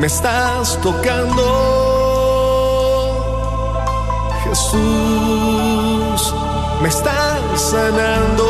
me 0.00 0.06
estás 0.06 0.80
tocando. 0.80 1.44
Jesús, 4.44 6.34
me 6.80 6.88
estás 6.88 7.60
sanando. 7.70 8.46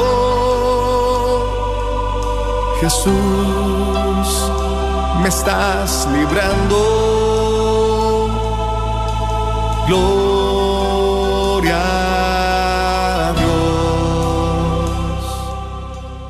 Jesús, 2.80 4.28
me 5.22 5.28
estás 5.28 6.08
librando. 6.12 6.78
Gloria 9.88 10.22
Dios. 13.36 15.24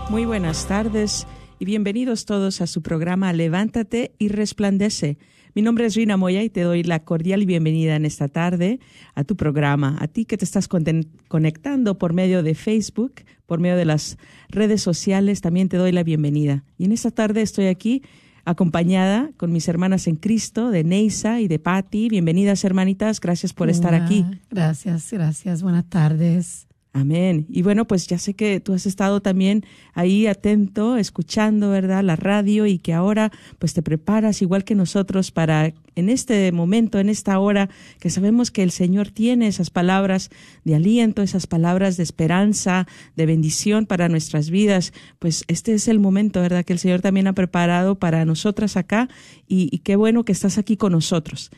Muy 0.09 0.25
buenas 0.25 0.65
tardes 0.65 1.27
y 1.61 1.67
bienvenidos 1.67 2.25
todos 2.25 2.63
a 2.63 2.67
su 2.67 2.81
programa 2.81 3.35
Levántate 3.35 4.15
y 4.19 4.29
Resplandece. 4.29 5.19
Mi 5.55 5.61
nombre 5.61 5.85
es 5.85 5.95
Rina 5.95 6.17
Moya 6.17 6.43
y 6.43 6.49
te 6.49 6.63
doy 6.63 6.83
la 6.83 7.05
cordial 7.05 7.45
bienvenida 7.45 7.97
en 7.97 8.07
esta 8.07 8.29
tarde 8.29 8.81
a 9.15 9.25
tu 9.25 9.37
programa, 9.37 9.99
a 10.01 10.09
ti 10.09 10.25
que 10.25 10.39
te 10.39 10.47
estás 10.47 10.69
conectando 10.69 11.99
por 11.99 12.15
medio 12.15 12.43
de 12.43 12.55
Facebook, 12.55 13.17
por 13.45 13.61
medio 13.61 13.77
de 13.77 13.85
las 13.85 14.17
redes 14.49 14.81
sociales, 14.81 15.43
también 15.43 15.69
te 15.69 15.77
doy 15.77 15.93
la 15.93 16.03
bienvenida. 16.03 16.65
Y 16.79 16.87
en 16.87 16.93
esta 16.93 17.11
tarde 17.11 17.43
estoy 17.43 17.67
aquí 17.67 18.03
acompañada 18.47 19.31
con 19.37 19.53
mis 19.53 19.69
hermanas 19.69 20.07
en 20.07 20.17
Cristo, 20.17 20.71
de 20.71 20.83
Neisa 20.83 21.43
y 21.43 21.49
de 21.49 21.59
Patti. 21.59 22.09
Bienvenidas 22.09 22.65
hermanitas, 22.65 23.21
gracias 23.21 23.53
por 23.53 23.69
estar 23.69 23.95
aquí. 23.95 24.25
Gracias, 24.49 25.13
gracias, 25.13 25.63
buenas 25.63 25.85
tardes. 25.91 26.70
Amén. 26.93 27.47
Y 27.49 27.63
bueno, 27.63 27.87
pues 27.87 28.09
ya 28.09 28.19
sé 28.19 28.35
que 28.35 28.59
tú 28.59 28.73
has 28.73 28.85
estado 28.85 29.23
también 29.23 29.65
ahí 29.95 30.27
atento, 30.27 30.97
escuchando, 30.97 31.71
¿verdad? 31.71 32.03
La 32.03 32.17
radio 32.17 32.67
y 32.67 32.79
que 32.79 32.93
ahora 32.93 33.31
pues 33.61 33.75
te 33.75 33.83
preparas 33.83 34.43
igual 34.43 34.65
que 34.65 34.75
nosotros 34.75 35.31
para 35.31 35.73
en 35.95 36.09
este 36.09 36.51
momento, 36.51 36.99
en 36.99 37.09
esta 37.09 37.39
hora, 37.39 37.69
que 38.01 38.11
sabemos 38.11 38.51
que 38.51 38.65
el 38.65 38.73
Señor 38.73 39.11
tiene 39.11 39.47
esas 39.47 39.71
palabras 39.71 40.31
de 40.65 40.75
aliento, 40.75 41.23
esas 41.23 41.47
palabras 41.47 41.97
de 41.97 42.03
esperanza, 42.03 42.89
de 43.15 43.27
bendición 43.27 43.87
para 43.87 44.09
nuestras 44.09 44.51
vidas. 44.51 44.93
Pues 45.21 45.45
este 45.47 45.75
es 45.75 45.87
el 45.87 46.01
momento, 46.01 46.41
¿verdad? 46.41 46.65
Que 46.65 46.73
el 46.73 46.81
Señor 46.81 47.03
también 47.03 47.29
ha 47.29 47.35
preparado 47.35 48.01
para 48.01 48.25
nosotras 48.25 48.77
acá 48.77 49.09
y, 49.47 49.69
y 49.71 49.79
qué 49.79 49.95
bueno 49.95 50.25
que 50.25 50.33
estás 50.33 50.59
aquí 50.59 50.77
con 50.77 50.91
nosotros. 50.91 51.53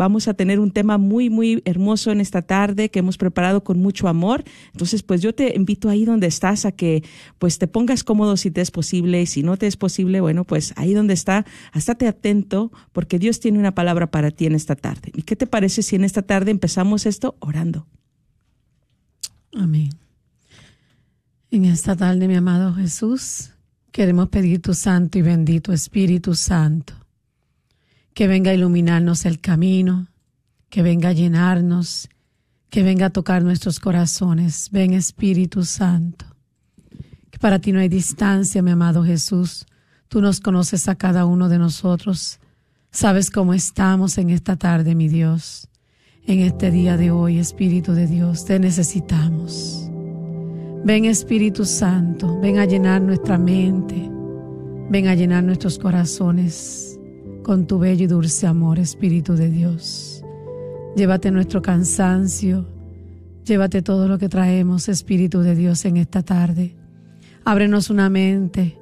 Vamos 0.00 0.28
a 0.28 0.32
tener 0.32 0.60
un 0.60 0.70
tema 0.70 0.96
muy, 0.96 1.28
muy 1.28 1.60
hermoso 1.66 2.10
en 2.10 2.22
esta 2.22 2.40
tarde 2.40 2.90
que 2.90 3.00
hemos 3.00 3.18
preparado 3.18 3.62
con 3.62 3.78
mucho 3.80 4.08
amor. 4.08 4.44
Entonces, 4.72 5.02
pues 5.02 5.20
yo 5.20 5.34
te 5.34 5.54
invito 5.54 5.90
ahí 5.90 6.06
donde 6.06 6.26
estás 6.26 6.64
a 6.64 6.72
que 6.72 7.04
pues 7.38 7.58
te 7.58 7.66
pongas 7.66 8.02
cómodo 8.02 8.38
si 8.38 8.50
te 8.50 8.62
es 8.62 8.70
posible 8.70 9.20
y 9.20 9.26
si 9.26 9.42
no 9.42 9.58
te 9.58 9.66
es 9.66 9.76
posible, 9.76 10.22
bueno, 10.22 10.44
pues 10.44 10.72
ahí 10.76 10.94
donde 10.94 11.12
está, 11.12 11.44
estate 11.74 12.08
atento 12.08 12.72
porque 12.92 13.18
Dios 13.18 13.40
tiene 13.40 13.58
una 13.58 13.74
palabra 13.74 14.10
para 14.10 14.30
ti 14.30 14.46
en 14.46 14.54
esta 14.54 14.74
tarde. 14.74 15.12
¿Y 15.14 15.24
qué 15.24 15.36
te 15.36 15.46
parece 15.46 15.82
si 15.82 15.96
en 15.96 16.04
esta 16.04 16.22
tarde 16.22 16.50
empezamos 16.50 17.04
esto 17.04 17.36
orando? 17.38 17.86
Amén. 19.52 19.90
En 21.50 21.66
esta 21.66 21.94
tarde, 21.94 22.26
mi 22.26 22.36
amado 22.36 22.72
Jesús, 22.72 23.50
queremos 23.92 24.30
pedir 24.30 24.62
tu 24.62 24.72
santo 24.72 25.18
y 25.18 25.22
bendito 25.22 25.74
Espíritu 25.74 26.34
Santo 26.34 26.99
que 28.14 28.26
venga 28.26 28.50
a 28.50 28.54
iluminarnos 28.54 29.24
el 29.24 29.40
camino, 29.40 30.08
que 30.68 30.82
venga 30.82 31.10
a 31.10 31.12
llenarnos, 31.12 32.08
que 32.68 32.82
venga 32.82 33.06
a 33.06 33.10
tocar 33.10 33.42
nuestros 33.42 33.80
corazones. 33.80 34.68
Ven 34.70 34.92
Espíritu 34.92 35.64
Santo, 35.64 36.26
que 37.30 37.38
para 37.38 37.58
ti 37.58 37.72
no 37.72 37.80
hay 37.80 37.88
distancia, 37.88 38.62
mi 38.62 38.70
amado 38.70 39.04
Jesús. 39.04 39.66
Tú 40.08 40.20
nos 40.20 40.40
conoces 40.40 40.88
a 40.88 40.96
cada 40.96 41.24
uno 41.24 41.48
de 41.48 41.58
nosotros. 41.58 42.40
Sabes 42.90 43.30
cómo 43.30 43.54
estamos 43.54 44.18
en 44.18 44.30
esta 44.30 44.56
tarde, 44.56 44.94
mi 44.94 45.08
Dios. 45.08 45.68
En 46.26 46.40
este 46.40 46.70
día 46.70 46.96
de 46.96 47.10
hoy, 47.10 47.38
Espíritu 47.38 47.92
de 47.92 48.06
Dios, 48.06 48.44
te 48.44 48.58
necesitamos. 48.58 49.88
Ven 50.84 51.04
Espíritu 51.04 51.64
Santo, 51.64 52.40
ven 52.40 52.58
a 52.58 52.64
llenar 52.64 53.02
nuestra 53.02 53.38
mente, 53.38 54.10
ven 54.90 55.08
a 55.08 55.14
llenar 55.14 55.44
nuestros 55.44 55.78
corazones 55.78 56.89
con 57.50 57.66
tu 57.66 57.80
bello 57.80 58.04
y 58.04 58.06
dulce 58.06 58.46
amor, 58.46 58.78
Espíritu 58.78 59.34
de 59.34 59.50
Dios. 59.50 60.22
Llévate 60.94 61.32
nuestro 61.32 61.60
cansancio, 61.60 62.64
llévate 63.44 63.82
todo 63.82 64.06
lo 64.06 64.18
que 64.18 64.28
traemos, 64.28 64.88
Espíritu 64.88 65.40
de 65.40 65.56
Dios, 65.56 65.84
en 65.84 65.96
esta 65.96 66.22
tarde. 66.22 66.76
Ábrenos 67.44 67.90
una 67.90 68.08
mente 68.08 68.78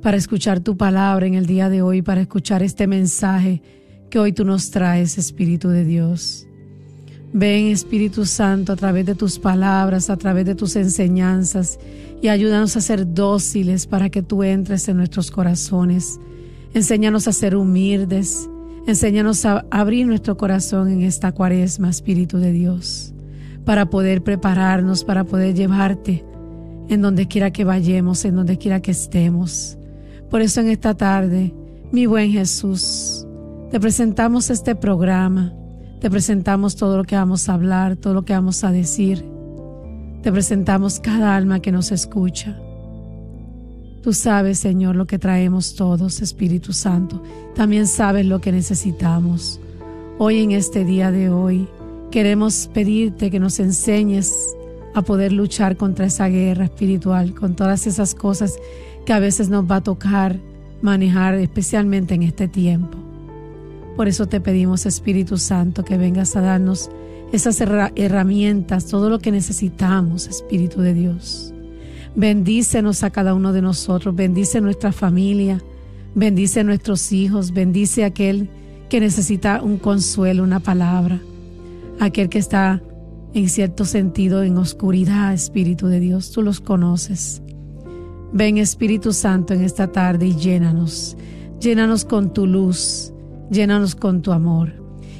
para 0.00 0.16
escuchar 0.16 0.60
tu 0.60 0.74
palabra 0.74 1.26
en 1.26 1.34
el 1.34 1.44
día 1.44 1.68
de 1.68 1.82
hoy, 1.82 2.00
para 2.00 2.22
escuchar 2.22 2.62
este 2.62 2.86
mensaje 2.86 3.60
que 4.08 4.18
hoy 4.18 4.32
tú 4.32 4.46
nos 4.46 4.70
traes, 4.70 5.18
Espíritu 5.18 5.68
de 5.68 5.84
Dios. 5.84 6.46
Ven, 7.34 7.66
Espíritu 7.66 8.24
Santo, 8.24 8.72
a 8.72 8.76
través 8.76 9.04
de 9.04 9.16
tus 9.16 9.38
palabras, 9.38 10.08
a 10.08 10.16
través 10.16 10.46
de 10.46 10.54
tus 10.54 10.76
enseñanzas, 10.76 11.78
y 12.22 12.28
ayúdanos 12.28 12.74
a 12.74 12.80
ser 12.80 13.12
dóciles 13.12 13.86
para 13.86 14.08
que 14.08 14.22
tú 14.22 14.44
entres 14.44 14.88
en 14.88 14.96
nuestros 14.96 15.30
corazones 15.30 16.18
Enséñanos 16.74 17.28
a 17.28 17.32
ser 17.32 17.56
humildes. 17.56 18.48
Enséñanos 18.86 19.44
a 19.44 19.64
abrir 19.70 20.06
nuestro 20.06 20.36
corazón 20.36 20.90
en 20.90 21.02
esta 21.02 21.32
cuaresma, 21.32 21.90
Espíritu 21.90 22.38
de 22.38 22.52
Dios, 22.52 23.12
para 23.64 23.90
poder 23.90 24.22
prepararnos, 24.22 25.04
para 25.04 25.24
poder 25.24 25.54
llevarte 25.54 26.24
en 26.88 27.02
donde 27.02 27.28
quiera 27.28 27.50
que 27.50 27.64
vayamos, 27.64 28.24
en 28.24 28.36
donde 28.36 28.56
quiera 28.56 28.80
que 28.80 28.90
estemos. 28.90 29.76
Por 30.30 30.40
eso 30.40 30.60
en 30.60 30.68
esta 30.68 30.94
tarde, 30.94 31.54
mi 31.92 32.06
buen 32.06 32.30
Jesús, 32.30 33.26
te 33.70 33.78
presentamos 33.78 34.48
este 34.50 34.74
programa, 34.74 35.52
te 36.00 36.10
presentamos 36.10 36.76
todo 36.76 36.96
lo 36.96 37.04
que 37.04 37.16
vamos 37.16 37.48
a 37.48 37.54
hablar, 37.54 37.96
todo 37.96 38.14
lo 38.14 38.24
que 38.24 38.32
vamos 38.32 38.64
a 38.64 38.72
decir. 38.72 39.24
Te 40.22 40.32
presentamos 40.32 41.00
cada 41.00 41.36
alma 41.36 41.60
que 41.60 41.72
nos 41.72 41.92
escucha. 41.92 42.58
Tú 44.08 44.14
sabes, 44.14 44.58
Señor, 44.58 44.96
lo 44.96 45.06
que 45.06 45.18
traemos 45.18 45.74
todos, 45.74 46.22
Espíritu 46.22 46.72
Santo. 46.72 47.22
También 47.54 47.86
sabes 47.86 48.24
lo 48.24 48.40
que 48.40 48.52
necesitamos. 48.52 49.60
Hoy 50.16 50.38
en 50.38 50.52
este 50.52 50.86
día 50.86 51.10
de 51.10 51.28
hoy 51.28 51.68
queremos 52.10 52.70
pedirte 52.72 53.30
que 53.30 53.38
nos 53.38 53.60
enseñes 53.60 54.56
a 54.94 55.02
poder 55.02 55.32
luchar 55.32 55.76
contra 55.76 56.06
esa 56.06 56.26
guerra 56.28 56.64
espiritual, 56.64 57.34
con 57.34 57.54
todas 57.54 57.86
esas 57.86 58.14
cosas 58.14 58.56
que 59.04 59.12
a 59.12 59.18
veces 59.18 59.50
nos 59.50 59.70
va 59.70 59.76
a 59.76 59.82
tocar 59.82 60.40
manejar, 60.80 61.34
especialmente 61.34 62.14
en 62.14 62.22
este 62.22 62.48
tiempo. 62.48 62.96
Por 63.94 64.08
eso 64.08 64.24
te 64.24 64.40
pedimos, 64.40 64.86
Espíritu 64.86 65.36
Santo, 65.36 65.84
que 65.84 65.98
vengas 65.98 66.34
a 66.34 66.40
darnos 66.40 66.90
esas 67.30 67.60
herramientas, 67.60 68.86
todo 68.86 69.10
lo 69.10 69.18
que 69.18 69.32
necesitamos, 69.32 70.28
Espíritu 70.28 70.80
de 70.80 70.94
Dios. 70.94 71.52
Bendícenos 72.14 73.02
a 73.02 73.10
cada 73.10 73.34
uno 73.34 73.52
de 73.52 73.62
nosotros, 73.62 74.14
bendice 74.14 74.60
nuestra 74.60 74.92
familia, 74.92 75.62
bendice 76.14 76.64
nuestros 76.64 77.12
hijos, 77.12 77.52
bendice 77.52 78.04
aquel 78.04 78.48
que 78.88 79.00
necesita 79.00 79.62
un 79.62 79.78
consuelo, 79.78 80.42
una 80.42 80.60
palabra, 80.60 81.20
aquel 82.00 82.28
que 82.28 82.38
está 82.38 82.82
en 83.34 83.48
cierto 83.48 83.84
sentido 83.84 84.42
en 84.42 84.56
oscuridad, 84.56 85.34
Espíritu 85.34 85.86
de 85.86 86.00
Dios, 86.00 86.32
tú 86.32 86.42
los 86.42 86.60
conoces. 86.60 87.42
Ven 88.32 88.58
Espíritu 88.58 89.12
Santo 89.12 89.54
en 89.54 89.62
esta 89.62 89.92
tarde 89.92 90.26
y 90.26 90.34
llénanos, 90.34 91.16
llénanos 91.60 92.04
con 92.04 92.32
tu 92.32 92.46
luz, 92.46 93.12
llénanos 93.50 93.94
con 93.94 94.22
tu 94.22 94.32
amor. 94.32 94.72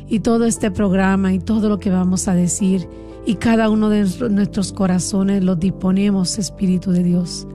Y 0.09 0.21
todo 0.21 0.47
este 0.47 0.71
programa 0.71 1.35
y 1.35 1.39
todo 1.39 1.69
lo 1.69 1.79
que 1.79 1.91
vamos 1.91 2.29
a 2.29 2.35
decir 2.35 2.89
y 3.29 3.35
cada 3.35 3.69
uno 3.69 3.91
de 3.91 4.07
nuestros 4.31 4.73
corazones 4.73 5.45
los 5.45 5.61
disponemos, 5.61 6.39
Espíritu 6.39 6.93
de 6.93 7.03
Dios, 7.03 7.47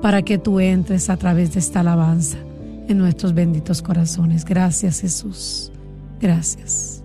para 0.00 0.22
que 0.22 0.38
tú 0.38 0.60
entres 0.60 1.10
a 1.10 1.16
través 1.16 1.52
de 1.52 1.58
esta 1.58 1.80
alabanza 1.80 2.38
en 2.86 2.98
nuestros 2.98 3.34
benditos 3.34 3.82
corazones. 3.82 4.44
Gracias 4.44 5.00
Jesús. 5.00 5.72
Gracias. 6.20 7.02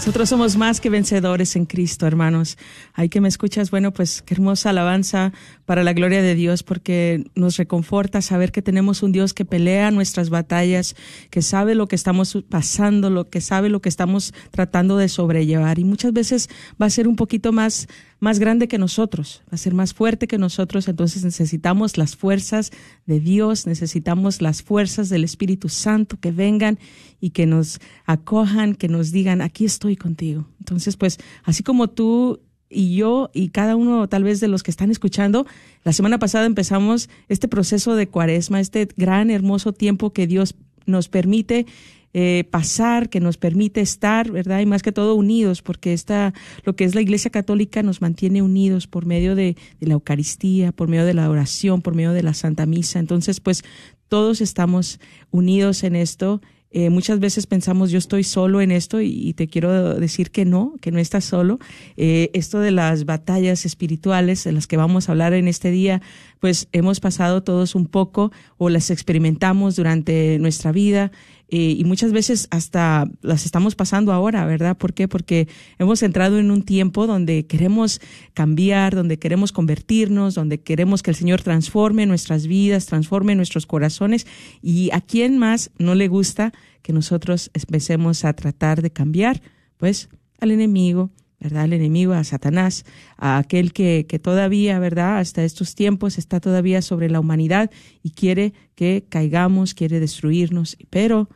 Nosotros 0.00 0.30
somos 0.30 0.56
más 0.56 0.80
que 0.80 0.88
vencedores 0.88 1.56
en 1.56 1.66
Cristo, 1.66 2.06
hermanos. 2.06 2.56
Hay 2.94 3.10
que 3.10 3.20
me 3.20 3.28
escuchas, 3.28 3.70
bueno, 3.70 3.92
pues 3.92 4.22
qué 4.22 4.32
hermosa 4.32 4.70
alabanza 4.70 5.34
para 5.66 5.84
la 5.84 5.92
gloria 5.92 6.22
de 6.22 6.34
Dios, 6.34 6.62
porque 6.62 7.26
nos 7.34 7.58
reconforta 7.58 8.22
saber 8.22 8.50
que 8.50 8.62
tenemos 8.62 9.02
un 9.02 9.12
Dios 9.12 9.34
que 9.34 9.44
pelea 9.44 9.90
nuestras 9.90 10.30
batallas, 10.30 10.96
que 11.28 11.42
sabe 11.42 11.74
lo 11.74 11.86
que 11.86 11.96
estamos 11.96 12.38
pasando, 12.48 13.10
lo 13.10 13.28
que 13.28 13.42
sabe 13.42 13.68
lo 13.68 13.82
que 13.82 13.90
estamos 13.90 14.32
tratando 14.50 14.96
de 14.96 15.10
sobrellevar. 15.10 15.78
Y 15.78 15.84
muchas 15.84 16.14
veces 16.14 16.48
va 16.80 16.86
a 16.86 16.90
ser 16.90 17.06
un 17.06 17.16
poquito 17.16 17.52
más 17.52 17.86
más 18.20 18.38
grande 18.38 18.68
que 18.68 18.78
nosotros, 18.78 19.42
va 19.46 19.54
a 19.54 19.56
ser 19.56 19.74
más 19.74 19.94
fuerte 19.94 20.28
que 20.28 20.38
nosotros, 20.38 20.86
entonces 20.88 21.24
necesitamos 21.24 21.96
las 21.96 22.16
fuerzas 22.16 22.70
de 23.06 23.18
Dios, 23.18 23.66
necesitamos 23.66 24.42
las 24.42 24.62
fuerzas 24.62 25.08
del 25.08 25.24
Espíritu 25.24 25.68
Santo 25.68 26.18
que 26.20 26.30
vengan 26.30 26.78
y 27.18 27.30
que 27.30 27.46
nos 27.46 27.80
acojan, 28.04 28.74
que 28.74 28.88
nos 28.88 29.10
digan, 29.10 29.40
aquí 29.40 29.64
estoy 29.64 29.96
contigo. 29.96 30.46
Entonces, 30.58 30.96
pues, 30.96 31.18
así 31.44 31.62
como 31.62 31.88
tú 31.88 32.40
y 32.68 32.94
yo 32.94 33.30
y 33.34 33.48
cada 33.48 33.74
uno 33.74 34.08
tal 34.08 34.22
vez 34.22 34.38
de 34.38 34.48
los 34.48 34.62
que 34.62 34.70
están 34.70 34.90
escuchando, 34.90 35.46
la 35.82 35.92
semana 35.92 36.18
pasada 36.18 36.46
empezamos 36.46 37.08
este 37.28 37.48
proceso 37.48 37.96
de 37.96 38.06
cuaresma, 38.06 38.60
este 38.60 38.86
gran, 38.96 39.30
hermoso 39.30 39.72
tiempo 39.72 40.12
que 40.12 40.26
Dios 40.26 40.54
nos 40.86 41.08
permite 41.08 41.66
eh, 42.12 42.44
pasar, 42.50 43.08
que 43.08 43.20
nos 43.20 43.36
permite 43.36 43.80
estar, 43.80 44.30
¿verdad? 44.30 44.60
Y 44.60 44.66
más 44.66 44.82
que 44.82 44.92
todo 44.92 45.14
unidos, 45.14 45.62
porque 45.62 45.92
esta, 45.92 46.34
lo 46.64 46.74
que 46.74 46.84
es 46.84 46.94
la 46.94 47.00
Iglesia 47.00 47.30
Católica 47.30 47.82
nos 47.82 48.00
mantiene 48.00 48.42
unidos 48.42 48.86
por 48.86 49.06
medio 49.06 49.34
de, 49.34 49.56
la 49.80 49.94
Eucaristía, 49.94 50.72
por 50.72 50.88
medio 50.88 51.04
de 51.04 51.14
la 51.14 51.30
oración, 51.30 51.82
por 51.82 51.94
medio 51.94 52.12
de 52.12 52.22
la 52.22 52.34
Santa 52.34 52.66
Misa. 52.66 52.98
Entonces, 52.98 53.40
pues 53.40 53.62
todos 54.08 54.40
estamos 54.40 54.98
unidos 55.30 55.84
en 55.84 55.94
esto 55.96 56.40
eh, 56.72 56.88
muchas 56.88 57.18
veces 57.18 57.48
pensamos 57.48 57.90
yo 57.90 57.98
estoy 57.98 58.22
solo 58.22 58.60
en 58.60 58.70
esto 58.70 59.00
y, 59.00 59.34
te 59.34 59.48
quiero 59.48 59.96
decir 59.96 60.30
que 60.30 60.44
no, 60.44 60.74
que 60.80 60.92
no 60.92 61.00
estás 61.00 61.24
solo. 61.24 61.58
Eh, 61.96 62.30
esto 62.32 62.60
de 62.60 62.70
las 62.70 63.04
batallas 63.06 63.66
espirituales 63.66 64.44
de 64.44 64.52
las 64.52 64.68
que 64.68 64.76
vamos 64.76 65.08
a 65.08 65.12
hablar 65.12 65.32
en 65.32 65.48
este 65.48 65.72
día, 65.72 66.00
pues 66.38 66.68
hemos 66.70 67.00
pasado 67.00 67.42
todos 67.42 67.74
un 67.74 67.86
poco 67.86 68.30
o 68.56 68.68
las 68.68 68.90
experimentamos 68.90 69.74
durante 69.74 70.38
nuestra 70.38 70.70
vida. 70.70 71.10
Eh, 71.52 71.74
y 71.76 71.82
muchas 71.82 72.12
veces 72.12 72.46
hasta 72.52 73.10
las 73.22 73.44
estamos 73.44 73.74
pasando 73.74 74.12
ahora, 74.12 74.46
¿verdad? 74.46 74.76
¿Por 74.76 74.94
qué? 74.94 75.08
Porque 75.08 75.48
hemos 75.80 76.00
entrado 76.04 76.38
en 76.38 76.52
un 76.52 76.62
tiempo 76.62 77.08
donde 77.08 77.44
queremos 77.46 78.00
cambiar, 78.34 78.94
donde 78.94 79.18
queremos 79.18 79.50
convertirnos, 79.50 80.36
donde 80.36 80.60
queremos 80.60 81.02
que 81.02 81.10
el 81.10 81.16
Señor 81.16 81.42
transforme 81.42 82.06
nuestras 82.06 82.46
vidas, 82.46 82.86
transforme 82.86 83.34
nuestros 83.34 83.66
corazones. 83.66 84.28
¿Y 84.62 84.90
a 84.92 85.00
quién 85.00 85.38
más 85.38 85.72
no 85.76 85.96
le 85.96 86.06
gusta 86.06 86.52
que 86.82 86.92
nosotros 86.92 87.50
empecemos 87.52 88.24
a 88.24 88.32
tratar 88.32 88.80
de 88.80 88.92
cambiar? 88.92 89.42
Pues 89.76 90.08
al 90.38 90.52
enemigo, 90.52 91.10
¿verdad? 91.40 91.64
Al 91.64 91.72
enemigo, 91.72 92.12
a 92.12 92.22
Satanás, 92.22 92.84
a 93.16 93.38
aquel 93.38 93.72
que, 93.72 94.06
que 94.08 94.20
todavía, 94.20 94.78
¿verdad? 94.78 95.18
Hasta 95.18 95.42
estos 95.42 95.74
tiempos 95.74 96.16
está 96.16 96.38
todavía 96.38 96.80
sobre 96.80 97.10
la 97.10 97.18
humanidad 97.18 97.72
y 98.04 98.10
quiere 98.10 98.52
que 98.76 99.04
caigamos, 99.08 99.74
quiere 99.74 99.98
destruirnos. 99.98 100.76
Pero 100.90 101.28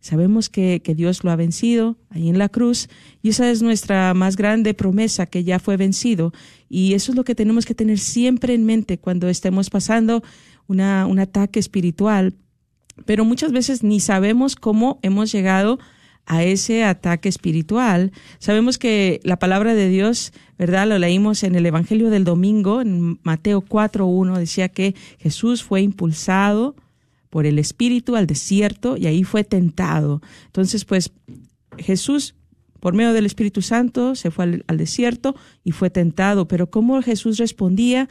Sabemos 0.00 0.48
que, 0.48 0.80
que, 0.82 0.94
Dios 0.94 1.24
lo 1.24 1.30
ha 1.30 1.36
vencido 1.36 1.96
ahí 2.08 2.28
en 2.30 2.38
la 2.38 2.48
cruz 2.48 2.88
y 3.22 3.28
esa 3.28 3.50
es 3.50 3.60
nuestra 3.60 4.14
más 4.14 4.36
grande 4.36 4.72
promesa 4.72 5.26
que 5.26 5.44
ya 5.44 5.58
fue 5.58 5.76
vencido 5.76 6.32
y 6.70 6.94
eso 6.94 7.12
es 7.12 7.16
lo 7.16 7.24
que 7.24 7.34
tenemos 7.34 7.66
que 7.66 7.74
tener 7.74 7.98
siempre 7.98 8.54
en 8.54 8.64
mente 8.64 8.98
cuando 8.98 9.28
estemos 9.28 9.68
pasando 9.68 10.22
una, 10.66 11.06
un 11.06 11.18
ataque 11.18 11.60
espiritual. 11.60 12.34
Pero 13.04 13.24
muchas 13.24 13.52
veces 13.52 13.82
ni 13.82 14.00
sabemos 14.00 14.56
cómo 14.56 14.98
hemos 15.02 15.32
llegado 15.32 15.78
a 16.26 16.44
ese 16.44 16.84
ataque 16.84 17.28
espiritual. 17.28 18.12
Sabemos 18.38 18.78
que 18.78 19.20
la 19.24 19.38
palabra 19.38 19.74
de 19.74 19.88
Dios, 19.88 20.32
¿verdad? 20.58 20.86
Lo 20.86 20.98
leímos 20.98 21.42
en 21.42 21.56
el 21.56 21.66
Evangelio 21.66 22.08
del 22.08 22.24
domingo, 22.24 22.80
en 22.80 23.18
Mateo 23.24 23.62
4.1, 23.62 24.38
decía 24.38 24.68
que 24.68 24.94
Jesús 25.18 25.64
fue 25.64 25.82
impulsado 25.82 26.76
por 27.30 27.46
el 27.46 27.58
Espíritu 27.58 28.16
al 28.16 28.26
desierto 28.26 28.96
y 28.96 29.06
ahí 29.06 29.24
fue 29.24 29.44
tentado. 29.44 30.20
Entonces, 30.46 30.84
pues 30.84 31.12
Jesús, 31.78 32.34
por 32.80 32.94
medio 32.94 33.12
del 33.12 33.24
Espíritu 33.24 33.62
Santo, 33.62 34.16
se 34.16 34.30
fue 34.30 34.62
al, 34.66 34.76
desierto 34.76 35.36
y 35.64 35.70
fue 35.70 35.90
tentado. 35.90 36.48
Pero 36.48 36.70
¿cómo 36.70 37.00
Jesús 37.00 37.38
respondía 37.38 38.08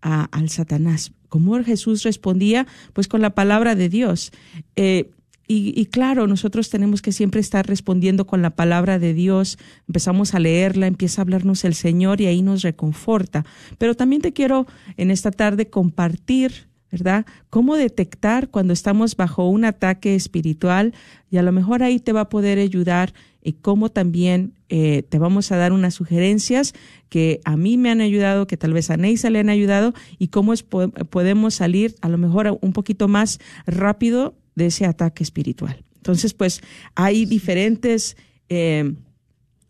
al 0.00 0.48
Satanás? 0.48 1.12
¿Cómo 1.28 1.62
Jesús 1.62 2.04
respondía? 2.04 2.66
Pues 2.92 3.08
con 3.08 3.20
la 3.20 3.30
palabra 3.30 3.74
de 3.74 3.88
Dios. 3.88 4.30
Eh, 4.76 5.10
y, 5.46 5.74
y, 5.76 5.86
claro, 5.86 6.28
nosotros 6.28 6.70
tenemos 6.70 7.02
que 7.02 7.10
siempre 7.10 7.40
estar 7.40 7.66
respondiendo 7.66 8.24
con 8.24 8.40
la 8.40 8.50
palabra 8.50 9.00
de 9.00 9.14
Dios. 9.14 9.58
Empezamos 9.88 10.32
a 10.34 10.38
leerla, 10.38 10.86
empieza 10.86 11.20
a 11.20 11.24
hablarnos 11.24 11.64
el 11.64 11.74
Señor 11.74 12.20
y 12.20 12.26
ahí 12.26 12.40
nos 12.40 12.62
reconforta. 12.62 13.44
Pero 13.76 13.96
también 13.96 14.22
te 14.22 14.32
quiero 14.32 14.68
en 14.96 15.10
esta 15.10 15.32
tarde 15.32 15.68
compartir 15.68 16.69
¿verdad? 16.90 17.26
¿Cómo 17.50 17.76
detectar 17.76 18.48
cuando 18.48 18.72
estamos 18.72 19.16
bajo 19.16 19.48
un 19.48 19.64
ataque 19.64 20.14
espiritual? 20.14 20.92
Y 21.30 21.36
a 21.36 21.42
lo 21.42 21.52
mejor 21.52 21.82
ahí 21.82 22.00
te 22.00 22.12
va 22.12 22.22
a 22.22 22.28
poder 22.28 22.58
ayudar 22.58 23.12
y 23.42 23.54
cómo 23.54 23.88
también 23.90 24.54
eh, 24.68 25.02
te 25.08 25.18
vamos 25.18 25.50
a 25.52 25.56
dar 25.56 25.72
unas 25.72 25.94
sugerencias 25.94 26.74
que 27.08 27.40
a 27.44 27.56
mí 27.56 27.76
me 27.76 27.90
han 27.90 28.00
ayudado, 28.00 28.46
que 28.46 28.56
tal 28.56 28.72
vez 28.72 28.90
a 28.90 28.96
Neisa 28.96 29.30
le 29.30 29.38
han 29.38 29.48
ayudado 29.48 29.94
y 30.18 30.28
cómo 30.28 30.52
es, 30.52 30.62
podemos 30.62 31.54
salir 31.54 31.94
a 32.02 32.08
lo 32.08 32.18
mejor 32.18 32.58
un 32.60 32.72
poquito 32.72 33.08
más 33.08 33.40
rápido 33.66 34.34
de 34.54 34.66
ese 34.66 34.84
ataque 34.84 35.22
espiritual. 35.22 35.84
Entonces, 35.96 36.34
pues 36.34 36.60
hay 36.94 37.24
diferentes 37.24 38.16
eh, 38.48 38.94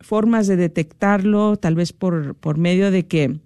formas 0.00 0.47
de 0.47 0.57
detectarlo, 0.57 1.57
tal 1.57 1.75
vez 1.75 1.93
por, 1.93 2.35
por 2.35 2.57
medio 2.57 2.91
de 2.91 3.07
que 3.07 3.41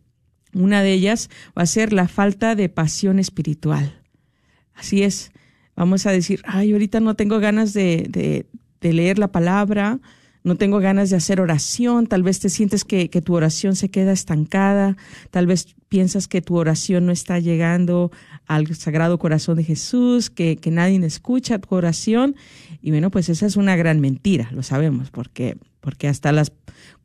una 0.54 0.82
de 0.82 0.92
ellas 0.92 1.30
va 1.56 1.62
a 1.62 1.66
ser 1.66 1.92
la 1.92 2.08
falta 2.08 2.54
de 2.54 2.68
pasión 2.68 3.18
espiritual. 3.18 4.00
Así 4.75 5.02
es. 5.02 5.32
Vamos 5.76 6.06
a 6.06 6.12
decir, 6.12 6.40
ay, 6.44 6.73
ahorita 6.73 7.00
no 7.00 7.14
tengo 7.14 7.40
ganas 7.40 7.73
de, 7.73 8.06
de, 8.80 8.92
leer 8.92 9.18
la 9.18 9.32
palabra, 9.32 9.99
no 10.44 10.56
tengo 10.56 10.78
ganas 10.78 11.08
de 11.08 11.16
hacer 11.16 11.40
oración, 11.40 12.06
tal 12.06 12.23
vez 12.23 12.38
te 12.38 12.50
sientes 12.50 12.84
que, 12.84 13.08
que, 13.08 13.23
tu 13.23 13.34
oración 13.34 13.76
se 13.76 13.88
queda 13.88 14.12
estancada, 14.12 14.96
tal 15.30 15.46
vez 15.46 15.75
piensas 15.88 16.28
que 16.28 16.42
tu 16.42 16.56
oración 16.56 17.06
no 17.06 17.12
está 17.12 17.38
llegando 17.38 18.12
al 18.46 18.73
Sagrado 18.75 19.18
Corazón 19.18 19.56
de 19.56 19.64
Jesús, 19.64 20.28
que, 20.28 20.56
que 20.56 20.70
nadie 20.70 21.04
escucha 21.06 21.58
tu 21.58 21.75
oración. 21.75 22.37
Y 22.82 22.90
bueno, 22.90 23.11
pues 23.11 23.30
esa 23.30 23.46
es 23.46 23.56
una 23.56 23.75
gran 23.75 24.00
mentira, 24.00 24.50
lo 24.52 24.62
sabemos, 24.62 25.11
porque, 25.11 25.56
porque 25.80 26.08
hasta 26.08 26.30
las 26.30 26.52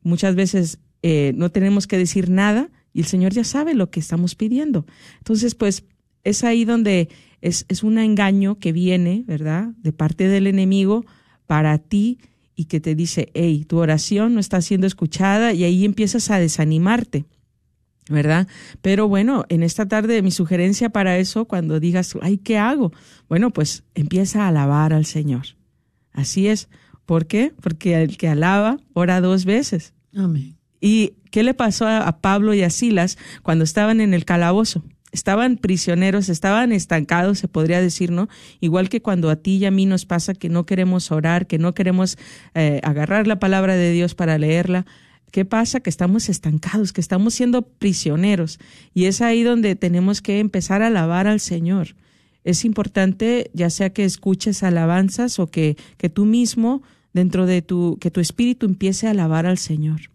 muchas 0.02 0.34
veces 0.34 0.78
eh, 1.02 1.32
no 1.34 1.50
tenemos 1.50 1.86
que 1.86 1.98
decir 1.98 2.30
nada, 2.30 2.68
y 2.92 3.00
el 3.00 3.06
Señor 3.06 3.32
ya 3.32 3.44
sabe 3.44 3.74
lo 3.74 3.90
que 3.90 4.00
estamos 4.00 4.34
pidiendo. 4.34 4.86
Entonces, 5.18 5.54
pues 5.54 5.84
es 6.24 6.44
ahí 6.44 6.64
donde 6.64 7.08
es, 7.40 7.64
es 7.68 7.82
un 7.82 7.98
engaño 7.98 8.58
que 8.58 8.72
viene, 8.72 9.24
¿verdad? 9.26 9.68
De 9.78 9.92
parte 9.92 10.28
del 10.28 10.46
enemigo 10.46 11.04
para 11.46 11.78
ti 11.78 12.18
y 12.54 12.66
que 12.66 12.80
te 12.80 12.94
dice, 12.94 13.30
hey, 13.34 13.64
tu 13.66 13.78
oración 13.78 14.34
no 14.34 14.40
está 14.40 14.60
siendo 14.60 14.86
escuchada 14.86 15.52
y 15.52 15.64
ahí 15.64 15.84
empiezas 15.84 16.30
a 16.30 16.38
desanimarte. 16.38 17.26
¿verdad? 18.08 18.48
Pero 18.82 19.08
bueno, 19.08 19.44
en 19.48 19.62
esta 19.62 19.86
tarde 19.86 20.20
mi 20.20 20.32
sugerencia 20.32 20.90
para 20.90 21.16
eso, 21.18 21.44
cuando 21.44 21.78
digas, 21.78 22.16
ay, 22.20 22.38
¿qué 22.38 22.58
hago? 22.58 22.92
Bueno, 23.28 23.52
pues 23.52 23.84
empieza 23.94 24.44
a 24.44 24.48
alabar 24.48 24.92
al 24.92 25.06
Señor. 25.06 25.46
Así 26.12 26.48
es. 26.48 26.68
¿Por 27.06 27.26
qué? 27.26 27.52
Porque 27.60 28.02
el 28.02 28.16
que 28.16 28.28
alaba 28.28 28.78
ora 28.92 29.20
dos 29.20 29.44
veces. 29.44 29.94
Amén. 30.14 30.59
¿Y 30.80 31.14
qué 31.30 31.42
le 31.42 31.54
pasó 31.54 31.86
a, 31.86 32.20
Pablo 32.20 32.54
y 32.54 32.62
a 32.62 32.70
Silas 32.70 33.18
cuando 33.42 33.64
estaban 33.64 34.00
en 34.00 34.14
el 34.14 34.24
calabozo? 34.24 34.82
Estaban 35.12 35.56
prisioneros, 35.56 36.28
estaban 36.28 36.72
estancados, 36.72 37.38
se 37.38 37.48
podría 37.48 37.80
decir, 37.80 38.12
¿no? 38.12 38.28
Igual 38.60 38.88
que 38.88 39.02
cuando 39.02 39.28
a 39.28 39.36
ti 39.36 39.56
y 39.56 39.64
a 39.64 39.70
mí 39.70 39.84
nos 39.84 40.06
pasa 40.06 40.34
que 40.34 40.48
no 40.48 40.66
queremos 40.66 41.10
orar, 41.10 41.46
que 41.48 41.58
no 41.58 41.74
queremos 41.74 42.16
eh, 42.54 42.80
agarrar 42.84 43.26
la 43.26 43.40
palabra 43.40 43.76
de 43.76 43.90
Dios 43.90 44.14
para 44.14 44.38
leerla. 44.38 44.86
¿Qué 45.32 45.44
pasa? 45.44 45.80
Que 45.80 45.90
estamos 45.90 46.28
estancados, 46.28 46.92
que 46.92 47.00
estamos 47.00 47.34
siendo 47.34 47.62
prisioneros. 47.62 48.58
Y 48.94 49.04
es 49.04 49.20
ahí 49.20 49.42
donde 49.42 49.74
tenemos 49.76 50.22
que 50.22 50.38
empezar 50.38 50.82
a 50.82 50.88
alabar 50.88 51.26
al 51.26 51.40
Señor. 51.40 51.96
Es 52.44 52.64
importante, 52.64 53.50
ya 53.52 53.68
sea 53.68 53.90
que 53.90 54.04
escuches 54.04 54.62
alabanzas 54.62 55.38
o 55.38 55.48
que, 55.48 55.76
que 55.98 56.08
tú 56.08 56.24
mismo, 56.24 56.82
dentro 57.12 57.46
de 57.46 57.62
tu, 57.62 57.98
que 58.00 58.10
tu 58.10 58.20
espíritu 58.20 58.66
empiece 58.66 59.06
a 59.06 59.10
alabar 59.10 59.46
al 59.46 59.58
Señor. 59.58 60.09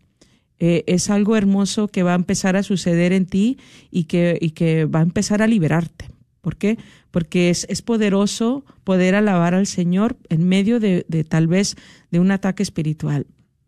Eh, 0.60 0.84
es 0.88 1.10
algo 1.10 1.36
hermoso 1.36 1.88
que 1.88 2.04
va 2.04 2.14
a 2.14 2.16
empezar 2.16 2.56
a 2.56 2.64
suceder 2.64 3.12
en 3.12 3.26
ti 3.26 3.58
y 3.92 4.06
que, 4.06 4.38
y 4.40 4.52
que 4.52 4.86
va 4.86 5.00
a 5.00 5.04
empezar 5.04 5.42
a 5.42 5.48
liberarte. 5.48 6.10
¿Por 6.42 6.56
qué? 6.56 6.78
Porque 7.12 7.50
es, 7.50 7.66
es 7.70 7.82
poderoso 7.82 8.64
poder 8.84 9.16
alabar 9.16 9.54
al 9.54 9.68
Señor 9.68 10.16
en 10.30 10.48
medio 10.48 10.80
de, 10.80 11.06
de, 11.10 11.24
tal 11.24 11.48
vez 11.48 11.76
de 12.12 12.20
un 12.20 12.32
ataque 12.32 12.64
espiritual. 12.64 13.26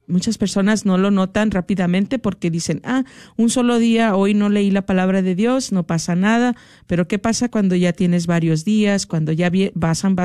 Muchas 0.10 0.38
personas 0.38 0.86
no 0.86 0.98
lo 0.98 1.12
notan 1.12 1.51
rápidamente 1.51 2.17
porque 2.17 2.50
dicen, 2.50 2.79
ah, 2.86 3.03
un 3.36 3.50
solo 3.50 3.77
día, 3.77 4.15
hoy 4.15 4.34
no 4.34 4.48
leí 4.48 4.72
la 4.72 4.86
palabra 4.86 5.22
de 5.22 5.36
Dios, 5.36 5.74
no 5.74 5.86
pasa 5.86 6.15
nada, 6.15 6.56
pero 6.86 7.10
¿qué 7.10 7.20
pasa 7.20 7.50
cuando 7.50 7.75
ya 7.75 7.91
tienes 7.91 8.25
varios 8.25 8.63
días, 8.63 9.06
cuando 9.06 9.34
ya 9.34 9.51
pasan, 9.77 10.15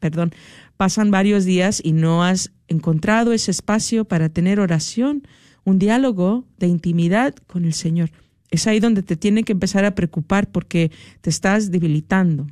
perdón, 0.00 0.32
pasan 0.76 1.12
varios 1.12 1.44
días 1.44 1.80
y 1.84 1.92
no 1.92 2.24
has 2.24 2.50
encontrado 2.66 3.32
ese 3.32 3.52
espacio 3.52 4.06
para 4.06 4.28
tener 4.28 4.58
oración, 4.58 5.22
un 5.66 5.78
diálogo 5.78 6.46
de 6.58 6.68
intimidad 6.68 7.34
con 7.46 7.66
el 7.66 7.74
Señor? 7.74 8.10
Es 8.50 8.66
ahí 8.66 8.80
donde 8.80 9.02
te 9.02 9.16
tiene 9.16 9.42
que 9.42 9.52
empezar 9.52 9.84
a 9.84 9.94
preocupar 9.94 10.50
porque 10.50 10.90
te 11.20 11.28
estás 11.28 11.70
debilitando. 11.70 12.46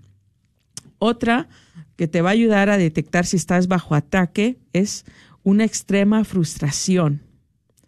Otra 0.99 1.49
que 1.97 2.09
te 2.09 2.21
va 2.23 2.31
a 2.31 2.33
ayudar 2.33 2.71
a 2.71 2.77
detectar 2.77 3.25
si 3.25 3.37
estás 3.37 3.69
bajo 3.69 3.95
ataque 3.95 4.59
es 4.73 5.05
una 5.43 5.65
extrema 5.65 6.25
frustración. 6.25 7.23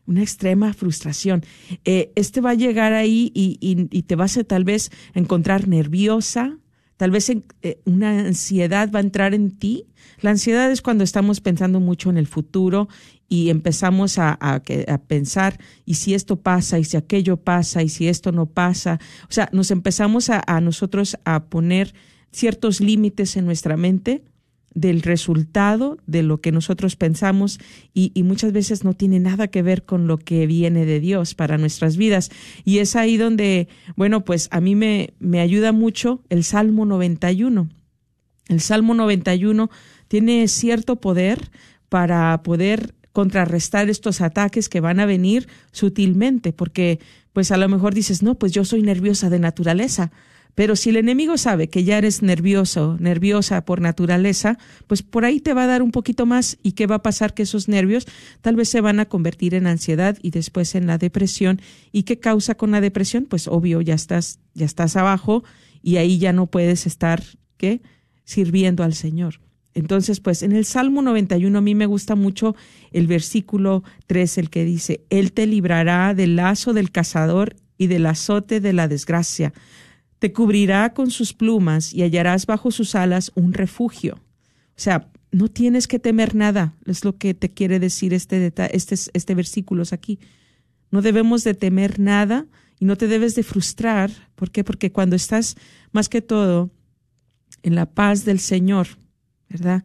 Una 0.07 0.23
extrema 0.23 0.73
frustración. 0.73 1.45
Eh, 1.85 2.13
este 2.15 2.41
va 2.41 2.51
a 2.51 2.55
llegar 2.55 2.93
ahí 2.93 3.33
y, 3.35 4.03
te 4.03 4.15
vas 4.15 4.37
a 4.37 4.45
tal 4.45 4.63
vez 4.63 4.93
encontrar 5.15 5.67
nerviosa, 5.67 6.59
tal 6.97 7.11
vez 7.11 7.31
eh, 7.31 7.81
una 7.85 8.21
ansiedad 8.21 8.91
va 8.93 8.99
a 8.99 9.03
entrar 9.03 9.35
en 9.35 9.51
ti. 9.51 9.87
La 10.21 10.31
ansiedad 10.31 10.71
es 10.71 10.83
cuando 10.83 11.05
estamos 11.05 11.41
pensando 11.41 11.81
mucho 11.81 12.11
en 12.11 12.17
el 12.17 12.27
futuro 12.27 12.89
y 13.29 13.51
empezamos 13.51 14.19
a, 14.19 14.63
pensar, 15.09 15.59
y 15.85 15.95
si 15.95 16.15
esto 16.15 16.37
pasa, 16.37 16.79
y 16.79 16.85
si 16.85 16.97
aquello 16.97 17.37
pasa, 17.37 17.83
y 17.83 17.89
si 17.89 18.07
esto 18.07 18.31
no 18.31 18.47
pasa. 18.47 19.01
O 19.25 19.33
sea, 19.33 19.49
nos 19.53 19.73
empezamos 19.73 20.31
a 20.31 20.61
nosotros 20.61 21.19
a 21.25 21.47
poner 21.47 21.93
ciertos 22.31 22.81
límites 22.81 23.37
en 23.37 23.47
nuestra 23.47 23.77
mente 23.77 24.23
del 24.77 25.01
resultado 25.01 25.97
de 26.07 26.23
lo 26.23 26.43
que 26.43 26.53
nosotros 26.53 26.97
pensamos 26.97 27.59
y, 27.95 28.13
muchas 28.23 28.53
veces 28.53 28.85
no 28.85 28.93
tiene 28.93 29.19
nada 29.19 29.49
que 29.49 29.63
ver 29.63 29.85
con 29.85 30.07
lo 30.07 30.19
que 30.19 30.47
viene 30.47 30.85
de 30.85 31.01
Dios 31.01 31.35
para 31.35 31.57
nuestras 31.57 31.97
vidas. 31.97 32.31
Y 32.65 32.79
es 32.79 32.95
ahí 32.95 33.17
donde, 33.17 33.69
bueno, 33.97 34.25
pues 34.25 34.49
a 34.51 34.61
mí 34.61 34.75
me, 34.75 35.15
me 35.19 35.41
ayuda 35.41 35.73
mucho 35.73 36.23
el 36.29 36.45
Salmo 36.45 36.85
91. 36.85 37.69
El 38.49 38.61
Salmo 38.61 38.95
91 38.95 39.71
tiene 40.09 40.47
cierto 40.47 40.97
poder 40.97 41.51
para 41.89 42.43
poder 42.43 42.95
contrarrestar 43.13 43.89
estos 43.89 44.21
ataques 44.21 44.69
que 44.69 44.81
van 44.81 45.01
a 45.01 45.07
venir 45.07 45.49
sutilmente, 45.73 46.53
porque 46.53 47.01
pues 47.33 47.51
a 47.51 47.57
lo 47.57 47.67
mejor 47.69 47.95
dices, 47.95 48.23
no, 48.23 48.35
pues 48.35 48.53
yo 48.53 48.67
soy 48.67 48.83
nerviosa 48.83 49.31
de 49.31 49.39
naturaleza, 49.39 50.13
pero 50.57 50.75
si 50.75 50.89
el 50.89 50.97
enemigo 50.97 51.37
sabe 51.37 51.69
que 51.69 51.85
ya 51.85 51.99
eres 51.99 52.23
nervioso, 52.23 52.97
nerviosa 52.99 53.67
por 53.67 53.83
naturaleza, 53.83 54.59
pues 54.87 55.03
por 55.03 55.27
ahí 55.27 55.39
te 55.39 55.53
va 55.53 55.65
a 55.65 55.67
dar 55.67 55.83
un 55.83 55.93
poquito 55.93 56.25
más 56.25 56.57
y 56.63 56.73
qué 56.73 56.87
va 56.87 56.97
a 56.97 57.03
pasar 57.03 57.35
que 57.35 57.43
esos 57.43 57.69
nervios 57.69 58.07
tal 58.41 58.57
vez 58.57 58.71
se 58.71 58.81
van 58.81 58.99
a 58.99 59.05
convertir 59.05 59.55
en 59.55 59.67
ansiedad 59.67 60.17
y 60.23 60.31
después 60.31 60.75
en 60.75 60.87
la 60.87 60.97
depresión. 60.97 61.61
¿Y 61.93 62.05
qué 62.05 62.19
causa 62.19 62.55
con 62.55 62.71
la 62.71 62.81
depresión? 62.81 63.27
Pues 63.27 63.49
obvio, 63.49 63.83
ya 63.83 63.93
estás 63.93 64.41
ya 64.55 64.65
estás 64.65 64.97
abajo 64.97 65.45
y 65.83 65.99
ahí 65.99 66.17
ya 66.17 66.33
no 66.33 66.47
puedes 66.47 66.87
estar 66.87 67.23
¿qué? 67.59 67.83
sirviendo 68.25 68.83
al 68.83 68.95
Señor. 68.95 69.41
Entonces, 69.75 70.21
pues 70.21 70.43
en 70.43 70.53
el 70.53 70.65
Salmo 70.65 71.03
91 71.03 71.59
a 71.59 71.61
mí 71.61 71.75
me 71.75 71.85
gusta 71.85 72.15
mucho 72.15 72.57
el 72.93 73.07
versículo 73.07 73.85
3, 74.07 74.39
el 74.39 74.49
que 74.49 74.65
dice, 74.65 75.05
Él 75.11 75.33
te 75.33 75.47
librará 75.47 76.15
del 76.15 76.37
lazo 76.37 76.73
del 76.73 76.91
cazador 76.91 77.57
y 77.77 77.89
del 77.89 78.07
azote 78.07 78.61
de 78.61 78.73
la 78.73 78.89
desgracia. 78.89 79.53
Te 80.27 80.33
cubrirá 80.33 80.93
con 80.93 81.13
sus 81.13 81.33
plumas 81.33 81.95
y 81.95 82.03
hallarás 82.03 82.47
bajo 82.47 82.73
sus 82.73 82.97
alas 82.97 83.31
un 83.37 83.53
refugio. 83.53 84.17
O 84.17 84.75
sea, 84.75 85.09
no 85.31 85.47
tienes 85.47 85.87
que 85.87 86.01
temer 86.01 86.35
nada, 86.35 86.75
es 86.85 87.05
lo 87.05 87.17
que 87.17 87.33
te 87.33 87.55
quiere 87.55 87.79
decir 87.79 88.13
este, 88.13 88.53
este, 88.73 88.97
este 89.13 89.35
versículo 89.37 89.85
aquí. 89.93 90.19
No 90.91 91.01
debemos 91.01 91.45
de 91.45 91.55
temer 91.55 92.01
nada 92.01 92.49
y 92.81 92.87
no 92.87 92.97
te 92.97 93.07
debes 93.07 93.37
de 93.37 93.45
frustrar. 93.45 94.11
¿Por 94.35 94.51
qué? 94.51 94.65
Porque 94.65 94.91
cuando 94.91 95.15
estás 95.15 95.55
más 95.93 96.09
que 96.09 96.23
todo 96.23 96.73
en 97.63 97.77
la 97.77 97.87
paz 97.87 98.25
del 98.25 98.41
Señor, 98.41 98.89
¿verdad? 99.49 99.85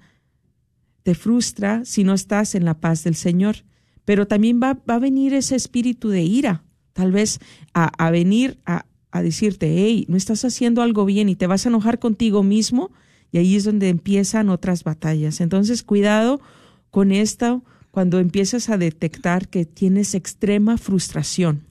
Te 1.03 1.13
frustra 1.13 1.85
si 1.85 2.03
no 2.03 2.15
estás 2.15 2.55
en 2.55 2.65
la 2.65 2.79
paz 2.79 3.03
del 3.03 3.13
Señor. 3.13 3.57
Pero 4.05 4.25
también 4.25 4.59
va, 4.59 4.73
va 4.89 4.95
a 4.95 4.99
venir 4.99 5.35
ese 5.35 5.55
espíritu 5.55 6.09
de 6.09 6.23
ira, 6.23 6.63
tal 6.93 7.11
vez 7.11 7.37
a, 7.75 7.91
a 8.03 8.09
venir 8.09 8.57
a, 8.65 8.87
a 9.11 9.21
decirte, 9.21 9.73
hey, 9.75 10.05
no 10.07 10.17
estás 10.17 10.45
haciendo 10.45 10.81
algo 10.81 11.05
bien 11.05 11.29
y 11.29 11.35
te 11.35 11.47
vas 11.47 11.65
a 11.65 11.69
enojar 11.69 11.99
contigo 11.99 12.43
mismo, 12.43 12.91
y 13.31 13.37
ahí 13.37 13.55
es 13.55 13.63
donde 13.63 13.89
empiezan 13.89 14.49
otras 14.49 14.83
batallas. 14.83 15.39
Entonces, 15.41 15.83
cuidado 15.83 16.41
con 16.89 17.11
esto 17.11 17.63
cuando 17.91 18.19
empiezas 18.19 18.69
a 18.69 18.77
detectar 18.77 19.47
que 19.47 19.65
tienes 19.65 20.15
extrema 20.15 20.77
frustración. 20.77 21.63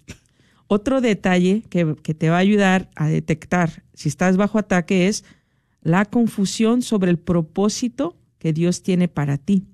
Otro 0.69 1.01
detalle 1.01 1.63
que, 1.69 1.97
que 2.03 2.15
te 2.15 2.31
va 2.31 2.37
a 2.37 2.41
ayudar 2.41 2.91
a 2.95 3.09
detectar 3.09 3.83
si 3.95 4.09
estás 4.09 4.37
bajo 4.37 4.59
ataque 4.59 5.09
es 5.09 5.25
la 5.83 6.05
confusión 6.05 6.83
sobre 6.83 7.11
el 7.11 7.19
propósito 7.19 8.17
que 8.39 8.53
Dios 8.53 8.83
tiene 8.83 9.09
para 9.09 9.37
ti 9.37 9.65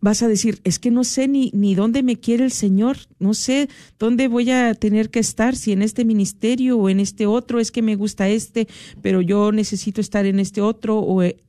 vas 0.00 0.22
a 0.22 0.28
decir, 0.28 0.60
es 0.64 0.78
que 0.78 0.90
no 0.90 1.04
sé 1.04 1.28
ni, 1.28 1.50
ni 1.54 1.74
dónde 1.74 2.02
me 2.02 2.18
quiere 2.18 2.44
el 2.44 2.52
Señor, 2.52 2.98
no 3.18 3.34
sé 3.34 3.68
dónde 3.98 4.28
voy 4.28 4.50
a 4.50 4.74
tener 4.74 5.10
que 5.10 5.18
estar, 5.18 5.56
si 5.56 5.72
en 5.72 5.82
este 5.82 6.04
ministerio 6.04 6.78
o 6.78 6.88
en 6.88 7.00
este 7.00 7.26
otro, 7.26 7.58
es 7.60 7.70
que 7.70 7.82
me 7.82 7.96
gusta 7.96 8.28
este, 8.28 8.68
pero 9.00 9.20
yo 9.20 9.52
necesito 9.52 10.00
estar 10.00 10.26
en 10.26 10.38
este 10.38 10.60
otro. 10.60 10.98
O 10.98 11.22
eh, 11.22 11.42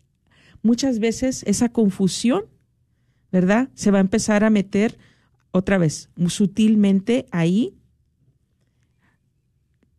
muchas 0.62 1.00
veces 1.00 1.44
esa 1.46 1.70
confusión, 1.70 2.46
¿verdad? 3.32 3.70
Se 3.76 3.92
va 3.92 4.00
a 4.00 4.02
empezar 4.02 4.44
a 4.44 4.50
meter 4.50 4.98
otra 5.52 5.78
vez, 5.78 6.10
sutilmente 6.28 7.28
ahí. 7.32 7.76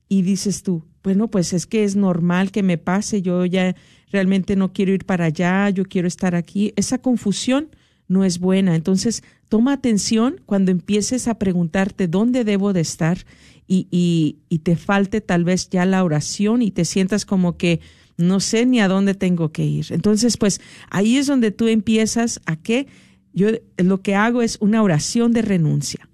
Y 0.09 0.23
dices 0.23 0.63
tú, 0.63 0.85
bueno, 1.03 1.29
pues 1.29 1.53
es 1.53 1.67
que 1.67 1.85
es 1.85 1.97
normal 1.97 2.51
que 2.51 2.63
me 2.63 2.79
pase, 2.79 3.23
yo 3.23 3.45
ya 3.47 3.75
realmente 4.11 4.55
no 4.57 4.73
quiero 4.73 4.93
ir 4.93 5.05
para 5.05 5.27
allá, 5.27 5.71
yo 5.71 5.85
quiero 5.85 6.09
estar 6.09 6.35
aquí. 6.35 6.73
Esa 6.77 6.99
confusión 6.99 7.71
no 8.09 8.25
es 8.25 8.39
buena. 8.39 8.75
Entonces, 8.75 9.23
toma 9.49 9.73
atención 9.73 10.41
cuando 10.47 10.71
empieces 10.71 11.29
a 11.29 11.39
preguntarte 11.39 12.09
dónde 12.09 12.45
debo 12.45 12.73
de 12.73 12.81
estar 12.81 13.19
y, 13.67 13.89
y, 13.91 14.59
te 14.59 14.77
falte 14.77 15.21
tal 15.21 15.45
vez 15.45 15.71
ya 15.71 15.87
la 15.87 16.05
oración 16.05 16.61
y 16.61 16.71
te 16.71 16.85
sientas 16.85 17.25
como 17.25 17.57
que 17.57 17.81
no 18.17 18.41
sé 18.41 18.67
ni 18.67 18.81
a 18.81 18.89
dónde 18.89 19.15
tengo 19.15 19.53
que 19.53 19.65
ir. 19.65 19.87
Entonces, 19.91 20.37
pues 20.37 20.61
ahí 20.91 21.17
es 21.17 21.27
donde 21.27 21.51
tú 21.51 21.69
empiezas 21.69 22.41
a 22.45 22.57
que 22.57 22.87
yo 23.33 23.49
lo 23.79 24.03
que 24.03 24.15
hago 24.15 24.43
es 24.43 24.59
una 24.61 24.83
oración 24.83 25.33
de 25.33 25.43
renuncia. 25.43 26.09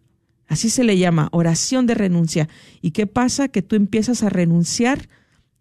Así 0.46 0.70
se 0.70 0.84
le 0.84 0.98
llama, 0.98 1.28
oración 1.32 1.86
de 1.86 1.94
renuncia. 1.94 2.48
¿Y 2.80 2.90
qué 2.90 3.06
pasa? 3.06 3.48
Que 3.48 3.62
tú 3.62 3.76
empiezas 3.76 4.22
a 4.22 4.30
renunciar 4.30 5.08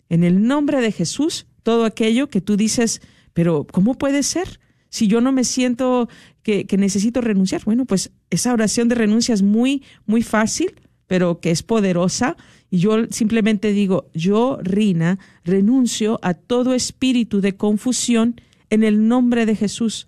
en 0.09 0.24
el 0.24 0.48
nombre 0.48 0.81
de 0.81 0.91
Jesús 0.91 1.48
todo 1.63 1.86
aquello 1.86 2.29
que 2.29 2.41
tú 2.41 2.57
dices, 2.57 3.01
pero 3.33 3.67
¿cómo 3.71 3.95
puede 3.95 4.24
ser? 4.24 4.59
Si 4.89 5.08
yo 5.08 5.22
no 5.22 5.31
me 5.31 5.43
siento 5.43 6.10
que, 6.43 6.65
necesito 6.77 7.22
renunciar, 7.22 7.63
bueno, 7.63 7.86
pues 7.86 8.12
esa 8.29 8.53
oración 8.53 8.88
de 8.88 8.96
renuncia 8.96 9.34
es 9.34 9.43
muy, 9.43 9.84
muy 10.05 10.24
fácil, 10.24 10.74
pero 11.05 11.39
que 11.39 11.51
es 11.51 11.63
poderosa. 11.63 12.38
Y 12.72 12.79
yo 12.79 13.05
simplemente 13.10 13.72
digo, 13.72 14.10
yo, 14.13 14.58
Rina, 14.62 15.19
renuncio 15.43 16.19
a 16.24 16.34
todo 16.34 16.74
espíritu 16.74 17.41
de 17.41 17.55
confusión 17.55 18.41
en 18.69 18.84
el 18.84 19.08
nombre 19.08 19.46
de 19.46 19.55
Jesús. 19.55 20.08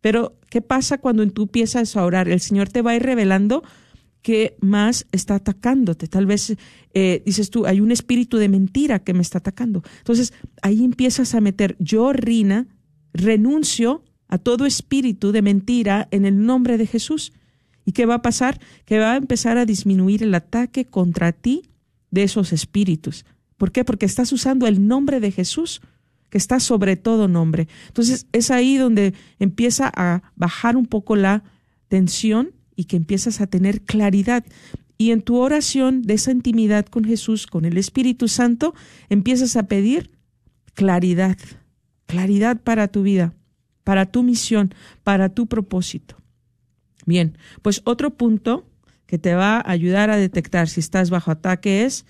Pero, 0.00 0.38
¿qué 0.50 0.60
pasa 0.60 0.98
cuando 0.98 1.26
tú 1.30 1.44
empiezas 1.44 1.96
a 1.96 2.04
orar? 2.04 2.28
El 2.28 2.40
Señor 2.40 2.68
te 2.68 2.82
va 2.82 2.92
a 2.92 2.96
ir 2.96 3.02
revelando 3.02 3.62
qué 4.22 4.56
más 4.60 5.06
está 5.12 5.36
atacándote. 5.36 6.06
Tal 6.06 6.26
vez 6.26 6.54
eh, 6.94 7.22
dices 7.24 7.50
tú, 7.50 7.64
hay 7.66 7.80
un 7.80 7.92
espíritu 7.92 8.38
de 8.38 8.48
mentira 8.48 8.98
que 8.98 9.14
me 9.14 9.22
está 9.22 9.38
atacando. 9.38 9.82
Entonces, 9.98 10.34
ahí 10.62 10.84
empiezas 10.84 11.34
a 11.34 11.40
meter, 11.40 11.76
yo, 11.78 12.12
Rina, 12.12 12.66
renuncio 13.16 14.04
a 14.28 14.38
todo 14.38 14.66
espíritu 14.66 15.32
de 15.32 15.42
mentira 15.42 16.08
en 16.10 16.24
el 16.24 16.44
nombre 16.44 16.78
de 16.78 16.86
Jesús. 16.86 17.32
¿Y 17.84 17.92
qué 17.92 18.06
va 18.06 18.16
a 18.16 18.22
pasar? 18.22 18.60
Que 18.84 18.98
va 18.98 19.12
a 19.12 19.16
empezar 19.16 19.58
a 19.58 19.66
disminuir 19.66 20.22
el 20.22 20.34
ataque 20.34 20.84
contra 20.84 21.32
ti 21.32 21.62
de 22.10 22.24
esos 22.24 22.52
espíritus. 22.52 23.24
¿Por 23.56 23.72
qué? 23.72 23.84
Porque 23.84 24.06
estás 24.06 24.32
usando 24.32 24.66
el 24.66 24.86
nombre 24.86 25.20
de 25.20 25.30
Jesús, 25.30 25.80
que 26.30 26.38
está 26.38 26.60
sobre 26.60 26.96
todo 26.96 27.28
nombre. 27.28 27.68
Entonces 27.88 28.26
es 28.32 28.50
ahí 28.50 28.76
donde 28.76 29.14
empieza 29.38 29.90
a 29.94 30.22
bajar 30.34 30.76
un 30.76 30.86
poco 30.86 31.16
la 31.16 31.44
tensión 31.88 32.52
y 32.74 32.84
que 32.84 32.96
empiezas 32.96 33.40
a 33.40 33.46
tener 33.46 33.82
claridad. 33.82 34.44
Y 34.98 35.12
en 35.12 35.22
tu 35.22 35.36
oración 35.36 36.02
de 36.02 36.14
esa 36.14 36.32
intimidad 36.32 36.86
con 36.86 37.04
Jesús, 37.04 37.46
con 37.46 37.64
el 37.64 37.78
Espíritu 37.78 38.28
Santo, 38.28 38.74
empiezas 39.08 39.56
a 39.56 39.68
pedir 39.68 40.10
claridad 40.74 41.36
claridad 42.06 42.60
para 42.60 42.88
tu 42.88 43.02
vida, 43.02 43.34
para 43.84 44.06
tu 44.06 44.22
misión, 44.22 44.74
para 45.04 45.28
tu 45.28 45.46
propósito. 45.46 46.16
Bien, 47.04 47.38
pues 47.62 47.82
otro 47.84 48.10
punto 48.10 48.66
que 49.06 49.18
te 49.18 49.34
va 49.34 49.56
a 49.58 49.70
ayudar 49.70 50.10
a 50.10 50.16
detectar 50.16 50.68
si 50.68 50.80
estás 50.80 51.10
bajo 51.10 51.30
ataque 51.30 51.84
es 51.84 52.04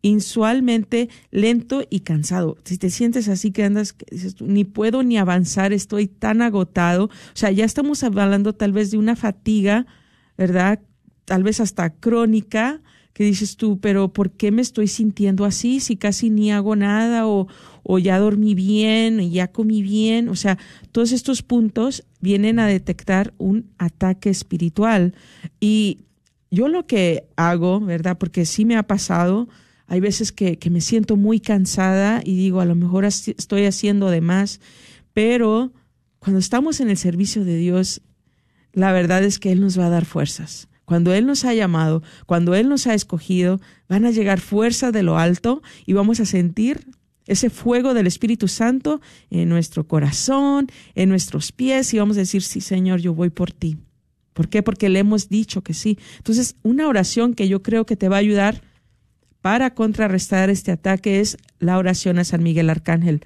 insualmente 0.00 1.08
lento 1.30 1.82
y 1.90 2.00
cansado. 2.00 2.56
Si 2.64 2.78
te 2.78 2.90
sientes 2.90 3.28
así 3.28 3.50
que 3.50 3.64
andas, 3.64 3.94
dices 4.10 4.40
ni 4.40 4.64
puedo 4.64 5.02
ni 5.02 5.18
avanzar, 5.18 5.72
estoy 5.72 6.06
tan 6.06 6.40
agotado. 6.40 7.06
O 7.06 7.10
sea, 7.34 7.50
ya 7.50 7.64
estamos 7.64 8.02
hablando 8.04 8.54
tal 8.54 8.72
vez 8.72 8.90
de 8.90 8.98
una 8.98 9.16
fatiga, 9.16 9.86
¿verdad? 10.36 10.80
Tal 11.24 11.42
vez 11.42 11.60
hasta 11.60 11.90
crónica, 11.90 12.80
que 13.12 13.24
dices 13.24 13.56
tú, 13.56 13.80
pero 13.80 14.12
¿por 14.12 14.30
qué 14.30 14.52
me 14.52 14.62
estoy 14.62 14.86
sintiendo 14.86 15.44
así 15.44 15.80
si 15.80 15.96
casi 15.96 16.30
ni 16.30 16.52
hago 16.52 16.76
nada 16.76 17.26
o, 17.26 17.48
o 17.90 17.98
ya 17.98 18.18
dormí 18.18 18.54
bien, 18.54 19.30
ya 19.30 19.48
comí 19.48 19.80
bien? 19.80 20.28
O 20.28 20.36
sea, 20.36 20.58
todos 20.92 21.10
estos 21.10 21.42
puntos 21.42 22.04
vienen 22.20 22.58
a 22.58 22.66
detectar 22.66 23.32
un 23.38 23.70
ataque 23.78 24.28
espiritual. 24.28 25.14
Y 25.58 26.00
yo 26.50 26.68
lo 26.68 26.86
que 26.86 27.24
hago, 27.36 27.80
¿verdad? 27.80 28.18
Porque 28.18 28.44
sí 28.44 28.66
me 28.66 28.76
ha 28.76 28.82
pasado, 28.82 29.48
hay 29.86 30.00
veces 30.00 30.32
que, 30.32 30.58
que 30.58 30.68
me 30.68 30.82
siento 30.82 31.16
muy 31.16 31.40
cansada 31.40 32.20
y 32.22 32.36
digo, 32.36 32.60
a 32.60 32.66
lo 32.66 32.74
mejor 32.74 33.06
estoy 33.06 33.64
haciendo 33.64 34.10
de 34.10 34.20
más, 34.20 34.60
pero 35.14 35.72
cuando 36.18 36.40
estamos 36.40 36.80
en 36.80 36.90
el 36.90 36.98
servicio 36.98 37.42
de 37.42 37.56
Dios, 37.56 38.02
la 38.74 38.92
verdad 38.92 39.24
es 39.24 39.38
que 39.38 39.50
Él 39.50 39.62
nos 39.62 39.78
va 39.78 39.86
a 39.86 39.90
dar 39.90 40.04
fuerzas. 40.04 40.68
Cuando 40.84 41.14
Él 41.14 41.24
nos 41.24 41.46
ha 41.46 41.54
llamado, 41.54 42.02
cuando 42.26 42.54
Él 42.54 42.68
nos 42.68 42.86
ha 42.86 42.92
escogido, 42.92 43.62
van 43.88 44.04
a 44.04 44.10
llegar 44.10 44.40
fuerzas 44.40 44.92
de 44.92 45.02
lo 45.02 45.16
alto 45.16 45.62
y 45.86 45.94
vamos 45.94 46.20
a 46.20 46.26
sentir 46.26 46.86
ese 47.28 47.50
fuego 47.50 47.94
del 47.94 48.08
Espíritu 48.08 48.48
Santo 48.48 49.00
en 49.30 49.48
nuestro 49.48 49.86
corazón, 49.86 50.66
en 50.94 51.08
nuestros 51.10 51.52
pies 51.52 51.94
y 51.94 51.98
vamos 51.98 52.16
a 52.16 52.20
decir, 52.20 52.42
sí 52.42 52.60
Señor, 52.60 53.00
yo 53.00 53.14
voy 53.14 53.30
por 53.30 53.52
ti. 53.52 53.76
¿Por 54.32 54.48
qué? 54.48 54.62
Porque 54.62 54.88
le 54.88 55.00
hemos 55.00 55.28
dicho 55.28 55.62
que 55.62 55.74
sí. 55.74 55.98
Entonces, 56.16 56.56
una 56.62 56.88
oración 56.88 57.34
que 57.34 57.48
yo 57.48 57.62
creo 57.62 57.86
que 57.86 57.96
te 57.96 58.08
va 58.08 58.16
a 58.16 58.20
ayudar 58.20 58.62
para 59.40 59.74
contrarrestar 59.74 60.48
este 60.48 60.72
ataque 60.72 61.20
es 61.20 61.36
la 61.58 61.76
oración 61.76 62.18
a 62.18 62.24
San 62.24 62.42
Miguel 62.42 62.70
Arcángel. 62.70 63.24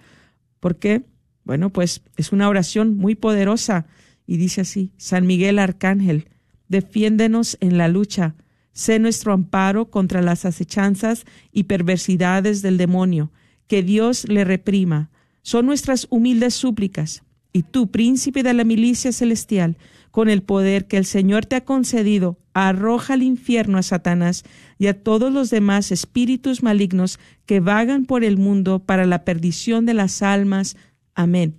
¿Por 0.59 0.77
qué? 0.77 1.03
Bueno, 1.45 1.71
pues 1.71 2.03
es 2.17 2.33
una 2.33 2.49
oración 2.49 2.97
muy 2.97 3.15
poderosa 3.15 3.87
y 4.27 4.37
dice 4.37 4.63
así, 4.63 4.93
San 4.97 5.27
Miguel 5.27 5.59
Arcángel, 5.59 6.29
defiéndenos 6.69 7.57
en 7.61 7.79
la 7.79 7.89
lucha, 7.89 8.35
sé 8.73 8.99
nuestro 8.99 9.33
amparo 9.33 9.91
contra 9.91 10.23
las 10.23 10.45
acechanzas 10.45 11.25
y 11.53 11.65
perversidades 11.65 12.63
del 12.63 12.79
demonio, 12.79 13.31
que 13.67 13.83
Dios 13.83 14.29
le 14.29 14.45
reprima. 14.45 15.11
Son 15.43 15.67
nuestras 15.67 16.07
humildes 16.11 16.55
súplicas. 16.55 17.23
Y 17.53 17.65
tú, 17.65 17.91
príncipe 17.91 18.43
de 18.43 18.55
la 18.55 18.65
milicia 18.65 19.13
celestial, 19.13 19.77
con 20.11 20.29
el 20.29 20.43
poder 20.43 20.87
que 20.87 20.99
el 20.99 21.05
Señor 21.05 21.47
te 21.47 21.57
ha 21.57 21.65
concedido, 21.65 22.39
arroja 22.55 23.15
al 23.15 23.23
infierno 23.23 23.79
a 23.79 23.83
Satanás 23.83 24.45
y 24.79 24.87
a 24.87 25.03
todos 25.03 25.33
los 25.33 25.51
demás 25.51 25.91
espíritus 25.91 26.63
malignos 26.63 27.19
que 27.47 27.61
vagan 27.61 28.05
por 28.05 28.25
el 28.25 28.37
mundo 28.37 28.81
para 28.81 29.07
la 29.07 29.25
perdición 29.25 29.87
de 29.87 29.95
las 29.95 30.23
almas. 30.23 30.77
Amén. 31.15 31.57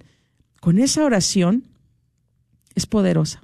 Con 0.61 0.79
esa 0.79 1.03
oración 1.03 1.67
es 2.75 2.85
poderosa. 2.85 3.43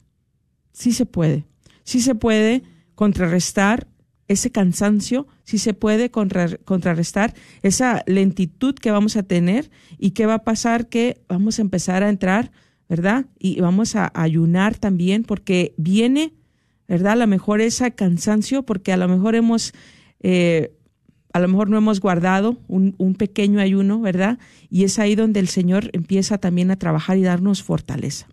Sí 0.72 0.92
se 0.92 1.06
puede. 1.06 1.46
Sí 1.84 2.02
se 2.02 2.16
puede 2.16 2.64
contrarrestar 2.96 3.88
ese 4.30 4.52
cansancio, 4.52 5.28
sí 5.44 5.58
se 5.58 5.74
puede 5.74 6.10
contrarrestar 6.10 7.34
esa 7.62 8.04
lentitud 8.06 8.76
que 8.76 8.92
vamos 8.92 9.18
a 9.18 9.24
tener 9.24 9.70
y 9.98 10.12
qué 10.12 10.26
va 10.26 10.36
a 10.36 10.44
pasar 10.46 10.88
que 10.88 11.22
vamos 11.28 11.60
a 11.60 11.64
empezar 11.64 12.04
a 12.04 12.10
entrar 12.10 12.52
¿verdad? 12.90 13.28
Y 13.38 13.62
vamos 13.62 13.96
a 13.96 14.12
ayunar 14.16 14.76
también 14.76 15.24
porque 15.24 15.76
viene, 15.78 16.34
¿verdad? 16.88 17.14
A 17.14 17.18
lo 17.18 17.28
mejor 17.28 17.62
ese 17.62 17.94
cansancio 17.94 18.64
porque 18.64 18.92
a 18.92 18.98
lo 18.98 19.08
mejor 19.08 19.36
hemos, 19.36 19.74
eh, 20.22 20.74
a 21.32 21.40
lo 21.40 21.48
mejor 21.48 21.70
no 21.70 21.78
hemos 21.78 22.02
guardado 22.02 22.58
un, 22.68 23.16
pequeño 23.16 23.62
ayuno, 23.62 24.02
¿verdad? 24.02 24.40
Y 24.72 24.86
es 24.86 24.98
ahí 24.98 25.14
donde 25.14 25.40
el 25.40 25.48
Señor 25.48 25.92
empieza 25.94 26.40
también 26.40 26.72
a 26.72 26.78
trabajar 26.78 27.20
y 27.20 27.22
darnos 27.22 27.62
fortaleza. 27.62 28.28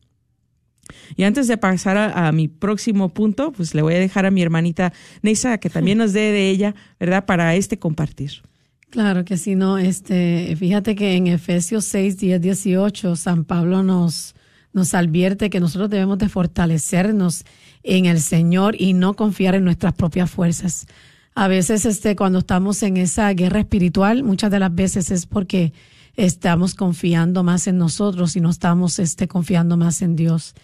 Y 1.16 1.24
antes 1.24 1.48
de 1.48 1.56
pasar 1.56 1.96
a, 1.96 2.32
mi 2.32 2.48
próximo 2.48 3.08
punto, 3.10 3.52
pues 3.52 3.74
le 3.74 3.82
voy 3.82 3.94
a 3.94 3.98
dejar 3.98 4.26
a 4.26 4.30
mi 4.30 4.42
hermanita 4.42 4.92
Neisa 5.22 5.58
que 5.58 5.70
también 5.70 5.98
nos 5.98 6.12
dé 6.12 6.32
de 6.32 6.50
ella, 6.50 6.74
¿verdad? 6.98 7.24
Para 7.24 7.54
este 7.54 7.78
compartir. 7.78 8.42
Claro 8.90 9.24
que 9.24 9.36
sí, 9.36 9.56
no, 9.56 9.78
este, 9.78 10.54
fíjate 10.58 10.94
que 10.94 11.14
en 11.16 11.26
Efesios 11.26 11.84
6, 11.86 12.18
10, 12.18 12.40
18, 12.40 13.16
San 13.16 13.44
Pablo 13.44 13.82
nos, 13.82 14.34
nos 14.72 14.94
advierte 14.94 15.50
que 15.50 15.60
nosotros 15.60 15.90
debemos 15.90 16.18
de 16.18 16.28
fortalecernos 16.28 17.44
en 17.82 18.06
el 18.06 18.20
Señor 18.20 18.76
y 18.80 18.94
no 18.94 19.14
confiar 19.14 19.54
en 19.54 19.64
nuestras 19.64 19.92
propias 19.94 20.30
fuerzas. 20.30 20.86
A 21.34 21.48
veces, 21.48 21.84
este, 21.84 22.16
cuando 22.16 22.38
estamos 22.38 22.82
en 22.82 22.96
esa 22.96 23.30
guerra 23.34 23.60
espiritual, 23.60 24.22
muchas 24.24 24.50
de 24.50 24.58
las 24.58 24.74
veces 24.74 25.10
es 25.10 25.26
porque 25.26 25.72
estamos 26.16 26.74
confiando 26.74 27.42
más 27.42 27.66
en 27.66 27.76
nosotros 27.76 28.36
y 28.36 28.40
no 28.40 28.50
estamos, 28.50 28.98
este, 28.98 29.28
confiando 29.28 29.76
más 29.76 30.00
en 30.00 30.16
Dios. 30.16 30.54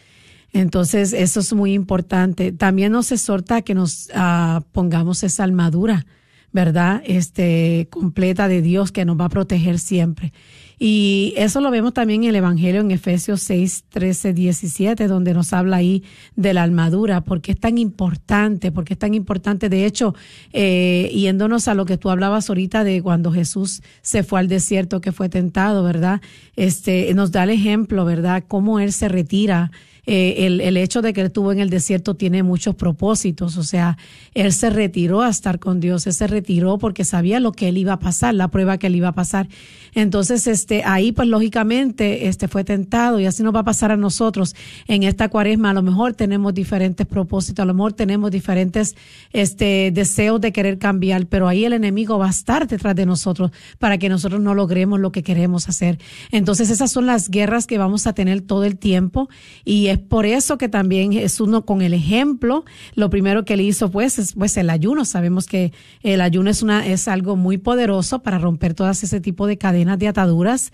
Entonces, 0.52 1.12
eso 1.12 1.40
es 1.40 1.52
muy 1.52 1.72
importante. 1.72 2.52
También 2.52 2.92
nos 2.92 3.10
exhorta 3.10 3.62
que 3.62 3.74
nos 3.74 4.08
uh, 4.14 4.60
pongamos 4.72 5.22
esa 5.22 5.44
armadura, 5.44 6.04
¿verdad? 6.52 7.02
Este, 7.06 7.88
completa 7.90 8.48
de 8.48 8.60
Dios 8.60 8.92
que 8.92 9.06
nos 9.06 9.18
va 9.18 9.26
a 9.26 9.30
proteger 9.30 9.78
siempre. 9.78 10.32
Y 10.84 11.32
eso 11.36 11.60
lo 11.60 11.70
vemos 11.70 11.94
también 11.94 12.24
en 12.24 12.30
el 12.30 12.36
Evangelio 12.36 12.80
en 12.80 12.90
Efesios 12.90 13.40
6, 13.42 13.84
13, 13.88 14.32
17, 14.32 15.06
donde 15.06 15.32
nos 15.32 15.52
habla 15.52 15.76
ahí 15.76 16.02
de 16.34 16.52
la 16.52 16.64
armadura, 16.64 17.20
porque 17.20 17.52
es 17.52 17.60
tan 17.60 17.78
importante, 17.78 18.72
porque 18.72 18.94
es 18.94 18.98
tan 18.98 19.14
importante. 19.14 19.68
De 19.68 19.86
hecho, 19.86 20.14
eh, 20.52 21.08
yéndonos 21.14 21.68
a 21.68 21.74
lo 21.74 21.86
que 21.86 21.98
tú 21.98 22.10
hablabas 22.10 22.48
ahorita 22.48 22.82
de 22.82 23.00
cuando 23.00 23.30
Jesús 23.30 23.80
se 24.02 24.24
fue 24.24 24.40
al 24.40 24.48
desierto, 24.48 25.00
que 25.00 25.12
fue 25.12 25.28
tentado, 25.28 25.84
¿verdad? 25.84 26.20
Este, 26.56 27.14
nos 27.14 27.30
da 27.30 27.44
el 27.44 27.50
ejemplo, 27.50 28.04
¿verdad? 28.04 28.42
Cómo 28.48 28.80
Él 28.80 28.92
se 28.92 29.08
retira 29.08 29.70
eh, 30.04 30.46
el, 30.46 30.60
el, 30.60 30.76
hecho 30.76 31.00
de 31.00 31.12
que 31.12 31.20
él 31.20 31.28
estuvo 31.28 31.52
en 31.52 31.60
el 31.60 31.70
desierto 31.70 32.14
tiene 32.14 32.42
muchos 32.42 32.74
propósitos, 32.74 33.56
o 33.56 33.62
sea, 33.62 33.96
él 34.34 34.52
se 34.52 34.68
retiró 34.68 35.22
a 35.22 35.28
estar 35.28 35.60
con 35.60 35.78
Dios, 35.78 36.08
él 36.08 36.12
se 36.12 36.26
retiró 36.26 36.78
porque 36.78 37.04
sabía 37.04 37.38
lo 37.38 37.52
que 37.52 37.68
él 37.68 37.78
iba 37.78 37.92
a 37.92 37.98
pasar, 38.00 38.34
la 38.34 38.48
prueba 38.48 38.78
que 38.78 38.88
él 38.88 38.96
iba 38.96 39.08
a 39.08 39.12
pasar. 39.12 39.48
Entonces, 39.94 40.46
este, 40.46 40.82
ahí 40.84 41.12
pues 41.12 41.28
lógicamente, 41.28 42.26
este 42.26 42.48
fue 42.48 42.64
tentado 42.64 43.20
y 43.20 43.26
así 43.26 43.42
nos 43.42 43.54
va 43.54 43.60
a 43.60 43.64
pasar 43.64 43.92
a 43.92 43.96
nosotros 43.96 44.56
en 44.88 45.02
esta 45.02 45.28
cuaresma. 45.28 45.70
A 45.70 45.74
lo 45.74 45.82
mejor 45.82 46.14
tenemos 46.14 46.54
diferentes 46.54 47.06
propósitos, 47.06 47.62
a 47.62 47.66
lo 47.66 47.74
mejor 47.74 47.92
tenemos 47.92 48.30
diferentes, 48.30 48.96
este, 49.32 49.90
deseos 49.92 50.40
de 50.40 50.52
querer 50.52 50.78
cambiar, 50.78 51.26
pero 51.26 51.46
ahí 51.46 51.64
el 51.64 51.74
enemigo 51.74 52.18
va 52.18 52.26
a 52.26 52.30
estar 52.30 52.66
detrás 52.66 52.96
de 52.96 53.06
nosotros 53.06 53.52
para 53.78 53.98
que 53.98 54.08
nosotros 54.08 54.40
no 54.40 54.54
logremos 54.54 54.98
lo 54.98 55.12
que 55.12 55.22
queremos 55.22 55.68
hacer. 55.68 55.98
Entonces, 56.30 56.70
esas 56.70 56.90
son 56.90 57.06
las 57.06 57.28
guerras 57.28 57.66
que 57.66 57.78
vamos 57.78 58.06
a 58.06 58.14
tener 58.14 58.40
todo 58.40 58.64
el 58.64 58.78
tiempo 58.78 59.28
y 59.64 59.91
es 59.92 59.98
por 59.98 60.26
eso 60.26 60.58
que 60.58 60.68
también 60.68 61.12
es 61.12 61.40
uno 61.40 61.64
con 61.64 61.82
el 61.82 61.94
ejemplo, 61.94 62.64
lo 62.94 63.10
primero 63.10 63.44
que 63.44 63.54
él 63.54 63.60
hizo 63.60 63.90
pues 63.90 64.18
es 64.18 64.32
pues 64.34 64.56
el 64.56 64.70
ayuno. 64.70 65.04
Sabemos 65.04 65.46
que 65.46 65.72
el 66.02 66.20
ayuno 66.20 66.50
es 66.50 66.62
una 66.62 66.86
es 66.86 67.08
algo 67.08 67.36
muy 67.36 67.58
poderoso 67.58 68.22
para 68.22 68.38
romper 68.38 68.74
todas 68.74 69.02
ese 69.02 69.20
tipo 69.20 69.46
de 69.46 69.58
cadenas 69.58 69.98
de 69.98 70.08
ataduras 70.08 70.72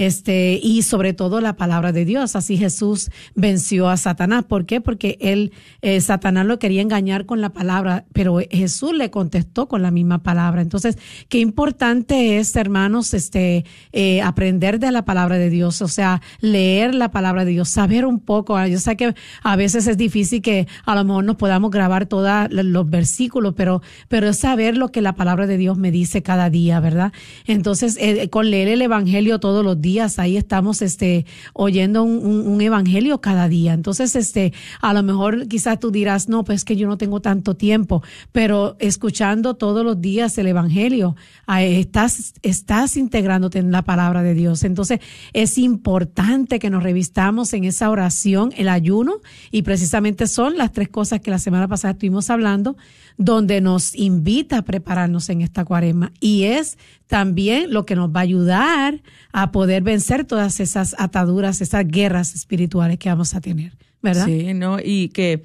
este, 0.00 0.58
y 0.62 0.80
sobre 0.80 1.12
todo 1.12 1.42
la 1.42 1.56
palabra 1.56 1.92
de 1.92 2.06
Dios. 2.06 2.34
Así 2.34 2.56
Jesús 2.56 3.10
venció 3.34 3.90
a 3.90 3.98
Satanás. 3.98 4.44
¿Por 4.48 4.64
qué? 4.64 4.80
Porque 4.80 5.18
él, 5.20 5.52
eh, 5.82 6.00
Satanás 6.00 6.46
lo 6.46 6.58
quería 6.58 6.80
engañar 6.80 7.26
con 7.26 7.42
la 7.42 7.50
palabra, 7.50 8.06
pero 8.14 8.38
Jesús 8.50 8.94
le 8.94 9.10
contestó 9.10 9.68
con 9.68 9.82
la 9.82 9.90
misma 9.90 10.22
palabra. 10.22 10.62
Entonces, 10.62 10.96
qué 11.28 11.38
importante 11.38 12.38
es, 12.38 12.56
hermanos, 12.56 13.12
este, 13.12 13.66
eh, 13.92 14.22
aprender 14.22 14.78
de 14.78 14.90
la 14.90 15.04
palabra 15.04 15.36
de 15.36 15.50
Dios, 15.50 15.82
o 15.82 15.88
sea, 15.88 16.22
leer 16.40 16.94
la 16.94 17.10
palabra 17.10 17.44
de 17.44 17.50
Dios, 17.50 17.68
saber 17.68 18.06
un 18.06 18.20
poco. 18.20 18.58
Yo 18.66 18.78
sé 18.78 18.96
que 18.96 19.14
a 19.42 19.56
veces 19.56 19.86
es 19.86 19.98
difícil 19.98 20.40
que 20.40 20.66
a 20.86 20.94
lo 20.94 21.04
mejor 21.04 21.24
nos 21.24 21.36
podamos 21.36 21.70
grabar 21.70 22.06
todos 22.06 22.48
los 22.50 22.88
versículos, 22.88 23.52
pero, 23.54 23.82
pero 24.08 24.30
es 24.30 24.38
saber 24.38 24.78
lo 24.78 24.92
que 24.92 25.02
la 25.02 25.14
palabra 25.14 25.46
de 25.46 25.58
Dios 25.58 25.76
me 25.76 25.90
dice 25.90 26.22
cada 26.22 26.48
día, 26.48 26.80
¿verdad? 26.80 27.12
Entonces, 27.46 27.98
eh, 28.00 28.30
con 28.30 28.50
leer 28.50 28.68
el 28.68 28.80
Evangelio 28.80 29.40
todos 29.40 29.62
los 29.62 29.78
días, 29.78 29.89
ahí 29.98 30.36
estamos 30.36 30.82
este, 30.82 31.26
oyendo 31.52 32.02
un, 32.02 32.46
un, 32.46 32.60
evangelio 32.60 33.20
cada 33.20 33.48
día. 33.48 33.72
Entonces, 33.72 34.14
este, 34.14 34.52
a 34.80 34.92
lo 34.92 35.02
mejor 35.02 35.48
quizás 35.48 35.80
tú 35.80 35.90
dirás, 35.90 36.28
no, 36.28 36.44
pues 36.44 36.64
que 36.64 36.76
yo 36.76 36.86
no 36.86 36.96
tengo 36.96 37.20
tanto 37.20 37.56
tiempo, 37.56 38.02
pero 38.32 38.76
escuchando 38.78 39.54
todos 39.54 39.84
los 39.84 40.00
días 40.00 40.36
el 40.38 40.46
evangelio, 40.46 41.16
estás, 41.58 42.34
estás 42.42 42.96
integrándote 42.96 43.58
en 43.58 43.72
la 43.72 43.82
palabra 43.82 44.22
de 44.22 44.34
Dios. 44.34 44.64
Entonces, 44.64 45.00
es 45.32 45.58
importante 45.58 46.58
que 46.58 46.70
nos 46.70 46.82
revistamos 46.82 47.52
en 47.54 47.64
esa 47.64 47.90
oración, 47.90 48.52
el 48.56 48.68
ayuno, 48.68 49.14
y 49.50 49.62
precisamente 49.62 50.26
son 50.26 50.56
las 50.56 50.72
tres 50.72 50.88
cosas 50.88 51.20
que 51.20 51.30
la 51.30 51.38
semana 51.38 51.68
pasada 51.68 51.92
estuvimos 51.92 52.30
hablando, 52.30 52.76
donde 53.16 53.60
nos 53.60 53.94
invita 53.94 54.58
a 54.58 54.62
prepararnos 54.62 55.28
en 55.28 55.42
esta 55.42 55.64
cuaresma. 55.64 56.12
Y 56.20 56.44
es 56.44 56.78
también 57.06 57.72
lo 57.72 57.86
que 57.86 57.96
nos 57.96 58.10
va 58.10 58.20
a 58.20 58.22
ayudar 58.22 59.02
a 59.32 59.52
poder 59.52 59.82
vencer 59.82 60.24
todas 60.24 60.60
esas 60.60 60.94
ataduras, 60.98 61.60
esas 61.60 61.86
guerras 61.86 62.34
espirituales 62.34 62.98
que 62.98 63.08
vamos 63.08 63.34
a 63.34 63.40
tener, 63.40 63.76
¿verdad? 64.02 64.26
Sí, 64.26 64.54
¿no? 64.54 64.78
Y 64.82 65.08
que 65.08 65.42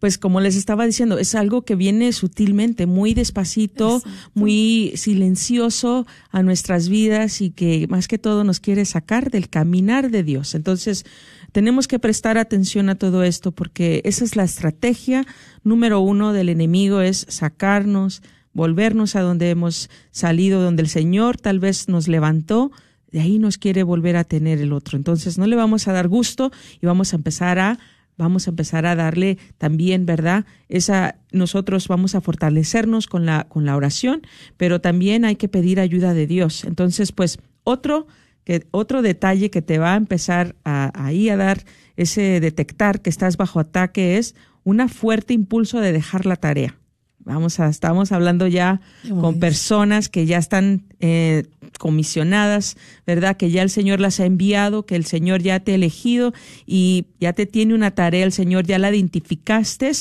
pues 0.00 0.16
como 0.16 0.40
les 0.40 0.56
estaba 0.56 0.86
diciendo, 0.86 1.18
es 1.18 1.34
algo 1.34 1.62
que 1.62 1.76
viene 1.76 2.12
sutilmente, 2.14 2.86
muy 2.86 3.12
despacito, 3.12 4.02
muy 4.32 4.94
silencioso 4.96 6.06
a 6.30 6.42
nuestras 6.42 6.88
vidas 6.88 7.42
y 7.42 7.50
que 7.50 7.86
más 7.88 8.08
que 8.08 8.16
todo 8.16 8.42
nos 8.42 8.60
quiere 8.60 8.86
sacar 8.86 9.30
del 9.30 9.50
caminar 9.50 10.10
de 10.10 10.22
Dios. 10.22 10.54
Entonces, 10.54 11.04
tenemos 11.52 11.88
que 11.88 11.98
prestar 11.98 12.38
atención 12.38 12.88
a 12.88 12.94
todo 12.94 13.22
esto 13.22 13.52
porque 13.52 14.02
esa 14.04 14.24
es 14.24 14.36
la 14.36 14.44
estrategia 14.44 15.26
número 15.62 16.00
uno 16.00 16.32
del 16.32 16.48
enemigo, 16.48 17.00
es 17.00 17.26
sacarnos, 17.28 18.22
volvernos 18.52 19.16
a 19.16 19.20
donde 19.20 19.50
hemos 19.50 19.90
salido, 20.10 20.62
donde 20.62 20.82
el 20.82 20.88
Señor 20.88 21.36
tal 21.36 21.60
vez 21.60 21.88
nos 21.88 22.08
levantó, 22.08 22.72
de 23.10 23.20
ahí 23.20 23.38
nos 23.38 23.58
quiere 23.58 23.82
volver 23.82 24.16
a 24.16 24.24
tener 24.24 24.60
el 24.60 24.72
otro. 24.72 24.96
Entonces 24.96 25.38
no 25.38 25.46
le 25.46 25.56
vamos 25.56 25.88
a 25.88 25.92
dar 25.92 26.08
gusto 26.08 26.50
y 26.80 26.86
vamos 26.86 27.12
a 27.12 27.16
empezar 27.16 27.58
a 27.58 27.78
vamos 28.16 28.46
a 28.46 28.50
empezar 28.50 28.84
a 28.84 28.94
darle 28.94 29.38
también, 29.56 30.04
¿verdad? 30.04 30.44
Esa 30.68 31.16
nosotros 31.32 31.88
vamos 31.88 32.14
a 32.14 32.20
fortalecernos 32.20 33.06
con 33.06 33.24
la 33.24 33.44
con 33.48 33.64
la 33.64 33.76
oración, 33.76 34.22
pero 34.58 34.80
también 34.80 35.24
hay 35.24 35.36
que 35.36 35.48
pedir 35.48 35.80
ayuda 35.80 36.12
de 36.12 36.26
Dios. 36.26 36.64
Entonces, 36.64 37.12
pues 37.12 37.38
otro 37.64 38.06
que 38.44 38.66
otro 38.70 39.02
detalle 39.02 39.50
que 39.50 39.62
te 39.62 39.78
va 39.78 39.94
a 39.94 39.96
empezar 39.96 40.56
a, 40.64 40.90
ahí 40.94 41.28
a 41.28 41.36
dar 41.36 41.64
ese 41.96 42.40
detectar 42.40 43.02
que 43.02 43.10
estás 43.10 43.36
bajo 43.36 43.60
ataque 43.60 44.18
es 44.18 44.34
un 44.64 44.88
fuerte 44.88 45.34
impulso 45.34 45.80
de 45.80 45.92
dejar 45.92 46.26
la 46.26 46.36
tarea. 46.36 46.76
Vamos 47.22 47.60
a, 47.60 47.68
estamos 47.68 48.12
hablando 48.12 48.46
ya 48.46 48.80
con 49.20 49.38
personas 49.38 50.08
que 50.08 50.24
ya 50.24 50.38
están 50.38 50.84
eh, 51.00 51.44
comisionadas, 51.78 52.76
¿verdad? 53.06 53.36
Que 53.36 53.50
ya 53.50 53.62
el 53.62 53.68
Señor 53.68 54.00
las 54.00 54.20
ha 54.20 54.24
enviado, 54.24 54.86
que 54.86 54.96
el 54.96 55.04
Señor 55.04 55.42
ya 55.42 55.60
te 55.60 55.72
ha 55.72 55.74
elegido 55.74 56.32
y 56.66 57.06
ya 57.20 57.34
te 57.34 57.44
tiene 57.44 57.74
una 57.74 57.90
tarea, 57.90 58.24
el 58.24 58.32
Señor 58.32 58.66
ya 58.66 58.78
la 58.78 58.90
identificaste. 58.90 59.92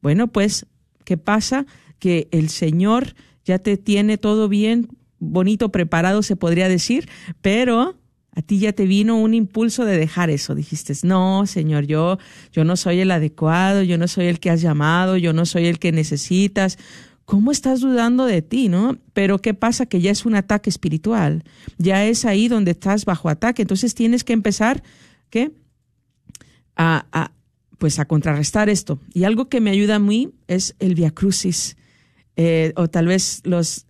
Bueno, 0.00 0.28
pues, 0.28 0.66
¿qué 1.04 1.16
pasa? 1.16 1.66
Que 1.98 2.28
el 2.30 2.48
Señor 2.48 3.14
ya 3.44 3.58
te 3.58 3.76
tiene 3.76 4.16
todo 4.16 4.48
bien, 4.48 4.88
bonito, 5.20 5.70
preparado, 5.70 6.22
se 6.22 6.34
podría 6.34 6.68
decir, 6.68 7.08
pero 7.40 7.94
a 8.34 8.42
ti 8.42 8.58
ya 8.58 8.72
te 8.72 8.86
vino 8.86 9.18
un 9.18 9.34
impulso 9.34 9.84
de 9.84 9.96
dejar 9.96 10.30
eso. 10.30 10.54
Dijiste, 10.54 10.94
no, 11.02 11.46
Señor, 11.46 11.86
yo, 11.86 12.18
yo 12.52 12.64
no 12.64 12.76
soy 12.76 13.00
el 13.00 13.10
adecuado, 13.10 13.82
yo 13.82 13.98
no 13.98 14.08
soy 14.08 14.26
el 14.26 14.40
que 14.40 14.50
has 14.50 14.60
llamado, 14.60 15.16
yo 15.16 15.32
no 15.32 15.46
soy 15.46 15.66
el 15.66 15.78
que 15.78 15.92
necesitas. 15.92 16.78
¿Cómo 17.24 17.52
estás 17.52 17.80
dudando 17.80 18.26
de 18.26 18.42
ti, 18.42 18.68
no? 18.68 18.98
Pero 19.12 19.38
¿qué 19.38 19.54
pasa? 19.54 19.86
Que 19.86 20.00
ya 20.00 20.10
es 20.10 20.26
un 20.26 20.34
ataque 20.34 20.70
espiritual. 20.70 21.44
Ya 21.78 22.04
es 22.04 22.24
ahí 22.24 22.48
donde 22.48 22.72
estás 22.72 23.04
bajo 23.04 23.28
ataque. 23.28 23.62
Entonces 23.62 23.94
tienes 23.94 24.24
que 24.24 24.32
empezar, 24.32 24.82
¿qué? 25.28 25.52
A, 26.76 27.06
a 27.12 27.32
pues 27.78 27.98
a 27.98 28.04
contrarrestar 28.04 28.68
esto. 28.68 29.00
Y 29.14 29.24
algo 29.24 29.48
que 29.48 29.60
me 29.60 29.70
ayuda 29.70 29.96
a 29.96 29.98
mí 30.00 30.30
es 30.48 30.76
el 30.80 30.94
Via 30.94 31.10
Crucis. 31.10 31.76
Eh, 32.36 32.72
o 32.76 32.88
tal 32.88 33.06
vez 33.06 33.42
los 33.44 33.86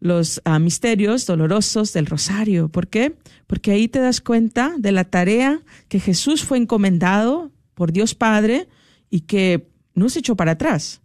los 0.00 0.40
ah, 0.44 0.58
misterios 0.58 1.26
dolorosos 1.26 1.92
del 1.92 2.06
rosario. 2.06 2.68
¿Por 2.68 2.88
qué? 2.88 3.14
Porque 3.46 3.70
ahí 3.70 3.86
te 3.86 4.00
das 4.00 4.20
cuenta 4.20 4.74
de 4.78 4.92
la 4.92 5.04
tarea 5.04 5.60
que 5.88 6.00
Jesús 6.00 6.42
fue 6.42 6.58
encomendado 6.58 7.52
por 7.74 7.92
Dios 7.92 8.14
Padre 8.14 8.68
y 9.10 9.20
que 9.20 9.68
no 9.94 10.08
se 10.08 10.20
echó 10.20 10.36
para 10.36 10.52
atrás. 10.52 11.02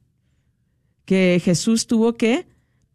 Que 1.03 1.41
Jesús 1.43 1.87
tuvo 1.87 2.13
que 2.13 2.47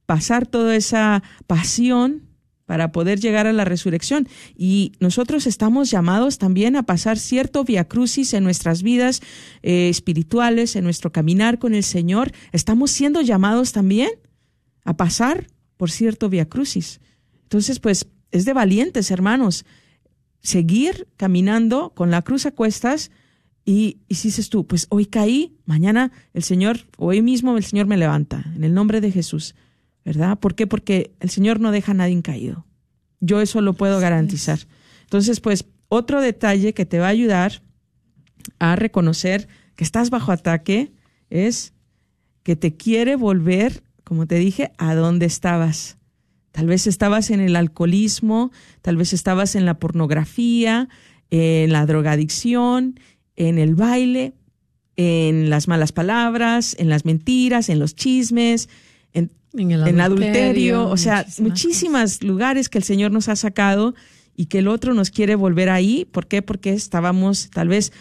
pasar 0.07 0.47
toda 0.47 0.75
esa 0.75 1.23
pasión 1.47 2.31
para 2.65 2.93
poder 2.93 3.21
llegar 3.21 3.47
a 3.47 3.53
la 3.53 3.65
resurrección. 3.65 4.29
Y 4.57 4.93
nosotros 5.01 5.47
estamos 5.47 5.91
llamados 5.91 6.39
también 6.39 6.77
a 6.77 6.85
pasar 6.85 7.19
cierto 7.19 7.65
viacrucis 7.65 8.33
en 8.33 8.45
nuestras 8.45 8.83
vidas 8.83 9.23
eh, 9.63 9.89
espirituales, 9.89 10.77
en 10.77 10.85
nuestro 10.85 11.13
caminar 11.13 11.59
con 11.59 11.75
el 11.75 11.83
Señor. 11.83 12.33
Estamos 12.53 12.93
siendo 12.93 13.23
llamados 13.23 13.73
también 13.73 14.11
a 14.85 14.97
pasar 14.97 15.49
por 15.81 15.91
cierto, 15.91 16.29
Via 16.29 16.47
Crucis. 16.47 17.01
Entonces, 17.45 17.81
pues 17.81 18.07
es 18.33 18.45
de 18.45 18.53
valientes, 18.53 19.11
hermanos, 19.11 19.65
seguir 20.43 21.09
caminando 21.17 21.95
con 21.95 22.11
la 22.11 22.21
cruz 22.21 22.45
a 22.45 22.51
cuestas 22.51 23.11
y, 23.65 23.97
y 24.07 24.17
si 24.17 24.29
dices 24.29 24.51
tú, 24.51 24.67
pues 24.67 24.87
hoy 24.91 25.07
caí, 25.07 25.57
mañana 25.65 26.13
el 26.35 26.43
Señor, 26.43 26.81
hoy 26.99 27.23
mismo 27.23 27.57
el 27.57 27.65
Señor 27.65 27.87
me 27.87 27.97
levanta, 27.97 28.45
en 28.55 28.63
el 28.63 28.75
nombre 28.75 29.01
de 29.01 29.11
Jesús, 29.11 29.55
¿verdad? 30.05 30.39
¿Por 30.39 30.55
qué? 30.55 30.67
Porque 30.67 31.15
el 31.19 31.31
Señor 31.31 31.61
no 31.61 31.73
deja 31.73 31.93
a 31.93 31.95
nadie 31.95 32.21
caído. 32.21 32.67
Yo 33.21 33.41
eso 33.41 33.63
lo 33.63 33.73
puedo 33.73 34.01
garantizar. 34.01 34.59
Entonces, 35.05 35.41
pues 35.41 35.65
otro 35.89 36.21
detalle 36.21 36.75
que 36.75 36.85
te 36.85 36.99
va 36.99 37.07
a 37.07 37.09
ayudar 37.17 37.63
a 38.59 38.77
reconocer 38.77 39.49
que 39.77 39.85
estás 39.85 40.11
bajo 40.11 40.31
ataque 40.31 40.93
es 41.31 41.73
que 42.43 42.55
te 42.55 42.77
quiere 42.77 43.17
volver 43.17 43.83
como 44.11 44.27
te 44.27 44.41
dije, 44.41 44.73
a 44.77 44.97
dónde 44.97 45.25
estabas. 45.27 45.97
Tal 46.51 46.67
vez 46.67 46.89
estabas 46.89 47.31
en 47.31 47.39
el 47.39 47.55
alcoholismo, 47.55 48.51
tal 48.83 48.97
vez 48.97 49.13
estabas 49.13 49.55
en 49.55 49.65
la 49.65 49.79
pornografía, 49.79 50.89
en 51.31 51.71
la 51.73 51.87
drogadicción, 51.87 52.99
en 53.37 53.61
el 53.61 53.77
baile, 53.77 54.33
en 54.97 55.49
las 55.49 55.69
malas 55.69 55.93
palabras, 55.93 56.75
en 56.81 56.89
las 56.89 57.05
mentiras, 57.05 57.69
en 57.69 57.79
los 57.79 57.95
chismes, 57.95 58.69
en, 59.13 59.31
el 59.53 60.01
adulterio, 60.01 60.89
o 60.89 60.97
sea, 60.97 61.25
muchísimos 61.39 62.21
lugares 62.25 62.69
que 62.69 62.79
el 62.79 62.85
Señor 62.85 63.13
nos 63.13 63.29
ha 63.29 63.37
sacado 63.37 63.95
y 64.35 64.47
que 64.47 64.59
el 64.59 64.67
otro 64.67 64.93
nos 64.93 65.11
quiere 65.11 65.37
volver 65.37 65.71
ahí. 65.71 66.05
¿Por 66.05 66.27
qué? 66.27 66.43
Porque 66.43 66.73
estábamos 66.73 67.49
tal 67.51 67.69
vez 67.69 67.93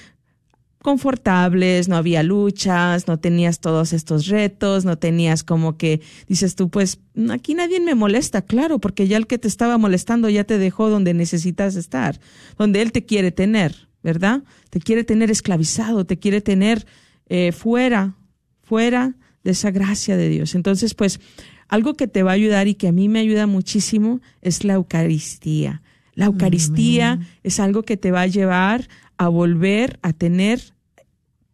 confortables, 0.82 1.90
no 1.90 1.98
había 1.98 2.24
luchas, 2.24 3.08
no 3.08 3.20
tenías 3.20 3.60
todos 3.60 3.92
estos 3.92 4.28
retos, 4.28 4.86
no 4.86 4.98
tenías 4.98 5.44
como 5.44 5.78
que 5.78 6.02
dices 6.28 6.56
tú, 6.56 6.70
pues 6.70 7.00
aquí 7.32 7.54
nadie 7.54 7.80
me 7.80 7.96
molesta, 7.96 8.42
claro, 8.42 8.80
porque 8.80 9.08
ya 9.08 9.18
el 9.18 9.28
que 9.28 9.38
te 9.38 9.48
estaba 9.48 9.78
molestando 9.78 10.30
ya 10.30 10.46
te 10.46 10.58
dejó 10.58 10.90
donde 10.90 11.14
necesitas 11.14 11.76
estar, 11.76 12.20
donde 12.58 12.82
él 12.82 12.92
te 12.94 13.06
quiere 13.06 13.32
tener, 13.32 13.90
¿verdad? 14.04 14.44
Te 14.70 14.80
quiere 14.80 15.04
tener 15.04 15.30
esclavizado, 15.30 16.06
te 16.06 16.18
quiere 16.18 16.40
tener 16.40 16.88
eh, 17.28 17.52
fuera, 17.52 18.16
fuera 18.64 19.16
de 19.44 19.52
esa 19.52 19.72
gracia 19.72 20.16
de 20.16 20.30
Dios. 20.30 20.56
Entonces, 20.56 20.94
pues 20.94 21.20
algo 21.68 21.94
que 21.96 22.08
te 22.08 22.24
va 22.24 22.32
a 22.32 22.36
ayudar 22.36 22.68
y 22.68 22.76
que 22.76 22.88
a 22.88 22.92
mí 22.94 23.10
me 23.10 23.20
ayuda 23.20 23.48
muchísimo 23.48 24.22
es 24.42 24.64
la 24.64 24.74
Eucaristía. 24.74 25.82
La 26.16 26.26
Eucaristía 26.26 27.20
es 27.44 27.60
algo 27.60 27.84
que 27.84 27.96
te 27.96 28.12
va 28.12 28.22
a 28.22 28.28
llevar 28.28 28.90
a 29.20 29.28
volver 29.28 30.00
a 30.02 30.14
tener, 30.14 30.74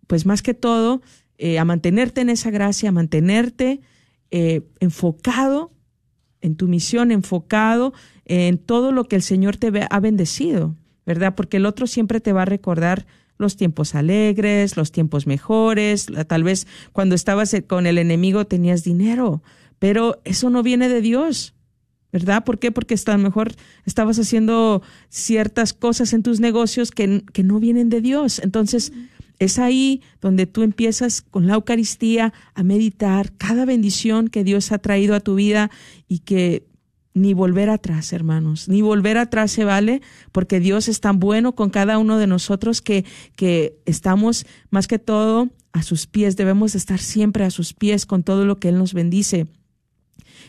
pues 0.07 0.25
más 0.27 0.43
que 0.43 0.53
todo, 0.53 1.01
eh, 1.39 1.57
a 1.57 1.65
mantenerte 1.65 2.21
en 2.21 2.29
esa 2.29 2.51
gracia, 2.51 2.89
a 2.89 2.91
mantenerte 2.91 3.81
eh, 4.29 4.61
enfocado 4.79 5.71
en 6.41 6.55
tu 6.55 6.67
misión, 6.67 7.11
enfocado 7.11 7.91
en 8.25 8.59
todo 8.59 8.91
lo 8.91 9.05
que 9.05 9.15
el 9.15 9.23
Señor 9.23 9.57
te 9.57 9.71
ha 9.89 9.99
bendecido, 9.99 10.75
¿verdad? 11.07 11.33
Porque 11.35 11.57
el 11.57 11.65
otro 11.65 11.87
siempre 11.87 12.21
te 12.21 12.33
va 12.33 12.43
a 12.43 12.45
recordar 12.45 13.07
los 13.39 13.57
tiempos 13.57 13.95
alegres, 13.95 14.77
los 14.77 14.91
tiempos 14.91 15.25
mejores, 15.25 16.05
tal 16.27 16.43
vez 16.43 16.67
cuando 16.93 17.15
estabas 17.15 17.51
eh, 17.55 17.65
con 17.65 17.87
el 17.87 17.97
enemigo 17.97 18.45
tenías 18.45 18.83
dinero, 18.83 19.41
pero 19.79 20.21
eso 20.23 20.51
no 20.51 20.61
viene 20.61 20.87
de 20.87 21.01
Dios. 21.01 21.55
¿Verdad? 22.15 22.45
¿Por 22.45 22.59
qué? 22.59 22.71
Porque 22.71 22.95
a 23.07 23.11
lo 23.11 23.17
mejor 23.17 23.51
estabas 23.83 24.17
haciendo 24.19 24.81
ciertas 25.09 25.73
cosas 25.73 26.13
en 26.13 26.23
tus 26.23 26.39
negocios 26.39 26.91
que, 26.91 27.25
que 27.33 27.43
no 27.43 27.59
vienen 27.59 27.89
de 27.89 27.99
Dios. 27.99 28.39
Entonces, 28.39 28.93
es 29.37 29.59
ahí 29.59 30.01
donde 30.21 30.45
tú 30.45 30.63
empiezas 30.63 31.21
con 31.21 31.45
la 31.45 31.55
Eucaristía 31.55 32.31
a 32.53 32.63
meditar 32.63 33.33
cada 33.33 33.65
bendición 33.65 34.29
que 34.29 34.45
Dios 34.45 34.71
ha 34.71 34.77
traído 34.77 35.13
a 35.13 35.19
tu 35.19 35.35
vida 35.35 35.71
y 36.07 36.19
que 36.19 36.65
ni 37.13 37.33
volver 37.33 37.69
atrás, 37.69 38.13
hermanos, 38.13 38.69
ni 38.69 38.81
volver 38.81 39.17
atrás 39.17 39.51
se 39.51 39.65
vale, 39.65 40.01
porque 40.31 40.61
Dios 40.61 40.87
es 40.87 41.01
tan 41.01 41.19
bueno 41.19 41.53
con 41.53 41.69
cada 41.69 41.97
uno 41.97 42.17
de 42.17 42.27
nosotros 42.27 42.81
que, 42.81 43.03
que 43.35 43.77
estamos 43.85 44.45
más 44.69 44.87
que 44.87 44.99
todo 44.99 45.49
a 45.73 45.83
sus 45.83 46.07
pies, 46.07 46.37
debemos 46.37 46.75
estar 46.75 46.99
siempre 46.99 47.43
a 47.43 47.51
sus 47.51 47.73
pies 47.73 48.05
con 48.05 48.23
todo 48.23 48.45
lo 48.45 48.57
que 48.57 48.69
Él 48.69 48.77
nos 48.77 48.93
bendice. 48.93 49.47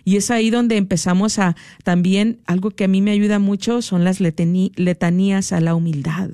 Y 0.06 0.18
es 0.18 0.30
ahí 0.30 0.50
donde 0.50 0.76
empezamos 0.76 1.40
a 1.40 1.56
también, 1.82 2.38
algo 2.46 2.70
que 2.70 2.84
a 2.84 2.88
mí 2.88 3.02
me 3.02 3.10
ayuda 3.10 3.40
mucho 3.40 3.82
son 3.82 4.04
las 4.04 4.20
letanías 4.20 5.50
a 5.50 5.60
la 5.60 5.74
humildad, 5.74 6.30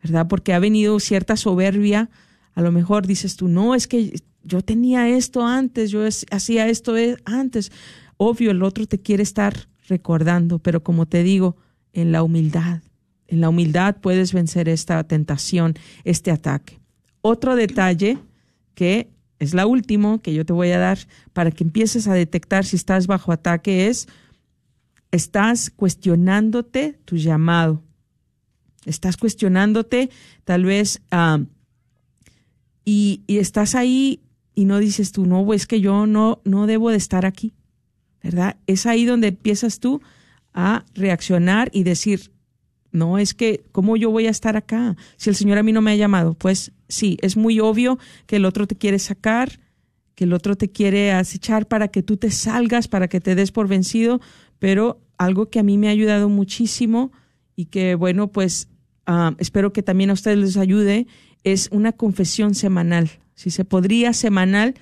¿verdad? 0.00 0.28
Porque 0.28 0.52
ha 0.52 0.60
venido 0.60 1.00
cierta 1.00 1.36
soberbia, 1.36 2.10
a 2.54 2.62
lo 2.62 2.70
mejor 2.70 3.08
dices 3.08 3.34
tú, 3.34 3.48
no, 3.48 3.74
es 3.74 3.88
que 3.88 4.22
yo 4.44 4.62
tenía 4.62 5.08
esto 5.08 5.44
antes, 5.44 5.90
yo 5.90 6.06
hacía 6.30 6.68
esto 6.68 6.96
e-, 6.96 7.16
antes. 7.24 7.72
Obvio, 8.16 8.52
el 8.52 8.62
otro 8.62 8.86
te 8.86 9.00
quiere 9.00 9.24
estar 9.24 9.66
recordando, 9.88 10.60
pero 10.60 10.84
como 10.84 11.06
te 11.06 11.24
digo, 11.24 11.56
en 11.92 12.12
la 12.12 12.22
humildad, 12.22 12.82
en 13.26 13.40
la 13.40 13.48
humildad 13.48 13.96
puedes 14.00 14.32
vencer 14.32 14.68
esta 14.68 15.02
tentación, 15.02 15.74
este 16.04 16.30
ataque. 16.30 16.78
Otro 17.20 17.56
detalle 17.56 18.18
que 18.76 19.10
es 19.40 19.54
la 19.54 19.66
última 19.66 20.20
que 20.20 20.34
yo 20.34 20.46
te 20.46 20.52
voy 20.52 20.70
a 20.70 20.78
dar 20.78 20.98
para 21.32 21.50
que 21.50 21.64
empieces 21.64 22.06
a 22.06 22.14
detectar 22.14 22.64
si 22.64 22.76
estás 22.76 23.06
bajo 23.06 23.32
ataque, 23.32 23.88
es 23.88 24.06
estás 25.10 25.70
cuestionándote 25.70 27.00
tu 27.04 27.16
llamado. 27.16 27.82
Estás 28.84 29.16
cuestionándote 29.16 30.10
tal 30.44 30.64
vez 30.64 31.02
ah, 31.10 31.40
y, 32.84 33.22
y 33.26 33.38
estás 33.38 33.74
ahí 33.74 34.20
y 34.54 34.66
no 34.66 34.78
dices 34.78 35.10
tú, 35.12 35.26
no, 35.26 35.52
es 35.54 35.66
que 35.66 35.80
yo 35.80 36.06
no, 36.06 36.40
no 36.44 36.66
debo 36.66 36.90
de 36.90 36.96
estar 36.98 37.24
aquí, 37.24 37.54
¿verdad? 38.22 38.56
Es 38.66 38.84
ahí 38.84 39.06
donde 39.06 39.28
empiezas 39.28 39.80
tú 39.80 40.02
a 40.52 40.84
reaccionar 40.94 41.70
y 41.72 41.84
decir, 41.84 42.30
no, 42.92 43.18
es 43.18 43.32
que, 43.32 43.64
¿cómo 43.72 43.96
yo 43.96 44.10
voy 44.10 44.26
a 44.26 44.30
estar 44.30 44.56
acá? 44.56 44.96
Si 45.16 45.30
el 45.30 45.36
Señor 45.36 45.58
a 45.58 45.62
mí 45.62 45.72
no 45.72 45.80
me 45.80 45.92
ha 45.92 45.96
llamado, 45.96 46.34
pues 46.34 46.72
sí, 46.90 47.16
es 47.22 47.36
muy 47.36 47.60
obvio 47.60 47.98
que 48.26 48.36
el 48.36 48.44
otro 48.44 48.66
te 48.66 48.76
quiere 48.76 48.98
sacar, 48.98 49.60
que 50.14 50.24
el 50.24 50.34
otro 50.34 50.56
te 50.56 50.70
quiere 50.70 51.12
acechar 51.12 51.66
para 51.66 51.88
que 51.88 52.02
tú 52.02 52.18
te 52.18 52.30
salgas, 52.30 52.88
para 52.88 53.08
que 53.08 53.20
te 53.20 53.34
des 53.34 53.52
por 53.52 53.68
vencido, 53.68 54.20
pero 54.58 55.00
algo 55.16 55.48
que 55.48 55.58
a 55.58 55.62
mí 55.62 55.78
me 55.78 55.88
ha 55.88 55.92
ayudado 55.92 56.28
muchísimo 56.28 57.12
y 57.56 57.66
que, 57.66 57.94
bueno, 57.94 58.28
pues 58.28 58.68
ah, 59.06 59.34
espero 59.38 59.72
que 59.72 59.82
también 59.82 60.10
a 60.10 60.14
ustedes 60.14 60.38
les 60.38 60.56
ayude, 60.56 61.06
es 61.44 61.68
una 61.72 61.92
confesión 61.92 62.54
semanal. 62.54 63.10
Si 63.34 63.50
se 63.50 63.64
podría 63.64 64.12
semanal, 64.12 64.74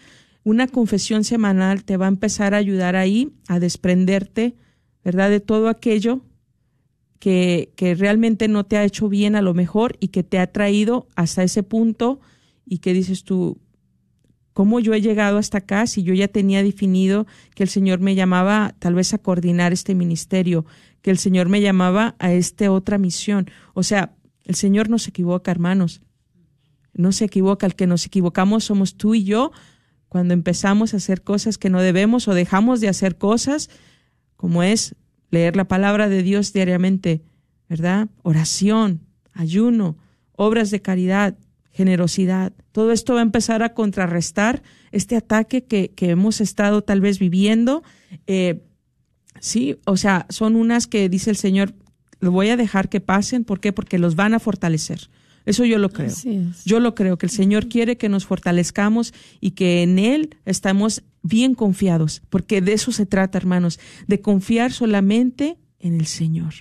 una 0.45 0.67
confesión 0.67 1.25
semanal 1.25 1.85
te 1.85 1.97
va 1.97 2.07
a 2.07 2.09
empezar 2.09 2.55
a 2.55 2.59
ayudar 2.59 2.97
ahí 2.97 3.33
a 3.49 3.61
desprenderte, 3.61 4.57
¿verdad? 5.05 5.31
De 5.31 5.41
todo 5.41 5.69
aquello 5.69 6.23
que, 7.19 7.73
que 7.77 7.95
realmente 7.95 8.49
no 8.49 8.65
te 8.65 8.77
ha 8.77 8.85
hecho 8.85 9.09
bien 9.09 9.37
a 9.37 9.43
lo 9.43 9.55
mejor 9.55 9.97
y 10.01 10.09
que 10.09 10.23
te 10.23 10.39
ha 10.39 10.47
traído 10.47 11.09
hasta 11.17 11.43
ese 11.43 11.63
punto 11.63 12.21
y 12.65 12.79
que 12.79 12.93
dices 12.93 13.25
tú, 13.25 13.59
¿cómo 14.53 14.81
yo 14.81 14.95
he 14.95 15.01
llegado 15.01 15.39
hasta 15.39 15.59
acá 15.59 15.87
si 15.87 16.03
yo 16.03 16.15
ya 16.15 16.29
tenía 16.29 16.63
definido 16.63 17.27
que 17.55 17.63
el 17.63 17.69
Señor 17.69 18.01
me 18.01 18.15
llamaba 18.15 18.75
tal 18.79 18.95
vez 18.95 19.15
a 19.15 19.19
coordinar 19.19 19.73
este 19.73 19.95
ministerio, 19.95 20.65
que 21.03 21.11
el 21.11 21.19
Señor 21.19 21.49
me 21.49 21.61
llamaba 21.61 22.15
a 22.19 22.33
esta 22.33 22.71
otra 22.71 22.99
misión? 22.99 23.51
O 23.75 23.83
sea, 23.83 24.15
el 24.45 24.55
Señor 24.55 24.89
no 24.89 24.99
se 24.99 25.11
equivoca, 25.11 25.51
hermanos. 25.51 26.03
No 26.93 27.13
se 27.13 27.27
equivoca, 27.27 27.67
el 27.67 27.75
que 27.75 27.87
nos 27.87 28.07
equivocamos 28.07 28.65
somos 28.65 28.97
tú 28.97 29.15
y 29.15 29.25
yo 29.25 29.53
cuando 30.09 30.35
empezamos 30.35 30.95
a 30.95 30.97
hacer 30.97 31.23
cosas 31.23 31.59
que 31.59 31.71
no 31.71 31.83
debemos 31.83 32.29
o 32.29 32.35
dejamos 32.35 32.81
de 32.81 32.89
hacer 32.89 33.19
cosas, 33.19 33.69
como 34.37 34.63
es 34.63 34.95
leer 35.31 35.57
la 35.57 35.67
palabra 35.67 36.09
de 36.09 36.23
Dios 36.23 36.53
diariamente, 36.53 37.23
¿verdad? 37.69 38.09
Oración, 38.23 39.01
ayuno, 39.33 39.97
obras 40.33 40.71
de 40.71 40.81
caridad, 40.81 41.37
generosidad. 41.71 42.53
Todo 42.73 42.93
esto 42.93 43.15
va 43.15 43.21
a 43.21 43.23
empezar 43.23 43.63
a 43.63 43.75
contrarrestar 43.75 44.63
este 44.91 45.17
ataque 45.17 45.65
que, 45.65 45.91
que 45.91 46.11
hemos 46.11 46.41
estado 46.41 46.83
tal 46.83 47.01
vez 47.01 47.19
viviendo. 47.19 47.83
Eh, 48.27 48.63
sí, 49.41 49.79
o 49.85 49.97
sea, 49.97 50.27
son 50.29 50.57
unas 50.57 50.87
que 50.87 51.09
dice 51.09 51.31
el 51.31 51.37
Señor, 51.37 51.75
lo 52.21 52.33
voy 52.33 52.49
a 52.49 52.57
dejar 52.57 52.89
que 52.89 53.01
pasen. 53.01 53.45
¿Por 53.45 53.61
qué? 53.61 53.73
Porque 53.73 53.99
los 53.99 54.17
van 54.17 54.35
a 54.35 54.41
fortalecer. 54.41 55.09
Eso 55.49 55.65
yo 55.65 55.79
lo 55.79 55.89
creo. 55.89 56.13
Yo 56.67 56.79
lo 56.79 56.95
creo, 56.95 57.17
que 57.17 57.25
el 57.25 57.31
Señor 57.31 57.69
quiere 57.69 57.97
que 57.97 58.11
nos 58.11 58.27
fortalezcamos 58.27 59.15
y 59.41 59.53
que 59.53 59.83
en 59.83 59.99
Él 59.99 60.37
estamos 60.45 61.03
bien 61.29 61.55
confiados, 61.55 62.23
porque 62.31 62.61
de 62.61 62.73
eso 62.73 62.93
se 62.93 63.07
trata, 63.07 63.39
hermanos, 63.39 63.79
de 64.07 64.21
confiar 64.21 64.73
solamente 64.73 65.59
en 65.79 65.95
el 65.95 66.07
Señor. 66.07 66.55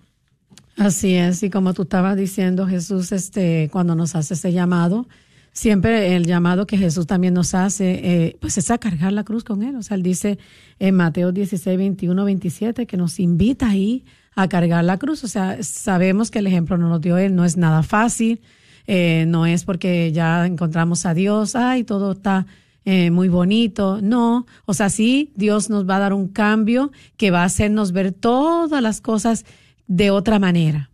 Así 0.77 1.15
es, 1.15 1.43
y 1.43 1.49
como 1.49 1.73
tú 1.73 1.81
estabas 1.83 2.15
diciendo, 2.15 2.65
Jesús, 2.65 3.11
este, 3.11 3.67
cuando 3.71 3.93
nos 3.93 4.15
hace 4.15 4.35
ese 4.35 4.53
llamado, 4.53 5.05
siempre 5.51 6.15
el 6.15 6.25
llamado 6.25 6.65
que 6.65 6.77
Jesús 6.77 7.07
también 7.07 7.33
nos 7.33 7.53
hace, 7.53 7.99
eh, 8.03 8.37
pues 8.39 8.57
es 8.57 8.71
a 8.71 8.77
cargar 8.77 9.11
la 9.13 9.23
cruz 9.23 9.43
con 9.43 9.63
Él. 9.63 9.75
O 9.75 9.83
sea, 9.83 9.95
Él 9.95 10.03
dice 10.03 10.39
en 10.79 10.95
Mateo 10.95 11.31
16, 11.31 11.77
21, 11.77 12.25
27 12.25 12.85
que 12.85 12.97
nos 12.97 13.19
invita 13.19 13.69
ahí 13.69 14.05
a 14.35 14.47
cargar 14.47 14.83
la 14.83 14.97
cruz. 14.97 15.23
O 15.23 15.27
sea, 15.27 15.61
sabemos 15.61 16.31
que 16.31 16.39
el 16.39 16.47
ejemplo 16.47 16.77
no 16.77 16.89
nos 16.89 17.01
dio 17.01 17.17
Él, 17.17 17.35
no 17.35 17.45
es 17.45 17.57
nada 17.57 17.83
fácil, 17.83 18.41
eh, 18.87 19.25
no 19.27 19.45
es 19.45 19.63
porque 19.65 20.11
ya 20.11 20.45
encontramos 20.45 21.05
a 21.05 21.13
Dios, 21.13 21.55
ay, 21.55 21.83
todo 21.83 22.13
está 22.13 22.45
eh, 22.85 23.11
muy 23.11 23.29
bonito. 23.29 23.99
No, 24.01 24.45
o 24.65 24.73
sea, 24.73 24.89
sí, 24.89 25.31
Dios 25.35 25.69
nos 25.69 25.87
va 25.87 25.97
a 25.97 25.99
dar 25.99 26.13
un 26.13 26.27
cambio 26.27 26.91
que 27.17 27.31
va 27.31 27.41
a 27.41 27.45
hacernos 27.45 27.91
ver 27.91 28.11
todas 28.11 28.81
las 28.81 29.01
cosas 29.01 29.45
de 29.87 30.11
otra 30.11 30.39
manera. 30.39 30.90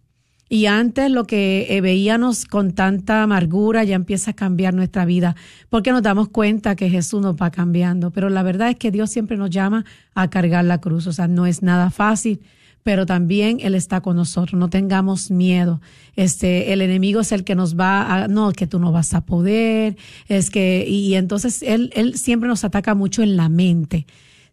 Y 0.49 0.67
antes 0.67 1.11
lo 1.11 1.25
que 1.25 1.67
eh, 1.69 1.81
veíamos 1.81 2.45
con 2.45 2.71
tanta 2.71 3.23
amargura 3.23 3.83
ya 3.83 3.95
empieza 3.95 4.31
a 4.31 4.33
cambiar 4.33 4.73
nuestra 4.73 5.05
vida, 5.05 5.35
porque 5.69 5.91
nos 5.91 6.03
damos 6.03 6.29
cuenta 6.29 6.75
que 6.75 6.89
Jesús 6.89 7.21
nos 7.21 7.35
va 7.35 7.51
cambiando. 7.51 8.11
Pero 8.11 8.29
la 8.29 8.43
verdad 8.43 8.69
es 8.69 8.77
que 8.77 8.91
Dios 8.91 9.09
siempre 9.09 9.37
nos 9.37 9.49
llama 9.49 9.85
a 10.15 10.29
cargar 10.29 10.63
la 10.65 10.79
cruz, 10.79 11.07
o 11.07 11.13
sea, 11.13 11.27
no 11.27 11.45
es 11.45 11.63
nada 11.63 11.89
fácil, 11.89 12.41
pero 12.83 13.05
también 13.05 13.57
Él 13.61 13.75
está 13.75 13.99
con 13.99 14.15
nosotros, 14.15 14.57
no 14.57 14.69
tengamos 14.69 15.31
miedo. 15.31 15.81
Este, 16.15 16.71
el 16.71 16.81
enemigo 16.81 17.19
es 17.19 17.33
el 17.33 17.43
que 17.43 17.55
nos 17.55 17.77
va 17.77 18.23
a, 18.23 18.27
no, 18.29 18.53
que 18.53 18.67
tú 18.67 18.79
no 18.79 18.93
vas 18.93 19.13
a 19.13 19.25
poder, 19.25 19.97
es 20.29 20.49
que, 20.49 20.85
y 20.87 21.15
entonces 21.15 21.61
Él, 21.61 21.91
él 21.93 22.17
siempre 22.17 22.47
nos 22.47 22.63
ataca 22.63 22.95
mucho 22.95 23.21
en 23.21 23.35
la 23.35 23.49
mente 23.49 24.05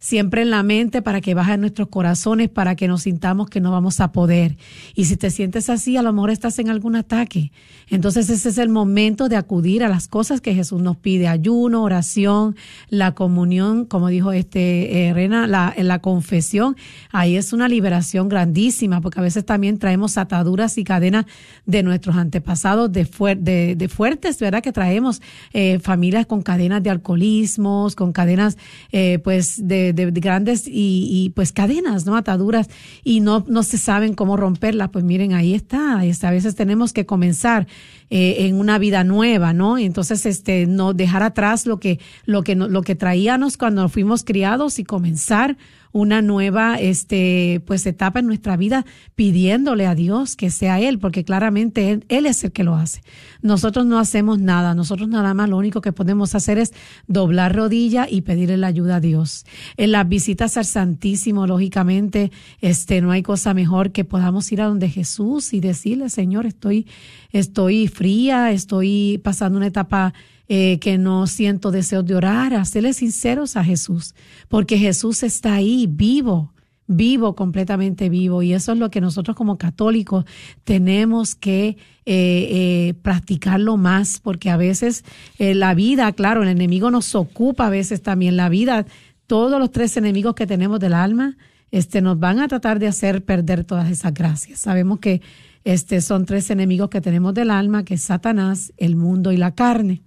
siempre 0.05 0.43
en 0.43 0.51
la 0.51 0.63
mente 0.63 1.01
para 1.01 1.23
que 1.23 1.33
baje 1.33 1.57
nuestros 1.57 1.89
corazones, 1.89 2.51
para 2.51 2.77
que 2.77 2.89
nos 2.89 3.05
sintamos 3.05 3.49
que 3.49 3.63
no 3.63 3.71
vamos 3.71 4.01
a 4.01 4.13
poder. 4.13 4.59
Y 4.95 5.07
si 5.07 5.17
te 5.17 5.31
sientes 5.31 5.71
así, 5.71 5.97
a 5.97 6.03
lo 6.03 6.13
mejor 6.13 6.29
estás 6.29 6.59
en 6.59 6.69
algún 6.69 6.95
ataque. 6.95 7.53
Entonces 7.89 8.29
ese 8.29 8.51
es 8.51 8.59
el 8.59 8.69
momento 8.69 9.31
de 9.31 9.37
acudir 9.37 9.83
a 9.83 9.89
las 9.89 10.07
cosas 10.07 10.43
que 10.43 10.55
Jesús 10.55 10.83
nos 10.83 10.99
pide, 10.99 11.27
ayuno, 11.27 11.83
oración, 11.83 12.55
la 12.91 13.13
comunión, 13.15 13.87
como 13.87 14.09
dijo 14.09 14.33
este 14.33 15.09
eh, 15.09 15.15
Rena, 15.15 15.47
la, 15.47 15.75
la 15.79 15.99
confesión. 16.01 16.77
Ahí 17.11 17.37
es 17.37 17.55
una 17.55 17.67
liberación 17.67 18.29
grandísima, 18.29 19.01
porque 19.01 19.21
a 19.21 19.23
veces 19.23 19.47
también 19.47 19.79
traemos 19.79 20.19
ataduras 20.19 20.77
y 20.77 20.85
cadenas 20.85 21.25
de 21.65 21.83
nuestros 21.83 22.17
antepasados 22.17 22.93
de, 22.93 23.05
de, 23.05 23.89
fuertes, 23.89 24.39
¿verdad? 24.39 24.63
Que 24.63 24.73
traemos 24.73 25.23
eh, 25.55 25.79
familias 25.79 26.27
con 26.27 26.43
cadenas 26.43 26.83
de 26.83 26.91
alcoholismos, 26.91 27.97
con 27.97 28.13
cadenas 28.13 28.59
eh, 28.93 29.19
pues 29.25 29.67
de 29.67 29.94
de, 29.95 30.11
grandes 30.11 30.65
y, 30.67 31.33
pues 31.35 31.53
cadenas, 31.53 32.07
¿no? 32.07 32.17
Ataduras 32.17 32.69
y 33.03 33.21
no, 33.21 33.45
no 33.49 33.63
se 33.63 33.79
saben 33.79 34.15
cómo 34.15 34.37
romperlas. 34.37 34.91
Pues 34.91 35.05
miren, 35.05 35.33
ahí 35.33 35.55
está, 35.55 35.99
ahí 35.99 36.11
está. 36.11 36.29
A 36.29 36.33
veces 36.33 36.55
tenemos 36.55 36.93
que 36.93 37.07
comenzar 37.07 37.67
eh, 38.11 38.47
en 38.47 38.57
una 38.57 38.79
vida 38.79 39.05
nueva, 39.05 39.53
¿no? 39.53 39.79
Y 39.79 39.85
entonces, 39.85 40.27
este, 40.27 40.67
no 40.67 40.93
dejar 40.93 41.23
atrás 41.23 41.67
lo 41.67 41.81
que, 41.81 41.99
lo 42.27 42.43
que, 42.43 42.55
lo 42.55 42.83
que 42.83 42.95
traíamos 42.95 43.57
cuando 43.57 43.89
fuimos 43.89 44.25
criados 44.25 44.79
y 44.79 44.85
comenzar 44.85 45.57
una 45.95 46.23
nueva 46.23 46.75
este 46.75 47.63
pues 47.67 47.87
etapa 47.87 48.19
en 48.19 48.27
nuestra 48.27 48.57
vida 48.57 48.85
pidiéndole 49.15 49.87
a 49.87 49.95
Dios 49.95 50.35
que 50.35 50.51
sea 50.51 50.81
él 50.81 50.99
porque 50.99 51.23
claramente 51.23 52.01
él, 52.09 52.27
es 52.27 52.43
el 52.43 52.51
que 52.51 52.65
lo 52.65 52.75
hace. 52.75 53.01
Nosotros 53.43 53.87
no 53.87 54.01
hacemos 54.01 54.41
nada, 54.41 54.75
nosotros 54.75 55.09
nada 55.09 55.35
más 55.35 55.49
lo 55.49 55.57
único 55.57 55.81
que 55.81 55.93
podemos 55.93 56.35
hacer 56.35 56.59
es 56.59 56.73
doblar 57.07 57.55
rodilla 57.55 58.09
y 58.11 58.23
pedirle 58.23 58.57
la 58.57 58.67
ayuda 58.67 58.97
a 58.97 59.01
Dios. 59.01 59.47
En 59.77 59.93
las 59.93 60.09
visitas 60.09 60.57
al 60.57 60.65
Santísimo, 60.65 61.47
lógicamente, 61.47 62.33
este 62.61 63.01
no 63.01 63.13
hay 63.13 63.23
cosa 63.23 63.55
mejor 63.55 63.93
que 63.93 64.05
podamos 64.05 64.51
ir 64.51 64.63
a 64.63 64.67
donde 64.67 64.89
Jesús 64.89 65.55
y 65.55 65.61
decirle, 65.61 66.11
Señor, 66.11 66.45
estoy 66.45 66.89
estoy 67.31 67.87
fría, 67.87 68.51
estoy 68.51 69.21
pasando 69.23 69.59
una 69.59 69.69
etapa 69.69 70.13
eh, 70.49 70.79
que 70.79 70.99
no 70.99 71.27
siento 71.27 71.71
deseos 71.71 72.05
de 72.05 72.15
orar, 72.15 72.55
hacerle 72.55 72.93
sinceros 72.93 73.57
a 73.57 73.65
Jesús, 73.65 74.15
porque 74.49 74.79
Jesús 74.79 75.23
está 75.23 75.55
ahí 75.55 75.87
vivo, 75.89 76.53
vivo, 76.87 77.35
completamente 77.35 78.09
vivo. 78.09 78.43
Y 78.43 78.53
eso 78.53 78.73
es 78.73 78.79
lo 78.79 78.91
que 78.91 79.01
nosotros 79.01 79.37
como 79.37 79.57
católicos 79.57 80.25
tenemos 80.65 81.35
que 81.35 81.69
eh, 81.69 81.77
eh, 82.07 82.95
practicarlo 83.03 83.77
más, 83.77 84.21
porque 84.21 84.51
a 84.51 84.57
veces 84.57 85.05
la 85.39 85.75
vida, 85.75 86.13
claro, 86.13 86.43
el 86.43 86.49
enemigo 86.49 86.91
nos 86.91 87.15
ocupa 87.15 87.67
a 87.67 87.71
veces 87.71 88.03
también 88.03 88.37
la 88.37 88.49
vida. 88.49 88.87
Todos 89.27 89.59
los 89.59 89.71
tres 89.71 89.97
enemigos 89.97 90.35
que 90.35 90.47
tenemos 90.47 90.79
del 90.79 90.93
alma, 90.93 91.37
este, 91.75 92.03
nos 92.03 92.21
van 92.21 92.39
a 92.39 92.47
tratar 92.47 92.79
de 92.79 92.87
hacer 92.87 93.25
perder 93.25 93.65
todas 93.65 93.91
esas 93.91 94.15
gracias. 94.15 94.61
Sabemos 94.61 95.01
que 95.01 95.23
este, 95.65 96.01
son 96.03 96.25
tres 96.25 96.51
enemigos 96.51 96.89
que 96.89 97.01
tenemos 97.01 97.35
del 97.35 97.51
alma, 97.51 97.85
que 97.85 97.95
es 97.95 98.03
Satanás, 98.03 98.73
el 98.77 98.95
mundo 98.95 99.33
y 99.33 99.37
la 99.37 99.57
carne. 99.57 100.03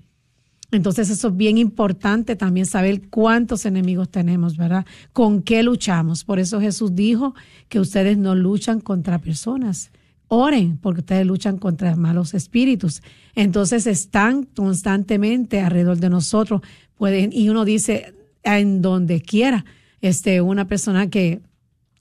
Entonces 0.71 1.10
eso 1.10 1.30
es 1.30 1.38
bien 1.38 1.58
importante 1.58 2.36
también 2.36 2.65
saber 2.65 3.08
cuántos 3.10 3.65
enemigos 3.65 4.10
tenemos, 4.10 4.58
¿verdad? 4.58 4.86
¿Con 5.13 5.41
qué 5.41 5.63
luchamos? 5.63 6.25
Por 6.25 6.39
eso 6.39 6.60
Jesús 6.60 6.93
dijo 6.93 7.36
que 7.69 7.80
ustedes 7.80 8.17
no 8.17 8.36
luchan 8.36 8.82
contra 8.82 9.19
personas. 9.19 9.91
Oren 10.27 10.77
porque 10.77 10.99
ustedes 10.99 11.25
luchan 11.25 11.58
contra 11.58 11.95
malos 11.95 12.34
espíritus. 12.34 13.01
Entonces 13.34 13.88
están 13.88 14.43
constantemente 14.43 15.62
alrededor 15.62 15.99
de 15.99 16.10
nosotros. 16.10 16.62
Pueden, 16.97 17.32
y 17.32 17.47
uno 17.47 17.63
dice, 17.63 18.13
en 18.43 18.82
donde 18.82 19.21
quiera. 19.21 19.63
Este, 20.01 20.41
una 20.41 20.67
persona 20.67 21.10
que 21.10 21.41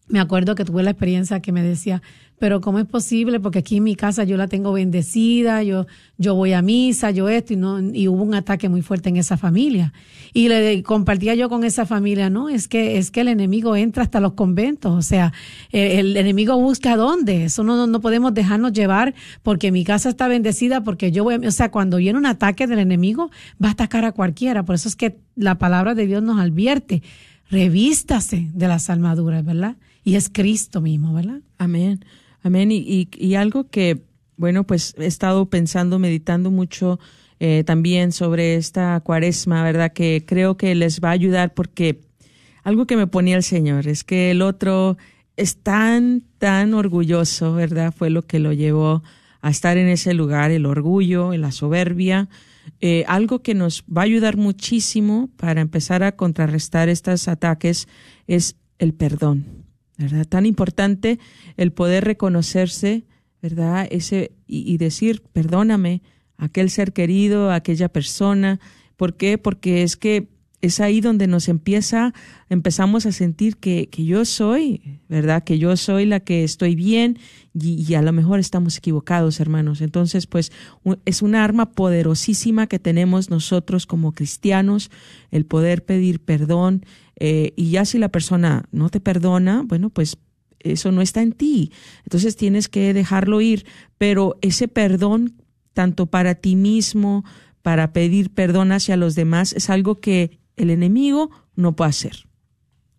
me 0.08 0.20
acuerdo 0.20 0.54
que 0.54 0.64
tuve 0.64 0.82
la 0.82 0.90
experiencia 0.90 1.40
que 1.40 1.52
me 1.52 1.62
decía, 1.62 2.02
pero 2.38 2.60
¿cómo 2.60 2.78
es 2.78 2.86
posible? 2.86 3.40
Porque 3.40 3.60
aquí 3.60 3.78
en 3.78 3.84
mi 3.84 3.96
casa 3.96 4.24
yo 4.24 4.36
la 4.36 4.46
tengo 4.46 4.72
bendecida, 4.72 5.62
yo, 5.62 5.86
yo 6.18 6.34
voy 6.34 6.52
a 6.52 6.60
misa, 6.60 7.10
yo 7.10 7.28
esto, 7.28 7.54
y, 7.54 7.56
no, 7.56 7.80
y 7.80 8.08
hubo 8.08 8.22
un 8.22 8.34
ataque 8.34 8.68
muy 8.68 8.82
fuerte 8.82 9.08
en 9.08 9.16
esa 9.16 9.36
familia. 9.36 9.92
Y 10.34 10.48
le 10.48 10.82
compartía 10.82 11.34
yo 11.34 11.48
con 11.48 11.64
esa 11.64 11.86
familia, 11.86 12.28
no, 12.28 12.50
es 12.50 12.68
que, 12.68 12.98
es 12.98 13.10
que 13.10 13.22
el 13.22 13.28
enemigo 13.28 13.74
entra 13.74 14.02
hasta 14.02 14.20
los 14.20 14.34
conventos, 14.34 14.92
o 14.92 15.02
sea, 15.02 15.32
el, 15.72 16.16
enemigo 16.16 16.58
busca 16.58 16.96
dónde, 16.96 17.44
eso 17.44 17.64
no, 17.64 17.86
no 17.86 18.00
podemos 18.00 18.34
dejarnos 18.34 18.72
llevar 18.72 19.14
porque 19.42 19.72
mi 19.72 19.84
casa 19.84 20.10
está 20.10 20.28
bendecida, 20.28 20.82
porque 20.82 21.12
yo 21.12 21.24
voy, 21.24 21.34
a, 21.34 21.48
o 21.48 21.50
sea, 21.50 21.70
cuando 21.70 21.96
viene 21.96 22.18
un 22.18 22.26
ataque 22.26 22.66
del 22.66 22.80
enemigo, 22.80 23.30
va 23.62 23.68
a 23.68 23.72
atacar 23.72 24.04
a 24.04 24.12
cualquiera, 24.12 24.62
por 24.62 24.74
eso 24.74 24.88
es 24.88 24.96
que 24.96 25.16
la 25.36 25.56
palabra 25.56 25.94
de 25.94 26.06
Dios 26.06 26.22
nos 26.22 26.38
advierte, 26.38 27.02
revístase 27.50 28.48
de 28.52 28.68
las 28.68 28.90
armaduras, 28.90 29.44
¿verdad? 29.44 29.76
Y 30.04 30.16
es 30.16 30.28
Cristo 30.28 30.80
mismo, 30.80 31.14
¿verdad? 31.14 31.40
Amén. 31.58 32.00
Amén. 32.46 32.70
Y, 32.70 33.08
y, 33.12 33.34
algo 33.34 33.68
que, 33.68 34.04
bueno, 34.36 34.62
pues 34.62 34.94
he 34.98 35.06
estado 35.06 35.50
pensando, 35.50 35.98
meditando 35.98 36.52
mucho 36.52 37.00
eh, 37.40 37.64
también 37.66 38.12
sobre 38.12 38.54
esta 38.54 39.00
cuaresma, 39.00 39.64
¿verdad? 39.64 39.92
Que 39.92 40.24
creo 40.24 40.56
que 40.56 40.76
les 40.76 41.00
va 41.00 41.08
a 41.08 41.12
ayudar 41.12 41.54
porque 41.54 42.02
algo 42.62 42.86
que 42.86 42.96
me 42.96 43.08
ponía 43.08 43.34
el 43.34 43.42
Señor 43.42 43.88
es 43.88 44.04
que 44.04 44.30
el 44.30 44.42
otro 44.42 44.96
es 45.36 45.56
tan, 45.56 46.22
tan 46.38 46.72
orgulloso, 46.72 47.52
¿verdad? 47.52 47.92
Fue 47.92 48.10
lo 48.10 48.22
que 48.22 48.38
lo 48.38 48.52
llevó 48.52 49.02
a 49.40 49.50
estar 49.50 49.76
en 49.76 49.88
ese 49.88 50.14
lugar, 50.14 50.52
el 50.52 50.66
orgullo, 50.66 51.32
la 51.36 51.50
soberbia. 51.50 52.28
Eh, 52.80 53.04
algo 53.08 53.42
que 53.42 53.54
nos 53.54 53.82
va 53.84 54.02
a 54.02 54.04
ayudar 54.04 54.36
muchísimo 54.36 55.30
para 55.36 55.62
empezar 55.62 56.04
a 56.04 56.12
contrarrestar 56.12 56.88
estos 56.88 57.26
ataques 57.26 57.88
es 58.28 58.54
el 58.78 58.94
perdón. 58.94 59.65
¿Verdad? 59.96 60.26
Tan 60.26 60.46
importante 60.46 61.18
el 61.56 61.72
poder 61.72 62.04
reconocerse, 62.04 63.04
¿verdad? 63.42 63.86
Ese, 63.90 64.32
y, 64.46 64.76
decir, 64.78 65.22
perdóname, 65.32 66.02
aquel 66.36 66.70
ser 66.70 66.92
querido, 66.92 67.50
aquella 67.50 67.88
persona. 67.88 68.60
¿Por 68.96 69.16
qué? 69.16 69.38
Porque 69.38 69.82
es 69.82 69.96
que 69.96 70.28
es 70.62 70.80
ahí 70.80 71.00
donde 71.00 71.26
nos 71.26 71.48
empieza, 71.48 72.12
empezamos 72.48 73.06
a 73.06 73.12
sentir 73.12 73.56
que, 73.56 73.88
que 73.88 74.04
yo 74.04 74.24
soy, 74.24 75.00
¿verdad? 75.08 75.44
Que 75.44 75.58
yo 75.58 75.76
soy 75.76 76.06
la 76.06 76.20
que 76.20 76.44
estoy 76.44 76.74
bien 76.74 77.18
y, 77.54 77.94
a 77.94 78.02
lo 78.02 78.12
mejor 78.12 78.38
estamos 78.38 78.76
equivocados, 78.76 79.40
hermanos. 79.40 79.80
Entonces, 79.80 80.26
pues 80.26 80.52
es 81.04 81.22
una 81.22 81.44
arma 81.44 81.72
poderosísima 81.72 82.66
que 82.66 82.78
tenemos 82.78 83.30
nosotros 83.30 83.86
como 83.86 84.12
cristianos, 84.12 84.90
el 85.30 85.46
poder 85.46 85.84
pedir 85.84 86.20
perdón, 86.20 86.84
eh, 87.18 87.52
y 87.56 87.70
ya 87.70 87.84
si 87.84 87.98
la 87.98 88.10
persona 88.10 88.64
no 88.72 88.90
te 88.90 89.00
perdona, 89.00 89.62
bueno, 89.64 89.90
pues 89.90 90.18
eso 90.60 90.92
no 90.92 91.00
está 91.00 91.22
en 91.22 91.32
ti. 91.32 91.72
Entonces 92.04 92.36
tienes 92.36 92.68
que 92.68 92.92
dejarlo 92.92 93.40
ir. 93.40 93.66
Pero 93.98 94.36
ese 94.42 94.68
perdón, 94.68 95.34
tanto 95.72 96.06
para 96.06 96.34
ti 96.34 96.56
mismo, 96.56 97.24
para 97.62 97.92
pedir 97.92 98.30
perdón 98.30 98.72
hacia 98.72 98.96
los 98.96 99.14
demás, 99.14 99.52
es 99.52 99.70
algo 99.70 100.00
que 100.00 100.38
el 100.56 100.70
enemigo 100.70 101.30
no 101.54 101.76
puede 101.76 101.90
hacer. 101.90 102.26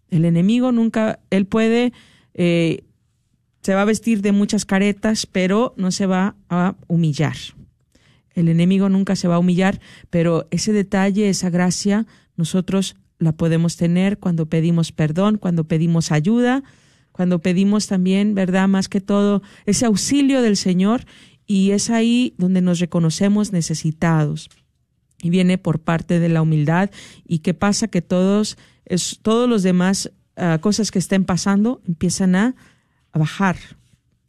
El 0.10 0.26
enemigo 0.26 0.72
nunca, 0.72 1.20
él 1.30 1.46
puede, 1.46 1.94
eh, 2.34 2.84
se 3.62 3.74
va 3.74 3.82
a 3.82 3.86
vestir 3.86 4.22
de 4.22 4.32
muchas 4.32 4.66
caretas, 4.66 5.26
pero 5.26 5.74
no 5.78 5.92
se 5.92 6.06
va 6.06 6.36
a 6.50 6.76
humillar. 6.88 7.36
El 8.34 8.50
enemigo 8.50 8.88
nunca 8.88 9.16
se 9.16 9.28
va 9.28 9.36
a 9.36 9.40
humillar, 9.40 9.82
pero 10.10 10.48
ese 10.52 10.72
detalle, 10.72 11.30
esa 11.30 11.50
gracia, 11.50 12.06
nosotros 12.36 12.96
la 13.20 13.32
podemos 13.32 13.78
tener 13.78 14.20
cuando 14.20 14.46
pedimos 14.46 14.92
perdón, 14.92 15.38
cuando 15.38 15.64
pedimos 15.64 16.12
ayuda, 16.12 16.64
cuando 17.12 17.40
pedimos 17.40 17.88
también, 17.88 18.36
¿verdad? 18.36 18.68
Más 18.68 18.90
que 18.90 19.02
todo, 19.02 19.42
ese 19.66 19.88
auxilio 19.88 20.44
del 20.44 20.56
Señor 20.56 21.06
y 21.48 21.72
es 21.72 21.90
ahí 21.90 22.36
donde 22.38 22.62
nos 22.62 22.80
reconocemos 22.80 23.52
necesitados. 23.52 24.50
Y 25.22 25.30
viene 25.30 25.58
por 25.58 25.80
parte 25.80 26.20
de 26.20 26.30
la 26.30 26.42
humildad. 26.42 26.92
¿Y 27.26 27.40
qué 27.40 27.54
pasa? 27.54 27.88
Que 27.88 28.02
todos, 28.02 28.58
es, 28.86 29.20
todos 29.22 29.50
los 29.50 29.64
demás 29.64 30.12
ah, 30.36 30.60
cosas 30.62 30.92
que 30.92 31.00
estén 31.00 31.26
pasando 31.26 31.82
empiezan 31.88 32.36
a, 32.36 32.56
a 33.12 33.20
bajar, 33.20 33.58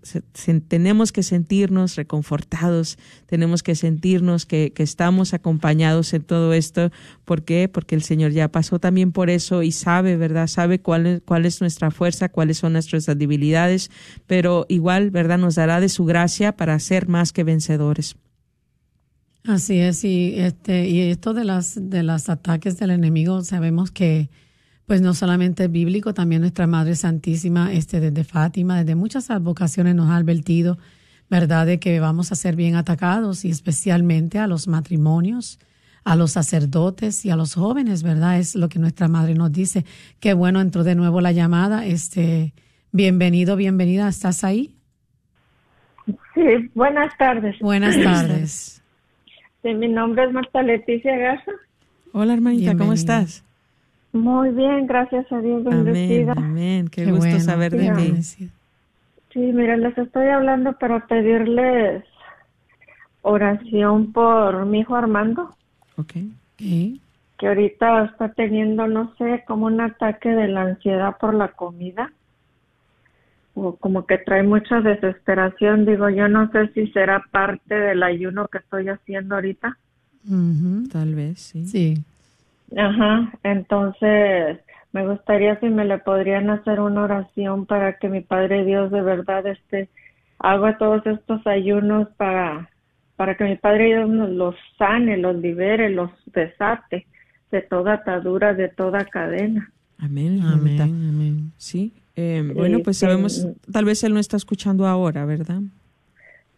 tenemos 0.67 1.11
que 1.11 1.23
sentirnos 1.23 1.95
reconfortados, 1.95 2.97
tenemos 3.25 3.63
que 3.63 3.73
sentirnos 3.75 4.45
que, 4.45 4.73
estamos 4.77 5.33
acompañados 5.33 6.13
en 6.13 6.23
todo 6.23 6.53
esto. 6.53 6.91
¿Por 7.25 7.43
qué? 7.43 7.69
Porque 7.69 7.95
el 7.95 8.03
Señor 8.03 8.31
ya 8.31 8.51
pasó 8.51 8.79
también 8.79 9.11
por 9.11 9.29
eso 9.29 9.63
y 9.63 9.71
sabe, 9.71 10.17
¿verdad? 10.17 10.47
Sabe 10.47 10.79
cuál 10.79 11.05
es, 11.05 11.21
cuál 11.23 11.45
es 11.45 11.61
nuestra 11.61 11.89
fuerza, 11.89 12.29
cuáles 12.29 12.57
son 12.57 12.73
nuestras 12.73 13.05
debilidades, 13.05 13.91
pero 14.27 14.65
igual, 14.67 15.09
¿verdad? 15.09 15.37
Nos 15.37 15.55
dará 15.55 15.79
de 15.79 15.89
su 15.89 16.05
gracia 16.05 16.57
para 16.57 16.77
ser 16.79 17.07
más 17.07 17.31
que 17.31 17.43
vencedores. 17.43 18.17
Así 19.45 19.79
es, 19.79 20.03
y 20.03 20.35
este, 20.37 20.87
y 20.89 20.99
esto 21.01 21.33
de 21.33 21.45
las 21.45 21.89
de 21.89 22.03
los 22.03 22.29
ataques 22.29 22.77
del 22.77 22.91
enemigo, 22.91 23.41
sabemos 23.41 23.91
que 23.91 24.29
pues 24.85 25.01
no 25.01 25.13
solamente 25.13 25.65
es 25.65 25.71
bíblico, 25.71 26.13
también 26.13 26.41
nuestra 26.41 26.67
Madre 26.67 26.95
Santísima, 26.95 27.71
este, 27.71 27.99
desde 27.99 28.23
Fátima, 28.23 28.79
desde 28.79 28.95
muchas 28.95 29.29
advocaciones 29.29 29.95
nos 29.95 30.09
ha 30.09 30.15
advertido, 30.15 30.79
¿verdad?, 31.29 31.67
de 31.67 31.79
que 31.79 31.99
vamos 31.99 32.31
a 32.31 32.35
ser 32.35 32.55
bien 32.55 32.75
atacados, 32.75 33.45
y 33.45 33.49
especialmente 33.49 34.39
a 34.39 34.47
los 34.47 34.67
matrimonios, 34.67 35.59
a 36.03 36.15
los 36.15 36.31
sacerdotes 36.31 37.23
y 37.23 37.29
a 37.29 37.35
los 37.35 37.53
jóvenes, 37.53 38.01
¿verdad? 38.01 38.39
Es 38.39 38.55
lo 38.55 38.67
que 38.67 38.79
nuestra 38.79 39.07
madre 39.07 39.35
nos 39.35 39.51
dice. 39.51 39.85
Qué 40.19 40.33
bueno, 40.33 40.59
entró 40.59 40.83
de 40.83 40.95
nuevo 40.95 41.21
la 41.21 41.31
llamada, 41.31 41.85
este, 41.85 42.53
Bienvenido, 42.91 43.55
bienvenida. 43.55 44.09
¿Estás 44.09 44.43
ahí? 44.43 44.75
Sí, 46.33 46.71
buenas 46.73 47.15
tardes. 47.19 47.59
Buenas 47.59 47.95
tardes. 48.01 48.83
Sí, 49.61 49.73
mi 49.73 49.87
nombre 49.87 50.23
es 50.25 50.31
Marta 50.31 50.61
Leticia 50.61 51.17
Garza. 51.17 51.51
Hola, 52.13 52.33
hermanita, 52.33 52.75
¿cómo 52.77 52.93
estás? 52.93 53.43
Muy 54.13 54.49
bien, 54.51 54.87
gracias 54.87 55.31
a 55.31 55.39
Dios, 55.39 55.65
Amén, 55.67 55.85
bendecida. 55.85 56.33
amén. 56.37 56.87
Qué, 56.87 57.03
Qué 57.03 57.11
gusto 57.11 57.25
bueno, 57.25 57.39
saber 57.39 57.71
de 57.71 57.91
ti. 57.91 58.49
Sí, 59.31 59.39
mira, 59.39 59.77
les 59.77 59.95
estoy 59.97 60.27
hablando 60.29 60.73
para 60.73 61.05
pedirles 61.05 62.03
oración 63.21 64.11
por 64.11 64.65
mi 64.65 64.79
hijo 64.79 64.95
Armando, 64.95 65.55
Ok. 65.97 66.13
Ok. 66.55 66.99
que 67.37 67.47
ahorita 67.47 68.05
está 68.05 68.29
teniendo, 68.33 68.87
no 68.87 69.13
sé, 69.17 69.43
como 69.47 69.67
un 69.67 69.79
ataque 69.81 70.29
de 70.29 70.47
la 70.47 70.61
ansiedad 70.61 71.17
por 71.19 71.35
la 71.35 71.49
comida. 71.49 72.11
O 73.61 73.75
como 73.75 74.05
que 74.05 74.17
trae 74.17 74.43
mucha 74.43 74.81
desesperación. 74.81 75.85
Digo, 75.85 76.09
yo 76.09 76.27
no 76.27 76.49
sé 76.51 76.69
si 76.73 76.87
será 76.91 77.25
parte 77.31 77.75
del 77.75 78.03
ayuno 78.03 78.47
que 78.47 78.59
estoy 78.59 78.87
haciendo 78.87 79.35
ahorita. 79.35 79.77
Tal 80.91 81.15
vez, 81.15 81.39
sí. 81.39 81.65
Sí. 81.65 82.03
Ajá, 82.77 83.31
entonces 83.43 84.59
me 84.91 85.07
gustaría 85.07 85.59
si 85.59 85.67
me 85.69 85.85
le 85.85 85.97
podrían 85.99 86.49
hacer 86.49 86.79
una 86.79 87.03
oración 87.03 87.65
para 87.65 87.97
que 87.97 88.09
mi 88.09 88.21
Padre 88.21 88.65
Dios 88.65 88.91
de 88.91 89.01
verdad 89.01 89.45
este 89.47 89.89
haga 90.39 90.77
todos 90.77 91.05
estos 91.05 91.45
ayunos 91.47 92.07
para 92.17 92.69
para 93.15 93.35
que 93.35 93.43
mi 93.43 93.57
Padre 93.57 93.87
Dios 93.87 94.09
nos 94.09 94.29
los 94.29 94.55
sane, 94.77 95.17
los 95.17 95.35
libere, 95.35 95.89
los 95.89 96.09
desate 96.27 97.05
de 97.51 97.61
toda 97.63 97.95
atadura, 97.95 98.53
de 98.53 98.69
toda 98.69 99.03
cadena. 99.05 99.71
Amén, 99.97 100.41
Amén, 100.41 100.81
amén. 100.81 101.51
Sí. 101.57 101.91
Eh, 102.21 102.51
bueno, 102.53 102.79
pues 102.83 102.97
sabemos, 102.97 103.47
tal 103.71 103.85
vez 103.85 104.03
él 104.03 104.13
no 104.13 104.19
está 104.19 104.35
escuchando 104.35 104.85
ahora, 104.85 105.23
¿verdad? 105.25 105.61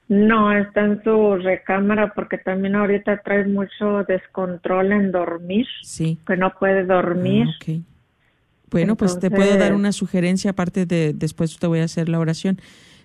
No, 0.07 0.51
está 0.51 0.81
en 0.81 1.03
su 1.03 1.35
recámara 1.35 2.13
porque 2.13 2.37
también 2.39 2.75
ahorita 2.75 3.21
trae 3.23 3.45
mucho 3.45 4.03
descontrol 4.07 4.91
en 4.91 5.11
dormir, 5.11 5.67
Sí. 5.83 6.17
que 6.25 6.35
no 6.35 6.51
puede 6.59 6.83
dormir. 6.83 7.47
Ah. 7.47 7.73
Bueno, 8.71 8.95
pues 8.95 9.19
te 9.19 9.29
puedo 9.29 9.55
dar 9.57 9.75
una 9.75 9.91
sugerencia, 9.91 10.51
aparte 10.51 10.85
de 10.85 11.13
después 11.13 11.57
te 11.59 11.67
voy 11.67 11.79
a 11.79 11.83
hacer 11.83 12.09
la 12.09 12.19
oración. 12.19 12.59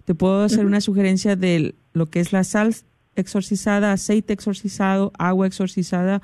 Te 0.04 0.14
puedo 0.14 0.44
hacer 0.44 0.64
una 0.64 0.80
sugerencia 0.80 1.36
de 1.36 1.74
lo 1.92 2.06
que 2.06 2.20
es 2.20 2.32
la 2.32 2.42
sal 2.44 2.74
exorcizada, 3.16 3.92
aceite 3.92 4.32
exorcizado, 4.32 5.12
agua 5.18 5.46
exorcizada, 5.46 6.22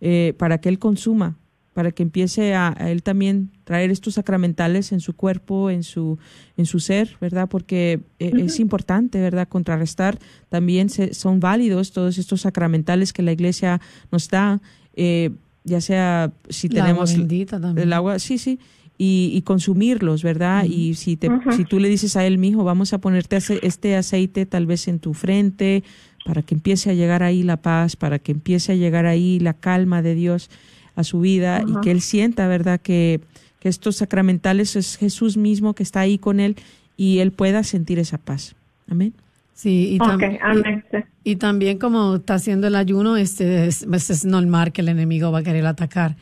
eh, 0.00 0.34
para 0.38 0.58
que 0.58 0.68
él 0.68 0.78
consuma, 0.78 1.36
para 1.74 1.90
que 1.90 2.02
empiece 2.02 2.54
a, 2.54 2.74
a 2.76 2.90
él 2.90 3.02
también 3.02 3.50
traer 3.64 3.90
estos 3.90 4.14
sacramentales 4.14 4.92
en 4.92 5.00
su 5.00 5.14
cuerpo, 5.14 5.70
en 5.70 5.82
su, 5.84 6.18
en 6.56 6.66
su 6.66 6.80
ser, 6.80 7.16
¿verdad? 7.20 7.48
Porque 7.48 8.00
eh, 8.18 8.32
es 8.38 8.60
importante, 8.60 9.20
¿verdad? 9.20 9.48
Contrarrestar 9.48 10.18
también 10.50 10.90
se- 10.90 11.14
son 11.14 11.40
válidos 11.40 11.92
todos 11.92 12.18
estos 12.18 12.42
sacramentales 12.42 13.12
que 13.12 13.22
la 13.22 13.32
iglesia 13.32 13.80
nos 14.10 14.28
da, 14.28 14.60
eh, 14.96 15.30
ya 15.64 15.80
sea 15.80 16.32
si 16.48 16.68
La 16.68 16.80
agua 16.80 16.86
tenemos 17.06 17.10
también. 17.10 17.86
el 17.86 17.92
agua, 17.94 18.18
sí, 18.18 18.36
sí, 18.36 18.58
y, 18.98 19.30
y 19.34 19.40
consumirlos, 19.42 20.22
¿verdad? 20.22 20.64
Y 20.64 20.94
si 20.94 21.16
te, 21.16 21.28
si 21.56 21.64
tú 21.64 21.80
le 21.80 21.88
dices 21.88 22.16
a 22.16 22.26
él, 22.26 22.36
mijo, 22.38 22.62
vamos 22.64 22.92
a 22.92 22.98
ponerte 22.98 23.38
este 23.62 23.96
aceite 23.96 24.44
tal 24.44 24.66
vez 24.66 24.86
en 24.88 24.98
tu 24.98 25.14
frente, 25.14 25.82
para 26.26 26.42
que 26.42 26.54
empiece 26.54 26.90
a 26.90 26.94
llegar 26.94 27.22
ahí 27.22 27.42
la 27.42 27.56
paz, 27.56 27.96
para 27.96 28.18
que 28.18 28.30
empiece 28.32 28.72
a 28.72 28.74
llegar 28.76 29.06
ahí 29.06 29.40
la 29.40 29.54
calma 29.54 30.02
de 30.02 30.14
Dios 30.14 30.50
a 30.96 31.04
su 31.04 31.20
vida 31.20 31.62
y 31.66 31.80
que 31.82 31.90
él 31.90 32.00
sienta, 32.00 32.46
¿verdad? 32.48 32.80
Que, 32.80 33.20
que 33.60 33.68
estos 33.68 33.96
sacramentales 33.96 34.76
es 34.76 34.96
Jesús 34.96 35.36
mismo 35.36 35.74
que 35.74 35.82
está 35.82 36.00
ahí 36.00 36.18
con 36.18 36.40
él 36.40 36.56
y 36.96 37.18
él 37.18 37.32
pueda 37.32 37.62
sentir 37.64 37.98
esa 37.98 38.18
paz. 38.18 38.54
Amén. 38.90 39.12
Sí, 39.54 39.90
y, 39.94 39.98
tam- 39.98 40.16
Ok, 40.16 40.40
amén. 40.42 40.84
sí. 40.90 40.96
y, 41.24 41.30
y 41.32 41.36
también 41.36 41.78
como 41.78 42.16
está 42.16 42.34
haciendo 42.34 42.66
el 42.66 42.74
ayuno, 42.74 43.16
este 43.16 43.66
es, 43.66 43.86
pues 43.88 44.10
es 44.10 44.24
normal 44.24 44.72
que 44.72 44.80
el 44.80 44.88
enemigo 44.88 45.30
va 45.30 45.38
a 45.40 45.42
querer 45.42 45.66
atacar. 45.66 46.16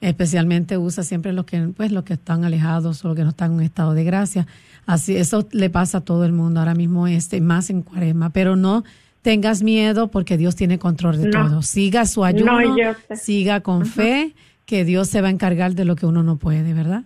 Especialmente 0.00 0.76
usa 0.78 1.02
siempre 1.02 1.32
los 1.32 1.46
que, 1.46 1.58
pues, 1.76 1.90
los 1.90 2.04
que 2.04 2.14
están 2.14 2.44
alejados 2.44 3.04
o 3.04 3.08
los 3.08 3.16
que 3.16 3.24
no 3.24 3.30
están 3.30 3.52
en 3.52 3.56
un 3.58 3.62
estado 3.62 3.94
de 3.94 4.04
gracia. 4.04 4.46
Así, 4.84 5.16
eso 5.16 5.48
le 5.52 5.70
pasa 5.70 5.98
a 5.98 6.00
todo 6.02 6.24
el 6.24 6.32
mundo 6.32 6.60
ahora 6.60 6.74
mismo, 6.74 7.06
este, 7.06 7.40
más 7.40 7.70
en 7.70 7.82
cuaresma. 7.82 8.30
Pero 8.30 8.56
no 8.56 8.84
tengas 9.26 9.60
miedo 9.64 10.08
porque 10.12 10.36
Dios 10.36 10.54
tiene 10.54 10.78
control 10.78 11.18
de 11.20 11.26
No. 11.30 11.48
todo. 11.48 11.62
Siga 11.62 12.06
su 12.06 12.24
ayuno, 12.24 12.60
No, 12.60 12.94
siga 13.16 13.60
con 13.60 13.84
fe, 13.84 14.36
que 14.66 14.84
Dios 14.84 15.08
se 15.08 15.20
va 15.20 15.26
a 15.26 15.30
encargar 15.32 15.74
de 15.74 15.84
lo 15.84 15.96
que 15.96 16.06
uno 16.06 16.22
no 16.22 16.36
puede, 16.36 16.72
¿verdad? 16.74 17.02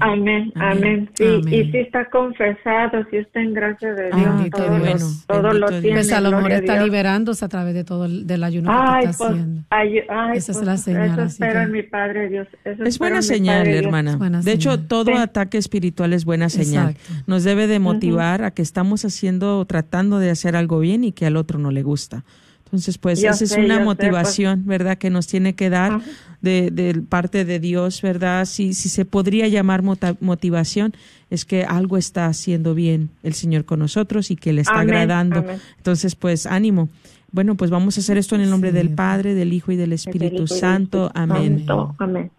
Amén, 0.00 0.52
amén. 0.56 1.08
Sí, 1.14 1.24
Amén. 1.24 1.54
y 1.54 1.70
si 1.72 1.78
está 1.78 2.10
confesado, 2.10 3.04
si 3.10 3.16
está 3.16 3.40
en 3.40 3.54
gracia 3.54 3.94
de 3.94 4.04
Dios, 4.10 4.14
Ah, 4.26 4.46
todo, 4.50 4.64
qué 4.64 4.70
lo- 4.70 4.78
bueno. 4.80 5.06
todo 5.26 5.42
lo 5.42 5.48
Bendito 5.52 5.68
Dios. 5.70 5.80
tiene. 5.82 5.96
Pues 5.96 6.12
a 6.12 6.20
lo 6.20 6.30
mejor 6.32 6.52
está 6.52 6.72
Dios. 6.74 6.84
liberándose 6.84 7.44
a 7.44 7.48
través 7.48 7.74
de 7.74 7.84
todo 7.84 8.04
el 8.04 8.26
del 8.26 8.44
ayuno 8.44 8.70
que 8.70 8.76
Ay, 8.78 9.04
está 9.06 9.16
pues, 9.18 9.30
haciendo. 9.30 9.62
ay, 9.70 9.98
ay, 10.08 10.36
Esa 10.38 10.52
es 10.52 10.58
pues, 10.58 10.66
la 10.66 10.76
señal, 10.76 11.10
Eso 11.10 11.22
espero 11.22 11.52
que- 11.54 11.58
en 11.62 11.72
mi 11.72 11.82
Padre 11.84 12.28
Dios. 12.28 12.48
Eso 12.64 12.82
Es 12.82 12.88
espero 12.88 12.98
buena 12.98 13.14
en 13.16 13.18
mi 13.20 13.22
señal, 13.22 13.58
Padre 13.60 13.72
Dios. 13.72 13.84
hermana. 13.84 14.10
Es 14.12 14.18
buena 14.18 14.40
de 14.42 14.52
hecho, 14.52 14.80
todo 14.80 15.12
Sí. 15.12 15.18
ataque 15.18 15.58
espiritual 15.58 16.12
es 16.12 16.24
buena 16.24 16.48
señal. 16.50 16.90
Exacto. 16.90 17.22
Nos 17.26 17.44
debe 17.44 17.66
de 17.66 17.78
motivar 17.78 18.44
a 18.44 18.50
que 18.50 18.62
estamos 18.62 19.04
haciendo, 19.04 19.64
tratando 19.64 20.18
de 20.18 20.30
hacer 20.30 20.54
algo 20.54 20.80
bien 20.80 21.02
y 21.04 21.12
que 21.12 21.24
al 21.26 21.36
otro 21.36 21.58
no 21.58 21.70
le 21.70 21.82
gusta. 21.82 22.24
Entonces, 22.68 22.98
pues 22.98 23.20
Yo 23.22 23.30
esa 23.30 23.44
es 23.44 23.52
una 23.56 23.78
sé, 23.78 23.84
motivación, 23.84 24.64
¿verdad? 24.66 24.98
Que 24.98 25.08
nos 25.08 25.26
tiene 25.26 25.54
que 25.54 25.70
dar 25.70 26.00
de, 26.42 26.70
de 26.70 27.00
parte 27.00 27.44
de 27.46 27.58
Dios, 27.60 28.02
¿verdad? 28.02 28.44
Si, 28.44 28.74
si 28.74 28.90
se 28.90 29.06
podría 29.06 29.48
llamar 29.48 29.82
mota- 29.82 30.16
motivación, 30.20 30.92
es 31.30 31.44
que 31.46 31.64
algo 31.64 31.96
está 31.96 32.26
haciendo 32.26 32.74
bien 32.74 33.08
el 33.22 33.32
Señor 33.32 33.64
con 33.64 33.78
nosotros 33.78 34.30
y 34.30 34.36
que 34.36 34.52
le 34.52 34.60
está 34.60 34.74
Amén, 34.80 34.88
agradando. 34.94 35.38
amén. 35.38 35.60
Entonces, 35.78 36.14
pues 36.14 36.44
ánimo. 36.46 36.90
Bueno, 37.32 37.54
pues 37.56 37.70
vamos 37.70 37.96
a 37.96 38.00
hacer 38.00 38.18
esto 38.18 38.34
en 38.34 38.42
el 38.42 38.50
nombre 38.50 38.70
Sí. 38.70 38.76
del 38.76 38.90
Padre, 38.90 39.34
del 39.34 39.52
Hijo 39.54 39.72
y 39.72 39.76
del 39.76 39.92
Espíritu 39.94 40.24
Espíritu 40.44 40.46
Santo. 40.54 41.10
Amén. 41.14 41.58
Santo, 41.66 41.94
Amén. 41.98 42.30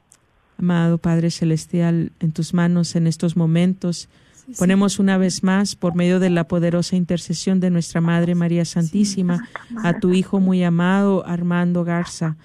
Amado 0.58 0.98
Padre 0.98 1.32
Celestial, 1.32 2.12
en 2.20 2.32
tus 2.34 2.54
manos 2.54 2.96
en 2.96 3.08
estos 3.08 3.36
momentos 3.38 4.10
ponemos 4.58 5.00
una 5.00 5.18
vez 5.18 5.44
más, 5.44 5.76
por 5.76 5.96
medio 5.96 6.20
de 6.20 6.30
la 6.30 6.46
poderosa 6.46 6.96
intercesión 6.96 7.60
de 7.60 7.70
nuestra 7.70 8.02
Madre 8.02 8.36
María 8.36 8.66
Santísima, 8.66 9.48
a 9.84 10.00
tu 10.00 10.14
Hijo 10.14 10.40
muy 10.40 10.64
amado, 10.64 11.26
Armando 11.26 11.84
Garza. 11.84 12.38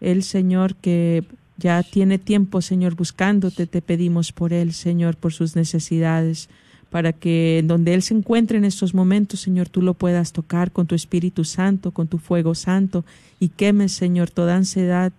El 0.00 0.22
Señor 0.22 0.74
que 0.76 1.24
ya 1.56 1.82
tiene 1.82 2.18
tiempo, 2.18 2.60
Señor, 2.60 2.94
buscándote, 2.94 3.66
te 3.66 3.82
pedimos 3.82 4.32
por 4.32 4.52
él, 4.52 4.72
Señor, 4.72 5.16
por 5.16 5.32
sus 5.32 5.54
necesidades, 5.54 6.48
para 6.90 7.12
que 7.12 7.58
en 7.58 7.68
donde 7.68 7.94
él 7.94 8.02
se 8.02 8.14
encuentre 8.14 8.58
en 8.58 8.64
estos 8.64 8.94
momentos, 8.94 9.40
Señor, 9.40 9.68
tú 9.68 9.80
lo 9.80 9.94
puedas 9.94 10.32
tocar 10.32 10.72
con 10.72 10.86
tu 10.86 10.94
Espíritu 10.94 11.44
Santo, 11.44 11.92
con 11.92 12.08
tu 12.08 12.18
fuego 12.18 12.54
santo, 12.54 13.04
y 13.40 13.48
quemes, 13.48 13.92
Señor, 13.92 14.30
toda 14.30 14.56
ansiedad, 14.56 15.12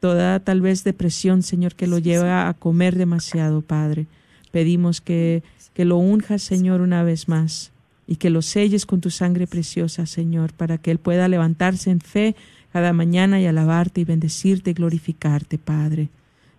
toda 0.00 0.40
tal 0.40 0.60
vez 0.60 0.84
depresión, 0.84 1.42
Señor, 1.42 1.74
que 1.74 1.86
lo 1.86 1.98
lleva 1.98 2.48
a 2.48 2.54
comer 2.54 2.96
demasiado, 2.96 3.62
Padre. 3.62 4.06
Pedimos 4.50 5.00
que, 5.00 5.42
que 5.76 5.84
lo 5.84 5.98
unjas, 5.98 6.40
Señor, 6.40 6.80
una 6.80 7.02
vez 7.02 7.28
más 7.28 7.70
y 8.06 8.16
que 8.16 8.30
lo 8.30 8.40
selles 8.40 8.86
con 8.86 9.02
tu 9.02 9.10
sangre 9.10 9.46
preciosa, 9.46 10.06
Señor, 10.06 10.54
para 10.54 10.78
que 10.78 10.90
Él 10.90 10.98
pueda 10.98 11.28
levantarse 11.28 11.90
en 11.90 12.00
fe 12.00 12.34
cada 12.72 12.94
mañana 12.94 13.42
y 13.42 13.46
alabarte 13.46 14.00
y 14.00 14.04
bendecirte 14.04 14.70
y 14.70 14.72
glorificarte, 14.72 15.58
Padre. 15.58 16.08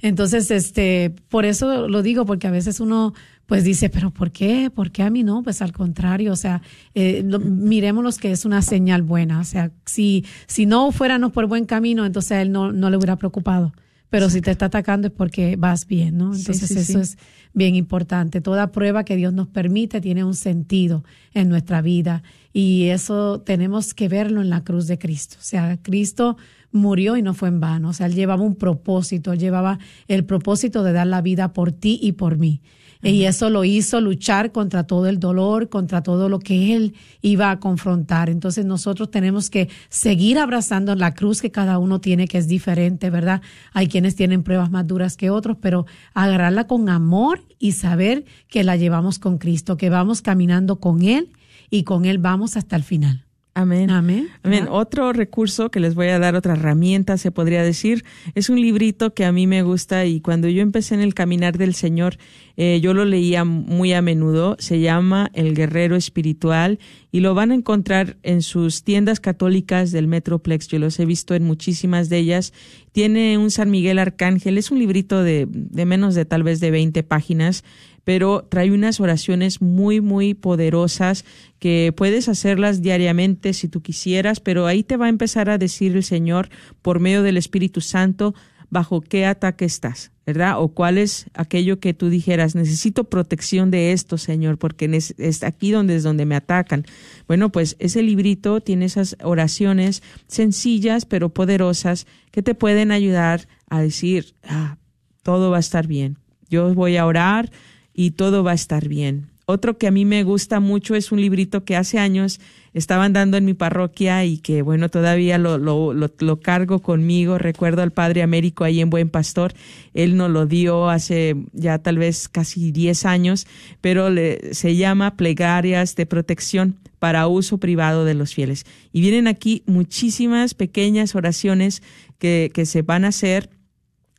Entonces, 0.00 0.50
este, 0.50 1.14
por 1.28 1.44
eso 1.44 1.88
lo 1.88 2.02
digo, 2.02 2.24
porque 2.26 2.46
a 2.46 2.50
veces 2.50 2.80
uno 2.80 3.14
pues 3.46 3.64
dice, 3.64 3.88
pero 3.88 4.10
¿por 4.10 4.30
qué? 4.30 4.70
¿Por 4.70 4.90
qué 4.90 5.02
a 5.02 5.08
mí 5.08 5.22
no? 5.24 5.42
Pues 5.42 5.62
al 5.62 5.72
contrario, 5.72 6.32
o 6.32 6.36
sea, 6.36 6.60
eh, 6.94 7.22
lo- 7.24 7.38
miremoslos 7.40 8.18
que 8.18 8.30
es 8.30 8.44
una 8.44 8.60
señal 8.60 9.02
buena, 9.02 9.40
o 9.40 9.44
sea, 9.44 9.70
si, 9.86 10.26
si 10.46 10.66
no 10.66 10.92
fuéramos 10.92 11.32
por 11.32 11.46
buen 11.46 11.64
camino, 11.64 12.04
entonces 12.04 12.32
a 12.32 12.42
él 12.42 12.52
no, 12.52 12.72
no 12.72 12.90
le 12.90 12.98
hubiera 12.98 13.16
preocupado. 13.16 13.72
Pero 14.10 14.30
si 14.30 14.40
te 14.40 14.50
está 14.50 14.66
atacando 14.66 15.08
es 15.08 15.12
porque 15.12 15.56
vas 15.56 15.86
bien, 15.86 16.16
¿no? 16.16 16.34
Entonces 16.34 16.70
eso 16.70 17.00
es 17.00 17.18
bien 17.52 17.74
importante. 17.74 18.40
Toda 18.40 18.72
prueba 18.72 19.04
que 19.04 19.16
Dios 19.16 19.32
nos 19.32 19.48
permite 19.48 20.00
tiene 20.00 20.24
un 20.24 20.34
sentido 20.34 21.04
en 21.34 21.48
nuestra 21.48 21.82
vida 21.82 22.22
y 22.52 22.84
eso 22.84 23.40
tenemos 23.40 23.94
que 23.94 24.08
verlo 24.08 24.40
en 24.40 24.50
la 24.50 24.64
cruz 24.64 24.86
de 24.86 24.98
Cristo. 24.98 25.36
O 25.38 25.44
sea, 25.44 25.78
Cristo 25.82 26.36
murió 26.72 27.16
y 27.16 27.22
no 27.22 27.34
fue 27.34 27.48
en 27.48 27.60
vano. 27.60 27.90
O 27.90 27.92
sea, 27.92 28.06
él 28.06 28.14
llevaba 28.14 28.42
un 28.42 28.56
propósito, 28.56 29.32
él 29.32 29.38
llevaba 29.38 29.78
el 30.06 30.24
propósito 30.24 30.82
de 30.82 30.92
dar 30.92 31.06
la 31.06 31.20
vida 31.20 31.52
por 31.52 31.72
ti 31.72 31.98
y 32.02 32.12
por 32.12 32.38
mí. 32.38 32.60
Y 33.02 33.24
eso 33.24 33.48
lo 33.48 33.64
hizo 33.64 34.00
luchar 34.00 34.50
contra 34.50 34.84
todo 34.84 35.06
el 35.06 35.20
dolor, 35.20 35.68
contra 35.68 36.02
todo 36.02 36.28
lo 36.28 36.40
que 36.40 36.74
él 36.74 36.94
iba 37.22 37.50
a 37.50 37.60
confrontar. 37.60 38.28
Entonces 38.28 38.64
nosotros 38.64 39.10
tenemos 39.10 39.50
que 39.50 39.68
seguir 39.88 40.38
abrazando 40.38 40.94
la 40.96 41.14
cruz 41.14 41.40
que 41.40 41.52
cada 41.52 41.78
uno 41.78 42.00
tiene, 42.00 42.26
que 42.26 42.38
es 42.38 42.48
diferente, 42.48 43.10
¿verdad? 43.10 43.40
Hay 43.72 43.86
quienes 43.86 44.16
tienen 44.16 44.42
pruebas 44.42 44.70
más 44.70 44.86
duras 44.86 45.16
que 45.16 45.30
otros, 45.30 45.56
pero 45.60 45.86
agarrarla 46.14 46.66
con 46.66 46.88
amor 46.88 47.44
y 47.58 47.72
saber 47.72 48.24
que 48.48 48.64
la 48.64 48.76
llevamos 48.76 49.18
con 49.18 49.38
Cristo, 49.38 49.76
que 49.76 49.90
vamos 49.90 50.20
caminando 50.20 50.80
con 50.80 51.02
Él 51.02 51.30
y 51.70 51.84
con 51.84 52.04
Él 52.04 52.18
vamos 52.18 52.56
hasta 52.56 52.74
el 52.74 52.82
final. 52.82 53.27
Amén. 53.58 53.90
Amén. 53.90 54.28
Amén. 54.44 54.68
Otro 54.70 55.12
recurso 55.12 55.68
que 55.68 55.80
les 55.80 55.96
voy 55.96 56.06
a 56.06 56.20
dar, 56.20 56.36
otra 56.36 56.52
herramienta, 56.52 57.18
se 57.18 57.32
podría 57.32 57.60
decir, 57.64 58.04
es 58.36 58.50
un 58.50 58.60
librito 58.60 59.14
que 59.14 59.24
a 59.24 59.32
mí 59.32 59.48
me 59.48 59.62
gusta 59.62 60.06
y 60.06 60.20
cuando 60.20 60.48
yo 60.48 60.62
empecé 60.62 60.94
en 60.94 61.00
el 61.00 61.12
caminar 61.12 61.58
del 61.58 61.74
Señor, 61.74 62.18
eh, 62.56 62.78
yo 62.80 62.94
lo 62.94 63.04
leía 63.04 63.44
muy 63.44 63.92
a 63.94 64.00
menudo. 64.00 64.54
Se 64.60 64.78
llama 64.78 65.28
El 65.34 65.56
Guerrero 65.56 65.96
Espiritual 65.96 66.78
y 67.10 67.18
lo 67.18 67.34
van 67.34 67.50
a 67.50 67.56
encontrar 67.56 68.16
en 68.22 68.42
sus 68.42 68.84
tiendas 68.84 69.18
católicas 69.18 69.90
del 69.90 70.06
Metroplex. 70.06 70.68
Yo 70.68 70.78
los 70.78 70.96
he 71.00 71.04
visto 71.04 71.34
en 71.34 71.42
muchísimas 71.42 72.08
de 72.08 72.18
ellas. 72.18 72.52
Tiene 72.92 73.38
un 73.38 73.50
San 73.50 73.72
Miguel 73.72 73.98
Arcángel. 73.98 74.56
Es 74.56 74.70
un 74.70 74.78
librito 74.78 75.24
de, 75.24 75.48
de 75.50 75.84
menos 75.84 76.14
de 76.14 76.24
tal 76.24 76.44
vez 76.44 76.60
de 76.60 76.70
20 76.70 77.02
páginas 77.02 77.64
pero 78.08 78.46
trae 78.48 78.72
unas 78.72 79.00
oraciones 79.00 79.60
muy, 79.60 80.00
muy 80.00 80.32
poderosas 80.32 81.26
que 81.58 81.92
puedes 81.94 82.30
hacerlas 82.30 82.80
diariamente 82.80 83.52
si 83.52 83.68
tú 83.68 83.82
quisieras, 83.82 84.40
pero 84.40 84.64
ahí 84.64 84.82
te 84.82 84.96
va 84.96 85.04
a 85.04 85.10
empezar 85.10 85.50
a 85.50 85.58
decir 85.58 85.94
el 85.94 86.02
Señor 86.02 86.48
por 86.80 87.00
medio 87.00 87.22
del 87.22 87.36
Espíritu 87.36 87.82
Santo 87.82 88.34
bajo 88.70 89.02
qué 89.02 89.26
ataque 89.26 89.66
estás, 89.66 90.10
¿verdad? 90.24 90.58
O 90.58 90.68
cuál 90.68 90.96
es 90.96 91.26
aquello 91.34 91.80
que 91.80 91.92
tú 91.92 92.08
dijeras, 92.08 92.54
necesito 92.54 93.04
protección 93.04 93.70
de 93.70 93.92
esto, 93.92 94.16
Señor, 94.16 94.56
porque 94.56 94.86
es 95.18 95.44
aquí 95.44 95.70
donde 95.70 95.94
es 95.94 96.02
donde 96.02 96.24
me 96.24 96.34
atacan. 96.34 96.86
Bueno, 97.26 97.52
pues 97.52 97.76
ese 97.78 98.02
librito 98.02 98.62
tiene 98.62 98.86
esas 98.86 99.18
oraciones 99.22 100.02
sencillas 100.28 101.04
pero 101.04 101.28
poderosas 101.28 102.06
que 102.30 102.40
te 102.40 102.54
pueden 102.54 102.90
ayudar 102.90 103.48
a 103.68 103.82
decir, 103.82 104.34
ah, 104.44 104.78
todo 105.22 105.50
va 105.50 105.58
a 105.58 105.60
estar 105.60 105.86
bien. 105.86 106.16
Yo 106.48 106.72
voy 106.72 106.96
a 106.96 107.04
orar, 107.04 107.50
y 107.98 108.12
todo 108.12 108.44
va 108.44 108.52
a 108.52 108.54
estar 108.54 108.86
bien. 108.86 109.26
Otro 109.44 109.76
que 109.76 109.88
a 109.88 109.90
mí 109.90 110.04
me 110.04 110.22
gusta 110.22 110.60
mucho 110.60 110.94
es 110.94 111.10
un 111.10 111.20
librito 111.20 111.64
que 111.64 111.74
hace 111.74 111.98
años 111.98 112.38
estaban 112.72 113.12
dando 113.12 113.36
en 113.36 113.44
mi 113.44 113.54
parroquia 113.54 114.24
y 114.24 114.38
que 114.38 114.62
bueno, 114.62 114.88
todavía 114.88 115.36
lo, 115.36 115.58
lo, 115.58 115.92
lo, 115.92 116.40
cargo 116.40 116.78
conmigo. 116.78 117.38
Recuerdo 117.38 117.82
al 117.82 117.90
Padre 117.90 118.22
Américo 118.22 118.62
ahí 118.62 118.80
en 118.80 118.88
Buen 118.88 119.08
Pastor. 119.10 119.52
Él 119.94 120.16
nos 120.16 120.30
lo 120.30 120.46
dio 120.46 120.88
hace 120.88 121.34
ya 121.52 121.80
tal 121.80 121.98
vez 121.98 122.28
casi 122.28 122.70
10 122.70 123.04
años, 123.04 123.48
pero 123.80 124.10
le, 124.10 124.54
se 124.54 124.76
llama 124.76 125.16
Plegarias 125.16 125.96
de 125.96 126.06
Protección 126.06 126.76
para 127.00 127.26
uso 127.26 127.58
privado 127.58 128.04
de 128.04 128.14
los 128.14 128.32
fieles. 128.32 128.64
Y 128.92 129.00
vienen 129.00 129.26
aquí 129.26 129.64
muchísimas 129.66 130.54
pequeñas 130.54 131.16
oraciones 131.16 131.82
que, 132.20 132.52
que 132.54 132.64
se 132.64 132.82
van 132.82 133.04
a 133.04 133.08
hacer. 133.08 133.50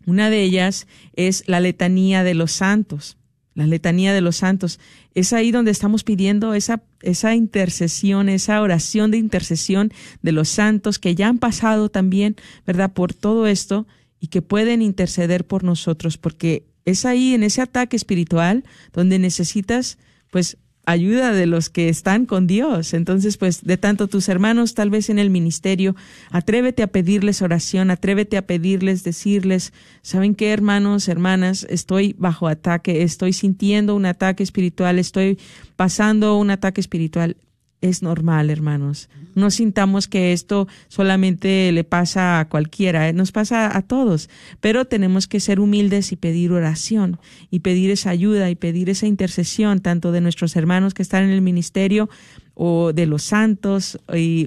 Una 0.05 0.29
de 0.29 0.43
ellas 0.43 0.85
es 1.15 1.45
la 1.47 1.61
letanía 1.61 2.25
de 2.25 2.33
los 2.33 2.51
santos 2.51 3.15
la 3.59 3.67
letanía 3.67 4.13
de 4.13 4.21
los 4.21 4.37
santos. 4.37 4.79
Es 5.13 5.33
ahí 5.33 5.51
donde 5.51 5.71
estamos 5.71 6.03
pidiendo 6.05 6.53
esa, 6.53 6.81
esa 7.01 7.35
intercesión, 7.35 8.29
esa 8.29 8.61
oración 8.61 9.11
de 9.11 9.17
intercesión 9.17 9.91
de 10.21 10.31
los 10.31 10.47
santos 10.47 10.97
que 10.97 11.13
ya 11.13 11.27
han 11.27 11.39
pasado 11.39 11.89
también, 11.89 12.37
¿verdad?, 12.65 12.93
por 12.93 13.13
todo 13.13 13.47
esto 13.47 13.85
y 14.19 14.27
que 14.27 14.41
pueden 14.41 14.81
interceder 14.81 15.45
por 15.45 15.63
nosotros, 15.65 16.17
porque 16.17 16.63
es 16.85 17.05
ahí 17.05 17.33
en 17.33 17.43
ese 17.43 17.61
ataque 17.61 17.97
espiritual 17.97 18.63
donde 18.93 19.19
necesitas, 19.19 19.97
pues, 20.31 20.57
ayuda 20.85 21.33
de 21.33 21.45
los 21.45 21.69
que 21.69 21.89
están 21.89 22.25
con 22.25 22.47
Dios. 22.47 22.93
Entonces, 22.93 23.37
pues, 23.37 23.63
de 23.63 23.77
tanto 23.77 24.07
tus 24.07 24.27
hermanos, 24.29 24.73
tal 24.73 24.89
vez 24.89 25.09
en 25.09 25.19
el 25.19 25.29
ministerio, 25.29 25.95
atrévete 26.31 26.83
a 26.83 26.87
pedirles 26.87 27.41
oración, 27.41 27.91
atrévete 27.91 28.37
a 28.37 28.47
pedirles, 28.47 29.03
decirles, 29.03 29.73
¿saben 30.01 30.35
qué, 30.35 30.51
hermanos, 30.51 31.07
hermanas? 31.07 31.65
Estoy 31.69 32.15
bajo 32.17 32.47
ataque, 32.47 33.03
estoy 33.03 33.33
sintiendo 33.33 33.95
un 33.95 34.05
ataque 34.05 34.43
espiritual, 34.43 34.99
estoy 34.99 35.37
pasando 35.75 36.37
un 36.37 36.51
ataque 36.51 36.81
espiritual 36.81 37.37
es 37.81 38.01
normal, 38.03 38.49
hermanos. 38.49 39.09
No 39.35 39.51
sintamos 39.51 40.07
que 40.07 40.33
esto 40.33 40.67
solamente 40.89 41.71
le 41.71 41.83
pasa 41.83 42.39
a 42.39 42.49
cualquiera, 42.49 43.07
eh, 43.07 43.13
nos 43.13 43.31
pasa 43.31 43.75
a 43.75 43.81
todos, 43.81 44.29
pero 44.59 44.85
tenemos 44.85 45.27
que 45.27 45.39
ser 45.39 45.59
humildes 45.59 46.11
y 46.11 46.17
pedir 46.17 46.51
oración 46.51 47.19
y 47.49 47.59
pedir 47.59 47.89
esa 47.91 48.09
ayuda 48.09 48.49
y 48.49 48.55
pedir 48.55 48.89
esa 48.89 49.07
intercesión 49.07 49.79
tanto 49.79 50.11
de 50.11 50.21
nuestros 50.21 50.55
hermanos 50.55 50.93
que 50.93 51.01
están 51.01 51.23
en 51.23 51.29
el 51.29 51.41
ministerio 51.41 52.09
o 52.53 52.91
de 52.91 53.05
los 53.05 53.23
santos 53.23 53.97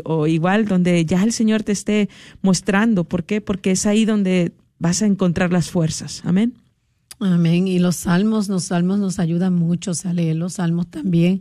o 0.05 0.26
igual 0.26 0.66
donde 0.66 1.05
ya 1.07 1.22
el 1.22 1.33
Señor 1.33 1.62
te 1.62 1.72
esté 1.72 2.11
mostrando. 2.43 3.05
¿Por 3.05 3.24
qué? 3.24 3.41
Porque 3.41 3.70
es 3.70 3.87
ahí 3.87 4.05
donde 4.05 4.53
vas 4.78 5.01
a 5.01 5.07
encontrar 5.07 5.53
las 5.53 5.70
fuerzas. 5.70 6.20
Amén. 6.24 6.53
Amén. 7.18 7.66
Y 7.66 7.78
los 7.78 7.97
salmos, 7.97 8.49
los 8.49 8.64
salmos 8.64 8.99
nos 8.99 9.18
ayudan 9.18 9.55
mucho 9.55 9.93
a 10.05 10.12
leer 10.12 10.37
los 10.37 10.55
salmos 10.55 10.89
también 10.89 11.41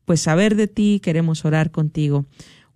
pues 0.05 0.21
saber 0.21 0.55
de 0.55 0.67
ti, 0.67 1.01
queremos 1.03 1.43
orar 1.43 1.71
contigo. 1.71 2.25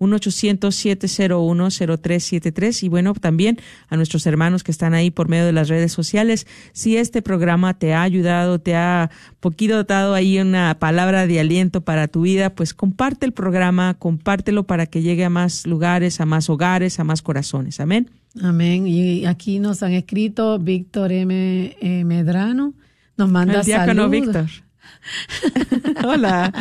1-800-701-0373 0.02 2.84
y 2.84 2.90
bueno, 2.90 3.14
también 3.14 3.60
a 3.88 3.96
nuestros 3.96 4.26
hermanos 4.26 4.64
que 4.64 4.72
están 4.72 4.96
ahí 4.96 5.12
por 5.12 5.30
medio 5.30 5.46
de 5.46 5.54
las 5.54 5.70
redes 5.70 5.92
sociales. 5.92 6.48
Si 6.74 6.98
este 6.98 7.22
programa 7.22 7.76
te 7.76 7.94
ha 7.94 8.02
ayudado, 8.02 8.58
te 8.60 8.76
ha 8.76 9.12
poquito 9.40 9.84
dado 9.84 10.16
ahí 10.16 10.40
una 10.40 10.80
palabra 10.80 11.28
de 11.28 11.40
aliento 11.40 11.82
para 11.82 12.08
tu 12.08 12.22
vida, 12.22 12.56
pues 12.56 12.74
comparte 12.74 13.28
el 13.28 13.32
programa, 13.32 13.94
compártelo 13.94 14.64
para 14.64 14.88
que 14.88 15.04
llegue 15.04 15.24
a 15.24 15.30
más 15.30 15.68
lugares, 15.68 16.20
a 16.20 16.26
más 16.26 16.50
hogares, 16.50 17.00
a 17.00 17.04
más 17.04 17.22
corazones. 17.22 17.80
Amén. 17.80 18.10
Amén. 18.42 18.88
Y 18.88 19.26
aquí 19.26 19.60
nos 19.60 19.84
han 19.84 19.92
escrito 19.92 20.58
Víctor 20.58 21.12
M. 21.12 21.78
Eh, 21.80 22.04
Medrano. 22.06 22.74
Nos 23.18 23.30
manda 23.30 23.60
El 23.60 23.66
diácono 23.66 24.10
Víctor. 24.10 24.48
Hola. 26.06 26.54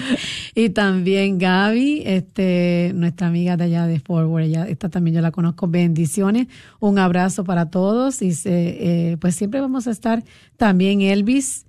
y 0.54 0.70
también 0.70 1.38
Gaby, 1.38 2.02
este, 2.06 2.92
nuestra 2.94 3.26
amiga 3.26 3.56
de 3.56 3.64
allá 3.64 3.86
de 3.86 4.00
Forward, 4.00 4.44
ella, 4.44 4.68
esta 4.68 4.88
también 4.88 5.16
yo 5.16 5.20
la 5.22 5.30
conozco. 5.30 5.68
Bendiciones, 5.68 6.48
un 6.78 6.98
abrazo 6.98 7.44
para 7.44 7.70
todos 7.70 8.22
y 8.22 8.32
se, 8.32 9.12
eh, 9.12 9.16
pues 9.18 9.34
siempre 9.34 9.60
vamos 9.60 9.86
a 9.86 9.90
estar 9.90 10.24
también 10.56 11.00
Elvis 11.00 11.66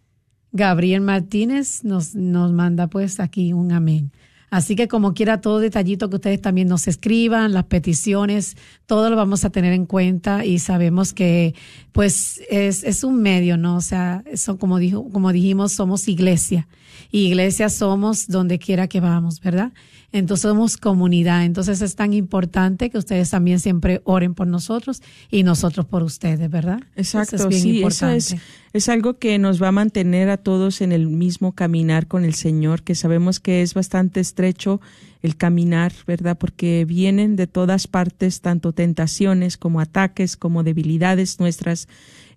Gabriel 0.51 1.01
Martínez 1.01 1.83
nos, 1.83 2.13
nos 2.13 2.51
manda 2.51 2.87
pues 2.87 3.19
aquí 3.19 3.53
un 3.53 3.71
amén. 3.71 4.11
Así 4.51 4.75
que 4.75 4.89
como 4.89 5.13
quiera, 5.13 5.39
todo 5.39 5.59
detallito 5.59 6.09
que 6.09 6.17
ustedes 6.17 6.41
también 6.41 6.67
nos 6.67 6.89
escriban, 6.89 7.53
las 7.53 7.63
peticiones, 7.63 8.57
todo 8.85 9.09
lo 9.09 9.15
vamos 9.15 9.45
a 9.45 9.49
tener 9.49 9.71
en 9.71 9.85
cuenta 9.85 10.43
y 10.43 10.59
sabemos 10.59 11.13
que 11.13 11.55
pues 11.93 12.41
es, 12.49 12.83
es 12.83 13.05
un 13.05 13.21
medio, 13.21 13.55
¿no? 13.55 13.77
O 13.77 13.81
sea, 13.81 14.25
son 14.35 14.57
como 14.57 14.77
dijo, 14.77 15.09
como 15.09 15.31
dijimos, 15.31 15.71
somos 15.71 16.09
iglesia. 16.09 16.67
Y 17.11 17.27
iglesia 17.27 17.69
somos 17.69 18.27
donde 18.27 18.59
quiera 18.59 18.89
que 18.89 18.99
vamos, 18.99 19.39
¿verdad? 19.39 19.71
Entonces 20.13 20.41
somos 20.41 20.77
comunidad. 20.77 21.45
Entonces 21.45 21.81
es 21.81 21.95
tan 21.95 22.13
importante 22.13 22.89
que 22.89 22.97
ustedes 22.97 23.29
también 23.29 23.59
siempre 23.59 24.01
oren 24.03 24.33
por 24.33 24.47
nosotros 24.47 25.01
y 25.29 25.43
nosotros 25.43 25.85
por 25.85 26.03
ustedes, 26.03 26.49
¿verdad? 26.49 26.81
Exacto, 26.95 27.37
eso 27.37 27.49
es 27.49 27.61
sí, 27.61 27.83
eso 27.83 28.09
es, 28.09 28.35
es 28.73 28.89
algo 28.89 29.19
que 29.19 29.39
nos 29.39 29.61
va 29.61 29.69
a 29.69 29.71
mantener 29.71 30.29
a 30.29 30.37
todos 30.37 30.81
en 30.81 30.91
el 30.91 31.07
mismo 31.07 31.53
caminar 31.53 32.07
con 32.07 32.25
el 32.25 32.33
Señor, 32.33 32.83
que 32.83 32.95
sabemos 32.95 33.39
que 33.39 33.61
es 33.61 33.73
bastante 33.73 34.19
estrecho 34.19 34.81
el 35.21 35.37
caminar, 35.37 35.93
¿verdad? 36.05 36.37
Porque 36.37 36.83
vienen 36.85 37.35
de 37.35 37.47
todas 37.47 37.87
partes 37.87 38.41
tanto 38.41 38.73
tentaciones 38.73 39.57
como 39.57 39.79
ataques, 39.79 40.35
como 40.35 40.63
debilidades 40.63 41.39
nuestras. 41.39 41.87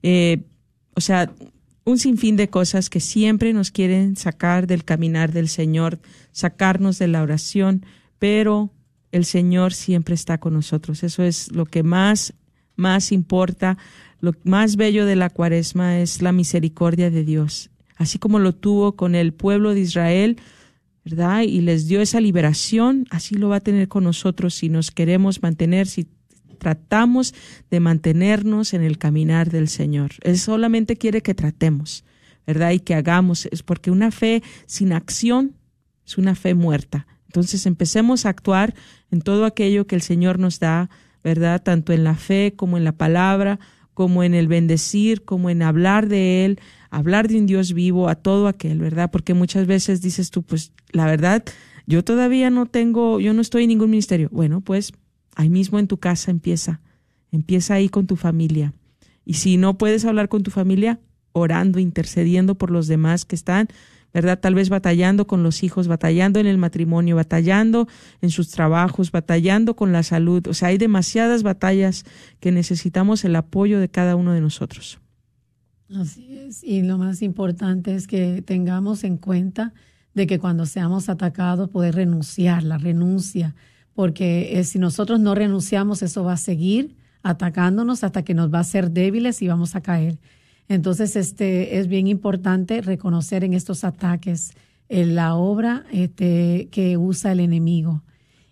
Eh, 0.02 0.42
o 0.94 1.00
sea, 1.00 1.32
un 1.84 1.98
sinfín 1.98 2.36
de 2.36 2.48
cosas 2.48 2.88
que 2.88 3.00
siempre 3.00 3.52
nos 3.52 3.70
quieren 3.70 4.16
sacar 4.16 4.66
del 4.66 4.84
caminar 4.84 5.32
del 5.32 5.48
Señor, 5.48 6.00
sacarnos 6.32 6.98
de 6.98 7.08
la 7.08 7.22
oración, 7.22 7.84
pero 8.18 8.70
el 9.12 9.24
Señor 9.24 9.74
siempre 9.74 10.14
está 10.14 10.38
con 10.38 10.54
nosotros. 10.54 11.02
Eso 11.02 11.22
es 11.22 11.52
lo 11.52 11.66
que 11.66 11.82
más, 11.82 12.34
más 12.74 13.12
importa. 13.12 13.78
Lo 14.20 14.32
más 14.44 14.76
bello 14.76 15.04
de 15.06 15.16
la 15.16 15.30
cuaresma 15.30 15.98
es 16.00 16.22
la 16.22 16.32
misericordia 16.32 17.10
de 17.10 17.22
Dios. 17.22 17.70
Así 17.96 18.18
como 18.18 18.38
lo 18.38 18.54
tuvo 18.54 18.96
con 18.96 19.14
el 19.14 19.32
pueblo 19.32 19.74
de 19.74 19.80
Israel, 19.80 20.38
¿verdad? 21.04 21.42
Y 21.42 21.60
les 21.60 21.86
dio 21.86 22.00
esa 22.00 22.20
liberación, 22.20 23.06
así 23.10 23.34
lo 23.34 23.50
va 23.50 23.56
a 23.56 23.60
tener 23.60 23.88
con 23.88 24.04
nosotros 24.04 24.54
si 24.54 24.70
nos 24.70 24.90
queremos 24.90 25.42
mantener, 25.42 25.86
si 25.86 26.08
tratamos 26.54 27.34
de 27.70 27.80
mantenernos 27.80 28.74
en 28.74 28.82
el 28.82 28.98
caminar 28.98 29.50
del 29.50 29.68
Señor. 29.68 30.12
Él 30.22 30.38
solamente 30.38 30.96
quiere 30.96 31.22
que 31.22 31.34
tratemos, 31.34 32.04
¿verdad? 32.46 32.70
Y 32.72 32.80
que 32.80 32.94
hagamos, 32.94 33.46
es 33.46 33.62
porque 33.62 33.90
una 33.90 34.10
fe 34.10 34.42
sin 34.66 34.92
acción 34.92 35.56
es 36.06 36.18
una 36.18 36.34
fe 36.34 36.54
muerta. 36.54 37.06
Entonces 37.26 37.66
empecemos 37.66 38.26
a 38.26 38.28
actuar 38.28 38.74
en 39.10 39.20
todo 39.20 39.44
aquello 39.44 39.86
que 39.86 39.96
el 39.96 40.02
Señor 40.02 40.38
nos 40.38 40.60
da, 40.60 40.90
¿verdad? 41.22 41.62
Tanto 41.62 41.92
en 41.92 42.04
la 42.04 42.14
fe 42.14 42.52
como 42.54 42.76
en 42.76 42.84
la 42.84 42.92
palabra, 42.92 43.58
como 43.94 44.22
en 44.22 44.34
el 44.34 44.48
bendecir, 44.48 45.24
como 45.24 45.50
en 45.50 45.62
hablar 45.62 46.08
de 46.08 46.44
Él, 46.44 46.60
hablar 46.90 47.28
de 47.28 47.38
un 47.38 47.46
Dios 47.46 47.72
vivo 47.72 48.08
a 48.08 48.14
todo 48.14 48.48
aquel, 48.48 48.78
¿verdad? 48.78 49.10
Porque 49.10 49.34
muchas 49.34 49.66
veces 49.66 50.02
dices 50.02 50.30
tú, 50.30 50.42
pues 50.42 50.72
la 50.92 51.06
verdad, 51.06 51.44
yo 51.86 52.04
todavía 52.04 52.50
no 52.50 52.66
tengo, 52.66 53.20
yo 53.20 53.32
no 53.34 53.40
estoy 53.40 53.64
en 53.64 53.70
ningún 53.70 53.90
ministerio. 53.90 54.28
Bueno, 54.30 54.60
pues 54.60 54.92
Ahí 55.34 55.50
mismo 55.50 55.78
en 55.78 55.88
tu 55.88 55.98
casa 55.98 56.30
empieza. 56.30 56.80
Empieza 57.30 57.74
ahí 57.74 57.88
con 57.88 58.06
tu 58.06 58.16
familia. 58.16 58.72
Y 59.24 59.34
si 59.34 59.56
no 59.56 59.78
puedes 59.78 60.04
hablar 60.04 60.28
con 60.28 60.42
tu 60.42 60.50
familia, 60.50 61.00
orando, 61.32 61.78
intercediendo 61.78 62.54
por 62.54 62.70
los 62.70 62.86
demás 62.86 63.24
que 63.24 63.34
están, 63.34 63.68
¿verdad? 64.12 64.38
Tal 64.38 64.54
vez 64.54 64.68
batallando 64.68 65.26
con 65.26 65.42
los 65.42 65.64
hijos, 65.64 65.88
batallando 65.88 66.38
en 66.38 66.46
el 66.46 66.56
matrimonio, 66.56 67.16
batallando 67.16 67.88
en 68.20 68.30
sus 68.30 68.50
trabajos, 68.50 69.10
batallando 69.10 69.74
con 69.74 69.92
la 69.92 70.04
salud. 70.04 70.46
O 70.46 70.54
sea, 70.54 70.68
hay 70.68 70.78
demasiadas 70.78 71.42
batallas 71.42 72.04
que 72.38 72.52
necesitamos 72.52 73.24
el 73.24 73.34
apoyo 73.34 73.80
de 73.80 73.88
cada 73.88 74.14
uno 74.14 74.32
de 74.32 74.40
nosotros. 74.40 75.00
Así 75.92 76.38
es. 76.38 76.62
Y 76.62 76.82
lo 76.82 76.96
más 76.96 77.22
importante 77.22 77.94
es 77.96 78.06
que 78.06 78.42
tengamos 78.42 79.02
en 79.02 79.16
cuenta 79.16 79.74
de 80.14 80.28
que 80.28 80.38
cuando 80.38 80.64
seamos 80.64 81.08
atacados, 81.08 81.68
poder 81.68 81.96
renunciar, 81.96 82.62
la 82.62 82.78
renuncia 82.78 83.56
porque 83.94 84.58
eh, 84.58 84.64
si 84.64 84.78
nosotros 84.78 85.20
no 85.20 85.34
renunciamos, 85.34 86.02
eso 86.02 86.24
va 86.24 86.34
a 86.34 86.38
seguir 86.38 86.96
atacándonos 87.22 88.04
hasta 88.04 88.22
que 88.22 88.34
nos 88.34 88.52
va 88.52 88.58
a 88.58 88.62
hacer 88.62 88.90
débiles 88.90 89.40
y 89.42 89.48
vamos 89.48 89.76
a 89.76 89.80
caer. 89.80 90.18
Entonces, 90.68 91.16
este 91.16 91.78
es 91.78 91.88
bien 91.88 92.06
importante 92.06 92.80
reconocer 92.80 93.44
en 93.44 93.54
estos 93.54 93.84
ataques 93.84 94.52
eh, 94.88 95.04
la 95.06 95.34
obra 95.34 95.84
este, 95.92 96.68
que 96.70 96.96
usa 96.96 97.32
el 97.32 97.40
enemigo 97.40 98.02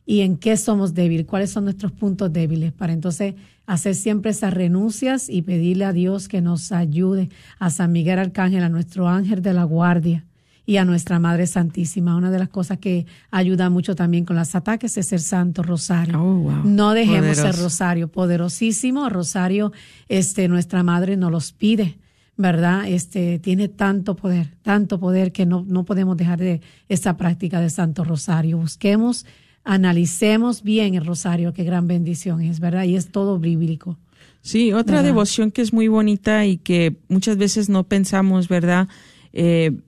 y 0.04 0.20
en 0.20 0.36
qué 0.36 0.56
somos 0.56 0.94
débiles, 0.94 1.26
cuáles 1.26 1.50
son 1.50 1.64
nuestros 1.64 1.92
puntos 1.92 2.32
débiles, 2.32 2.72
para 2.72 2.92
entonces 2.92 3.34
hacer 3.66 3.94
siempre 3.94 4.32
esas 4.32 4.52
renuncias 4.52 5.28
y 5.28 5.42
pedirle 5.42 5.84
a 5.84 5.92
Dios 5.92 6.28
que 6.28 6.40
nos 6.40 6.72
ayude 6.72 7.28
a 7.58 7.70
San 7.70 7.92
Miguel 7.92 8.18
Arcángel, 8.18 8.64
a 8.64 8.68
nuestro 8.68 9.08
ángel 9.08 9.42
de 9.42 9.54
la 9.54 9.64
guardia, 9.64 10.24
y 10.64 10.76
a 10.76 10.84
nuestra 10.84 11.18
Madre 11.18 11.46
Santísima. 11.46 12.16
Una 12.16 12.30
de 12.30 12.38
las 12.38 12.48
cosas 12.48 12.78
que 12.78 13.06
ayuda 13.30 13.70
mucho 13.70 13.94
también 13.94 14.24
con 14.24 14.36
los 14.36 14.54
ataques 14.54 14.96
es 14.96 15.12
el 15.12 15.20
Santo 15.20 15.62
Rosario. 15.62 16.22
Oh, 16.22 16.50
no 16.64 16.92
dejemos 16.94 17.38
el 17.38 17.54
Rosario, 17.54 18.08
poderosísimo. 18.08 19.08
Rosario, 19.08 19.72
este, 20.08 20.48
nuestra 20.48 20.82
Madre 20.82 21.16
nos 21.16 21.30
los 21.30 21.52
pide. 21.52 21.98
¿verdad? 22.34 22.88
Este 22.88 23.38
tiene 23.38 23.68
tanto 23.68 24.16
poder, 24.16 24.48
tanto 24.62 24.98
poder 24.98 25.32
que 25.32 25.44
no, 25.44 25.64
no 25.68 25.84
podemos 25.84 26.16
dejar 26.16 26.40
de 26.40 26.60
esta 26.88 27.16
práctica 27.16 27.60
del 27.60 27.70
Santo 27.70 28.04
Rosario. 28.04 28.56
Busquemos, 28.56 29.26
analicemos 29.64 30.62
bien 30.62 30.94
el 30.94 31.04
Rosario, 31.04 31.52
qué 31.52 31.62
gran 31.62 31.86
bendición 31.86 32.40
es, 32.40 32.58
¿verdad? 32.58 32.84
Y 32.84 32.96
es 32.96 33.12
todo 33.12 33.38
bíblico. 33.38 33.98
Sí, 34.40 34.72
otra 34.72 35.02
devoción 35.02 35.52
que 35.52 35.62
es 35.62 35.72
muy 35.72 35.86
bonita 35.86 36.46
y 36.46 36.56
que 36.56 36.96
muchas 37.08 37.36
veces 37.36 37.68
no 37.68 37.84
pensamos, 37.84 38.48
¿verdad? 38.48 38.88
Eh, 39.32 39.78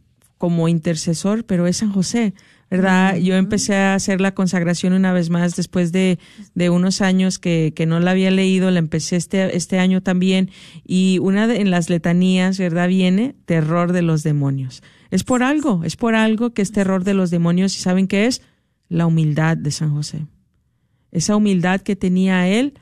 como 0.44 0.68
intercesor, 0.68 1.46
pero 1.46 1.66
es 1.66 1.78
San 1.78 1.90
José, 1.90 2.34
¿verdad? 2.70 3.16
Yo 3.16 3.34
empecé 3.34 3.76
a 3.76 3.94
hacer 3.94 4.20
la 4.20 4.34
consagración 4.34 4.92
una 4.92 5.10
vez 5.10 5.30
más 5.30 5.56
después 5.56 5.90
de, 5.90 6.18
de 6.54 6.68
unos 6.68 7.00
años 7.00 7.38
que, 7.38 7.72
que, 7.74 7.86
no 7.86 7.98
la 7.98 8.10
había 8.10 8.30
leído, 8.30 8.70
la 8.70 8.78
empecé 8.78 9.16
este, 9.16 9.56
este 9.56 9.78
año 9.78 10.02
también, 10.02 10.50
y 10.86 11.18
una 11.22 11.46
de, 11.46 11.62
en 11.62 11.70
las 11.70 11.88
letanías, 11.88 12.58
¿verdad? 12.58 12.88
Viene 12.88 13.36
terror 13.46 13.94
de 13.94 14.02
los 14.02 14.22
demonios. 14.22 14.82
Es 15.10 15.24
por 15.24 15.42
algo, 15.42 15.82
es 15.82 15.96
por 15.96 16.14
algo 16.14 16.52
que 16.52 16.60
es 16.60 16.72
terror 16.72 17.04
de 17.04 17.14
los 17.14 17.30
demonios, 17.30 17.74
y 17.74 17.80
¿saben 17.80 18.06
qué 18.06 18.26
es? 18.26 18.42
La 18.90 19.06
humildad 19.06 19.56
de 19.56 19.70
San 19.70 19.94
José. 19.94 20.26
Esa 21.10 21.36
humildad 21.36 21.80
que 21.80 21.96
tenía 21.96 22.48
él 22.48 22.74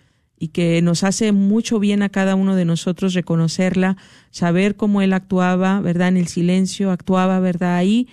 y 0.43 0.49
que 0.49 0.83
nos 0.83 1.05
hace 1.05 1.31
mucho 1.31 1.79
bien 1.79 2.03
a 2.03 2.09
cada 2.09 2.35
uno 2.35 2.57
de 2.57 2.65
nosotros 2.65 3.15
reconocerla, 3.15 3.97
saber 4.33 4.75
cómo 4.75 5.01
él 5.01 5.13
actuaba, 5.13 5.81
¿verdad? 5.81 6.09
En 6.09 6.17
el 6.17 6.27
silencio, 6.27 6.91
actuaba, 6.91 7.39
¿verdad? 7.39 7.77
Ahí 7.77 8.09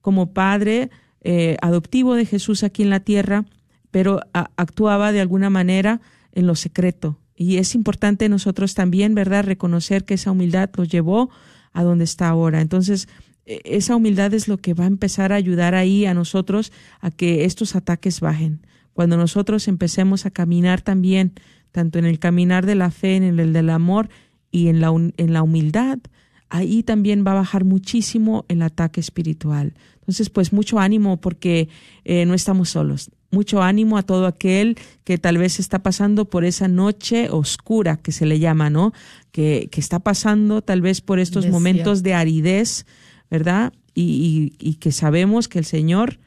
como 0.00 0.32
padre 0.32 0.88
eh, 1.20 1.58
adoptivo 1.60 2.14
de 2.14 2.24
Jesús 2.24 2.62
aquí 2.64 2.82
en 2.82 2.88
la 2.88 3.00
tierra, 3.00 3.44
pero 3.90 4.22
actuaba 4.32 5.12
de 5.12 5.20
alguna 5.20 5.50
manera 5.50 6.00
en 6.32 6.46
lo 6.46 6.54
secreto. 6.54 7.18
Y 7.36 7.58
es 7.58 7.74
importante 7.74 8.30
nosotros 8.30 8.72
también, 8.72 9.14
¿verdad?, 9.14 9.44
reconocer 9.44 10.06
que 10.06 10.14
esa 10.14 10.30
humildad 10.30 10.70
lo 10.74 10.84
llevó 10.84 11.28
a 11.74 11.82
donde 11.82 12.04
está 12.04 12.30
ahora. 12.30 12.62
Entonces, 12.62 13.08
e, 13.44 13.60
esa 13.66 13.94
humildad 13.94 14.32
es 14.32 14.48
lo 14.48 14.56
que 14.56 14.72
va 14.72 14.84
a 14.84 14.86
empezar 14.86 15.34
a 15.34 15.36
ayudar 15.36 15.74
ahí 15.74 16.06
a 16.06 16.14
nosotros 16.14 16.72
a 17.02 17.10
que 17.10 17.44
estos 17.44 17.76
ataques 17.76 18.20
bajen. 18.20 18.62
Cuando 18.98 19.16
nosotros 19.16 19.68
empecemos 19.68 20.26
a 20.26 20.30
caminar 20.32 20.80
también 20.80 21.34
tanto 21.78 22.00
en 22.00 22.06
el 22.06 22.18
caminar 22.18 22.66
de 22.66 22.74
la 22.74 22.90
fe, 22.90 23.14
en 23.14 23.38
el 23.38 23.52
del 23.52 23.70
amor 23.70 24.08
y 24.50 24.66
en 24.66 24.80
la, 24.80 24.88
en 24.88 25.32
la 25.32 25.44
humildad, 25.44 26.00
ahí 26.48 26.82
también 26.82 27.24
va 27.24 27.30
a 27.30 27.34
bajar 27.34 27.64
muchísimo 27.64 28.44
el 28.48 28.62
ataque 28.62 28.98
espiritual. 28.98 29.74
Entonces, 30.00 30.28
pues 30.28 30.52
mucho 30.52 30.80
ánimo 30.80 31.20
porque 31.20 31.68
eh, 32.04 32.26
no 32.26 32.34
estamos 32.34 32.70
solos. 32.70 33.12
Mucho 33.30 33.62
ánimo 33.62 33.96
a 33.96 34.02
todo 34.02 34.26
aquel 34.26 34.76
que 35.04 35.18
tal 35.18 35.38
vez 35.38 35.60
está 35.60 35.84
pasando 35.84 36.24
por 36.24 36.44
esa 36.44 36.66
noche 36.66 37.30
oscura 37.30 37.96
que 37.96 38.10
se 38.10 38.26
le 38.26 38.40
llama, 38.40 38.70
¿no? 38.70 38.92
Que, 39.30 39.68
que 39.70 39.80
está 39.80 40.00
pasando 40.00 40.62
tal 40.62 40.80
vez 40.80 41.00
por 41.00 41.20
estos 41.20 41.46
momentos 41.46 42.02
de 42.02 42.14
aridez, 42.14 42.86
¿verdad? 43.30 43.72
Y, 43.94 44.56
y, 44.58 44.68
y 44.70 44.74
que 44.74 44.90
sabemos 44.90 45.46
que 45.46 45.60
el 45.60 45.64
Señor 45.64 46.18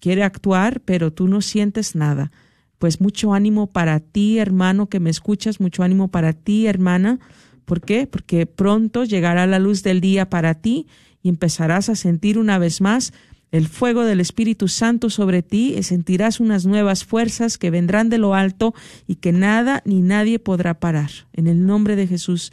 quiere 0.00 0.24
actuar, 0.24 0.80
pero 0.80 1.12
tú 1.12 1.28
no 1.28 1.42
sientes 1.42 1.94
nada 1.94 2.32
pues 2.78 3.00
mucho 3.00 3.32
ánimo 3.32 3.68
para 3.68 4.00
ti, 4.00 4.38
hermano, 4.38 4.88
que 4.88 5.00
me 5.00 5.10
escuchas, 5.10 5.60
mucho 5.60 5.82
ánimo 5.82 6.08
para 6.08 6.32
ti, 6.32 6.66
hermana. 6.66 7.18
¿Por 7.64 7.80
qué? 7.80 8.06
Porque 8.06 8.46
pronto 8.46 9.04
llegará 9.04 9.46
la 9.46 9.58
luz 9.58 9.82
del 9.82 10.00
día 10.00 10.28
para 10.28 10.54
ti 10.54 10.86
y 11.22 11.28
empezarás 11.28 11.88
a 11.88 11.96
sentir 11.96 12.38
una 12.38 12.58
vez 12.58 12.80
más 12.80 13.12
el 13.50 13.68
fuego 13.68 14.04
del 14.04 14.20
Espíritu 14.20 14.68
Santo 14.68 15.08
sobre 15.08 15.42
ti 15.42 15.74
y 15.76 15.82
sentirás 15.82 16.40
unas 16.40 16.66
nuevas 16.66 17.04
fuerzas 17.04 17.58
que 17.58 17.70
vendrán 17.70 18.10
de 18.10 18.18
lo 18.18 18.34
alto 18.34 18.74
y 19.06 19.16
que 19.16 19.32
nada 19.32 19.82
ni 19.84 20.02
nadie 20.02 20.38
podrá 20.38 20.78
parar. 20.78 21.10
En 21.32 21.46
el 21.46 21.64
nombre 21.64 21.96
de 21.96 22.06
Jesús, 22.06 22.52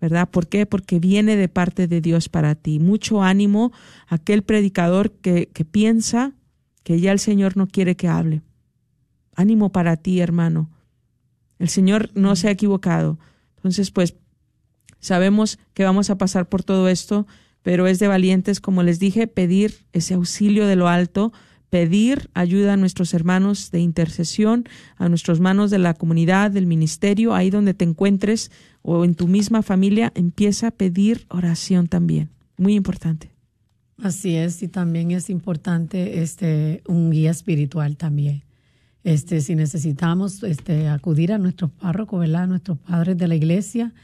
¿verdad? 0.00 0.28
¿Por 0.30 0.48
qué? 0.48 0.64
Porque 0.64 0.98
viene 0.98 1.36
de 1.36 1.48
parte 1.48 1.86
de 1.86 2.00
Dios 2.00 2.28
para 2.28 2.54
ti. 2.54 2.78
Mucho 2.78 3.22
ánimo 3.22 3.72
aquel 4.06 4.42
predicador 4.42 5.12
que, 5.12 5.48
que 5.52 5.64
piensa 5.64 6.32
que 6.84 7.00
ya 7.00 7.12
el 7.12 7.18
Señor 7.18 7.56
no 7.56 7.66
quiere 7.66 7.96
que 7.96 8.08
hable 8.08 8.42
Ánimo 9.38 9.70
para 9.70 9.96
ti, 9.96 10.18
hermano. 10.18 10.68
El 11.60 11.68
Señor 11.68 12.10
no 12.14 12.34
se 12.34 12.48
ha 12.48 12.50
equivocado. 12.50 13.20
Entonces, 13.56 13.92
pues, 13.92 14.16
sabemos 14.98 15.60
que 15.74 15.84
vamos 15.84 16.10
a 16.10 16.18
pasar 16.18 16.48
por 16.48 16.64
todo 16.64 16.88
esto, 16.88 17.24
pero 17.62 17.86
es 17.86 18.00
de 18.00 18.08
valientes, 18.08 18.60
como 18.60 18.82
les 18.82 18.98
dije, 18.98 19.28
pedir 19.28 19.86
ese 19.92 20.14
auxilio 20.14 20.66
de 20.66 20.74
lo 20.74 20.88
alto, 20.88 21.32
pedir 21.70 22.30
ayuda 22.34 22.72
a 22.72 22.76
nuestros 22.76 23.14
hermanos 23.14 23.70
de 23.70 23.78
intercesión, 23.78 24.64
a 24.96 25.08
nuestros 25.08 25.38
manos 25.38 25.70
de 25.70 25.78
la 25.78 25.94
comunidad, 25.94 26.50
del 26.50 26.66
ministerio, 26.66 27.32
ahí 27.32 27.50
donde 27.50 27.74
te 27.74 27.84
encuentres 27.84 28.50
o 28.82 29.04
en 29.04 29.14
tu 29.14 29.28
misma 29.28 29.62
familia, 29.62 30.10
empieza 30.16 30.66
a 30.66 30.72
pedir 30.72 31.26
oración 31.28 31.86
también. 31.86 32.30
Muy 32.56 32.74
importante. 32.74 33.30
Así 34.02 34.34
es, 34.34 34.64
y 34.64 34.68
también 34.68 35.12
es 35.12 35.30
importante 35.30 36.22
este 36.22 36.82
un 36.88 37.12
guía 37.12 37.30
espiritual 37.30 37.96
también. 37.96 38.47
Este, 39.08 39.40
si 39.40 39.54
necesitamos 39.54 40.42
este, 40.42 40.86
acudir 40.86 41.32
a 41.32 41.38
nuestros 41.38 41.70
párrocos, 41.70 42.20
¿verdad? 42.20 42.42
A 42.42 42.46
nuestros 42.46 42.76
padres 42.76 43.16
de 43.16 43.26
la 43.26 43.36
iglesia, 43.36 43.94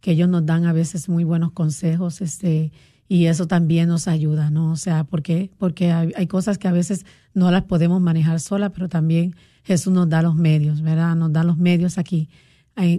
que 0.00 0.12
ellos 0.12 0.26
nos 0.26 0.46
dan 0.46 0.64
a 0.64 0.72
veces 0.72 1.10
muy 1.10 1.22
buenos 1.22 1.52
consejos, 1.52 2.22
este, 2.22 2.72
y 3.06 3.26
eso 3.26 3.46
también 3.46 3.90
nos 3.90 4.08
ayuda, 4.08 4.48
¿no? 4.48 4.72
O 4.72 4.76
sea, 4.76 5.04
¿por 5.04 5.20
qué? 5.20 5.50
Porque 5.58 5.92
hay, 5.92 6.26
cosas 6.28 6.56
que 6.56 6.66
a 6.66 6.72
veces 6.72 7.04
no 7.34 7.50
las 7.50 7.64
podemos 7.64 8.00
manejar 8.00 8.40
sola, 8.40 8.70
pero 8.70 8.88
también 8.88 9.36
Jesús 9.64 9.92
nos 9.92 10.08
da 10.08 10.22
los 10.22 10.34
medios, 10.34 10.80
¿verdad? 10.80 11.14
Nos 11.14 11.30
da 11.30 11.44
los 11.44 11.58
medios 11.58 11.98
aquí 11.98 12.30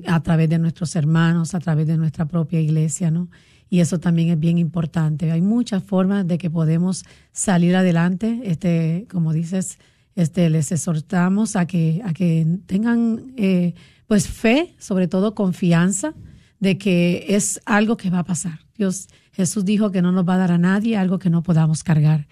a 0.05 0.20
través 0.22 0.49
de 0.49 0.59
nuestros 0.59 0.95
hermanos, 0.95 1.55
a 1.55 1.59
través 1.59 1.88
de 1.88 1.97
nuestra 1.97 2.28
propia 2.28 2.59
iglesia, 2.61 3.09
¿no? 3.09 3.28
Y 3.72 3.80
eso 3.80 3.99
también 3.99 4.30
es 4.30 4.39
bien 4.39 4.59
importante. 4.59 5.32
Hay 5.32 5.41
muchas 5.41 5.82
formas 5.82 6.28
de 6.28 6.38
que 6.38 6.51
podemos 6.51 7.05
salir 7.32 7.76
adelante, 7.76 8.41
este, 8.43 9.07
como 9.09 9.34
dices, 9.34 9.80
este, 10.16 10.49
les 10.49 10.72
exhortamos 10.72 11.55
a 11.55 11.66
que, 11.68 12.01
a 12.05 12.13
que 12.13 12.45
tengan 12.66 13.34
eh, 13.38 13.74
pues 14.07 14.28
fe, 14.28 14.76
sobre 14.80 15.07
todo 15.07 15.36
confianza 15.36 16.13
de 16.59 16.78
que 16.78 17.26
es 17.30 17.61
algo 17.66 17.97
que 17.97 18.09
va 18.09 18.20
a 18.20 18.24
pasar. 18.24 18.59
Dios, 18.78 19.07
Jesús 19.34 19.66
dijo 19.66 19.91
que 19.91 20.01
no 20.01 20.11
nos 20.11 20.28
va 20.28 20.36
a 20.36 20.39
dar 20.39 20.51
a 20.51 20.57
nadie 20.57 20.97
algo 20.97 21.20
que 21.20 21.30
no 21.30 21.43
podamos 21.43 21.84
cargar. 21.84 22.28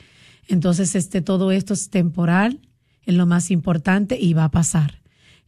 Entonces, 0.47 0.95
este, 0.95 1.21
todo 1.21 1.51
esto 1.51 1.73
es 1.73 1.89
temporal, 1.89 2.59
es 3.05 3.15
lo 3.15 3.25
más 3.25 3.51
importante 3.51 4.17
y 4.19 4.33
va 4.33 4.45
a 4.45 4.51
pasar. 4.51 5.01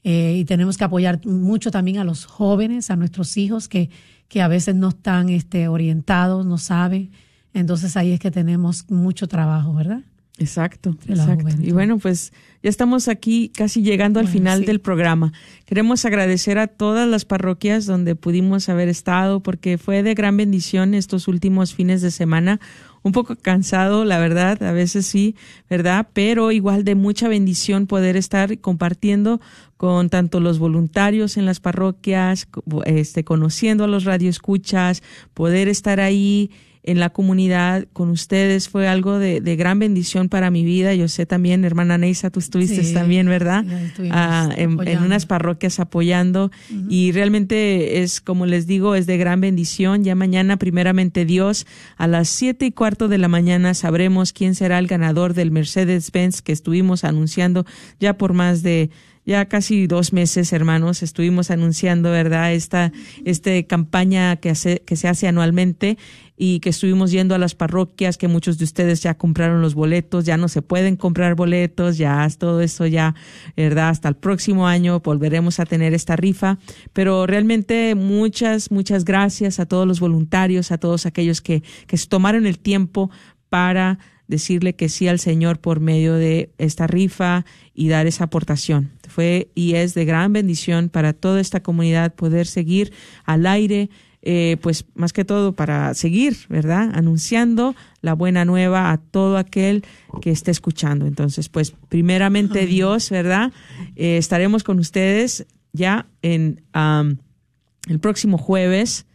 Eh, 0.04 0.38
y 0.38 0.46
tenemos 0.46 0.78
que 0.78 0.84
apoyar 0.84 1.26
mucho 1.26 1.72
también 1.72 1.98
a 1.98 2.04
los 2.04 2.26
jóvenes, 2.26 2.92
a 2.92 2.96
nuestros 2.96 3.38
hijos 3.38 3.68
que, 3.68 3.90
que 4.28 4.42
a 4.42 4.48
veces 4.48 4.76
no 4.76 4.90
están 4.90 5.30
este, 5.30 5.68
orientados, 5.68 6.46
no 6.46 6.58
saben. 6.58 7.12
Entonces 7.54 7.98
ahí 7.98 8.12
es 8.12 8.20
que 8.20 8.32
tenemos 8.32 8.90
mucho 8.90 9.28
trabajo, 9.28 9.74
¿verdad? 9.74 10.04
Exacto, 10.38 10.98
exacto. 11.08 11.56
Y 11.62 11.72
bueno, 11.72 11.98
pues 11.98 12.34
ya 12.62 12.70
estamos 12.70 13.08
aquí 13.08 13.52
casi 13.56 13.84
llegando 13.84 14.20
al 14.20 14.28
final 14.28 14.66
del 14.66 14.82
programa. 14.82 15.32
Queremos 15.66 16.04
agradecer 16.04 16.58
a 16.58 16.68
todas 16.68 17.08
las 17.08 17.24
parroquias 17.24 17.86
donde 17.86 18.16
pudimos 18.16 18.68
haber 18.68 18.90
estado 18.90 19.40
porque 19.40 19.78
fue 19.78 20.04
de 20.04 20.14
gran 20.14 20.36
bendición 20.36 20.94
estos 20.94 21.30
últimos 21.30 21.74
fines 21.74 22.02
de 22.02 22.12
semana. 22.12 22.60
Un 23.02 23.14
poco 23.14 23.36
cansado, 23.38 24.04
la 24.04 24.18
verdad, 24.20 24.62
a 24.64 24.72
veces 24.74 25.06
sí, 25.06 25.36
¿verdad? 25.70 26.08
Pero 26.12 26.52
igual 26.52 26.84
de 26.84 26.96
mucha 26.96 27.30
bendición 27.30 27.88
poder 27.88 28.18
estar 28.18 28.60
compartiendo 28.60 29.40
con 29.78 30.10
tanto 30.10 30.40
los 30.42 30.60
voluntarios 30.60 31.38
en 31.38 31.46
las 31.46 31.60
parroquias, 31.60 32.48
este, 32.86 33.24
conociendo 33.24 33.84
a 33.84 33.88
los 33.88 34.04
radioescuchas, 34.04 35.02
poder 35.34 35.68
estar 35.68 36.00
ahí 36.00 36.50
en 36.86 37.00
la 37.00 37.10
comunidad 37.10 37.88
con 37.94 38.10
ustedes 38.10 38.70
fue 38.70 38.88
algo 38.88 39.18
de, 39.18 39.56
gran 39.56 39.80
bendición 39.80 40.30
para 40.30 40.52
mi 40.52 40.64
vida. 40.64 40.94
Yo 40.94 41.08
sé 41.08 41.26
también, 41.26 41.66
hermana 41.66 41.98
Neisa, 41.98 42.30
tú 42.30 42.40
estuviste 42.40 42.82
también, 42.94 43.28
¿verdad? 43.28 43.66
Ah, 44.12 44.50
en, 44.56 44.80
unas 45.00 45.26
parroquias 45.26 45.80
apoyando 45.80 46.52
y 46.90 47.12
realmente 47.12 48.02
es, 48.04 48.22
como 48.22 48.46
les 48.46 48.68
digo, 48.68 48.96
es 48.96 49.08
de 49.08 49.18
gran 49.18 49.42
bendición. 49.42 50.04
Ya 50.04 50.16
mañana, 50.16 50.58
primeramente 50.58 51.26
Dios, 51.26 51.66
a 51.98 52.08
las 52.08 52.30
siete 52.30 52.66
y 52.68 52.72
cuarto 52.72 53.08
de 53.08 53.18
la 53.18 53.28
mañana 53.28 53.74
sabremos 53.74 54.32
quién 54.32 54.54
será 54.54 54.78
el 54.78 54.88
ganador 54.88 55.34
del 55.34 55.52
Mercedes-Benz 55.52 56.42
que 56.42 56.52
estuvimos 56.52 57.04
anunciando 57.04 57.66
ya 58.00 58.18
por 58.18 58.34
más 58.34 58.62
de 58.62 58.92
ya 59.26 59.46
casi 59.46 59.88
dos 59.88 60.14
meses, 60.14 60.54
hermanos, 60.54 61.02
estuvimos 61.02 61.50
anunciando, 61.50 62.12
¿verdad? 62.12 62.54
Esta, 62.54 62.92
este 63.26 63.66
campaña 63.66 64.36
que, 64.36 64.52
hace, 64.52 64.84
que 64.86 64.96
se 64.96 65.08
hace 65.08 65.28
anualmente 65.28 65.98
y 66.38 66.60
que 66.60 66.70
estuvimos 66.70 67.12
yendo 67.12 67.34
a 67.34 67.38
las 67.38 67.56
parroquias, 67.56 68.18
que 68.18 68.28
muchos 68.28 68.58
de 68.58 68.66
ustedes 68.66 69.02
ya 69.02 69.16
compraron 69.16 69.62
los 69.62 69.74
boletos, 69.74 70.26
ya 70.26 70.38
no 70.38 70.48
se 70.48 70.62
pueden 70.62 70.96
comprar 70.96 71.36
boletos, 71.36 71.98
ya 71.98 72.28
todo 72.38 72.62
eso 72.62 72.86
ya, 72.86 73.16
¿verdad? 73.56 73.90
Hasta 73.90 74.10
el 74.10 74.16
próximo 74.16 74.68
año 74.68 75.00
volveremos 75.00 75.60
a 75.60 75.66
tener 75.66 75.94
esta 75.94 76.16
rifa, 76.16 76.60
pero 76.94 77.26
realmente 77.26 77.96
muchas, 77.96 78.70
muchas 78.70 79.06
gracias 79.06 79.60
a 79.60 79.66
todos 79.66 79.88
los 79.88 80.00
voluntarios, 80.00 80.72
a 80.72 80.78
todos 80.78 81.06
aquellos 81.06 81.42
que, 81.42 81.64
que 81.88 81.98
se 81.98 82.08
tomaron 82.08 82.46
el 82.46 82.60
tiempo 82.60 83.10
para 83.50 83.98
decirle 84.28 84.76
que 84.76 84.90
sí 84.90 85.08
al 85.08 85.20
Señor 85.20 85.60
por 85.60 85.80
medio 85.80 86.16
de 86.16 86.52
esta 86.58 86.88
rifa 86.88 87.46
y 87.74 87.90
dar 87.90 88.08
esa 88.08 88.26
aportación. 88.26 88.92
Fue 89.16 89.50
y 89.56 89.76
es 89.76 89.94
de 89.94 90.04
gran 90.04 90.34
bendición 90.34 90.90
para 90.90 91.14
toda 91.14 91.40
esta 91.40 91.64
comunidad 91.64 92.14
poder 92.14 92.48
seguir 92.48 92.92
al 93.24 93.46
aire, 93.46 93.90
eh, 94.22 94.58
pues 94.62 94.84
más 94.94 95.14
que 95.14 95.24
todo 95.24 95.54
para 95.54 95.94
seguir, 95.94 96.36
¿verdad? 96.50 96.92
Anunciando 96.94 97.76
la 98.02 98.14
buena 98.14 98.44
nueva 98.44 98.92
a 98.92 98.98
todo 98.98 99.38
aquel 99.38 99.86
que 100.22 100.32
esté 100.32 100.52
escuchando. 100.52 101.08
Entonces, 101.08 101.48
pues 101.48 101.72
primeramente 101.88 102.66
Dios, 102.66 103.10
¿verdad? 103.10 103.54
Eh, 103.96 104.18
estaremos 104.18 104.66
con 104.66 104.80
ustedes 104.80 105.46
ya 105.72 106.08
en 106.22 106.62
el 106.74 108.00
próximo 108.02 108.38
jueves 108.38 109.06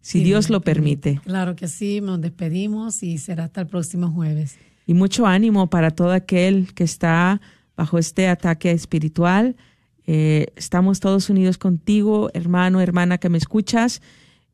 si 0.00 0.24
Dios 0.24 0.50
lo 0.50 0.62
permite. 0.62 1.20
Claro 1.24 1.54
que 1.54 1.68
sí, 1.68 2.00
nos 2.00 2.20
despedimos 2.20 3.04
y 3.04 3.18
será 3.18 3.44
hasta 3.44 3.60
el 3.60 3.68
próximo 3.68 4.10
jueves. 4.10 4.58
Y 4.84 4.94
mucho 4.94 5.28
ánimo 5.28 5.70
para 5.70 5.92
todo 5.92 6.10
aquel 6.10 6.74
que 6.74 6.82
está 6.82 7.40
bajo 7.76 7.98
este 7.98 8.28
ataque 8.28 8.70
espiritual. 8.70 9.56
Eh, 10.06 10.48
estamos 10.56 11.00
todos 11.00 11.30
unidos 11.30 11.58
contigo, 11.58 12.30
hermano, 12.34 12.80
hermana 12.80 13.18
que 13.18 13.28
me 13.28 13.38
escuchas, 13.38 14.02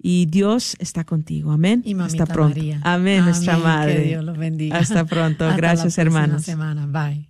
y 0.02 0.26
Dios 0.26 0.76
está 0.78 1.04
contigo. 1.04 1.52
Amén. 1.52 1.82
Y 1.84 1.98
Hasta 1.98 2.26
pronto. 2.26 2.60
Amén, 2.82 3.24
nuestra 3.24 3.58
madre. 3.58 3.96
Que 3.96 4.08
Dios 4.08 4.24
los 4.24 4.38
bendiga. 4.38 4.78
Hasta 4.78 5.04
pronto. 5.04 5.46
Gracias, 5.56 5.98
hermanos. 5.98 6.42
semana. 6.42 6.86
Bye. 6.86 7.29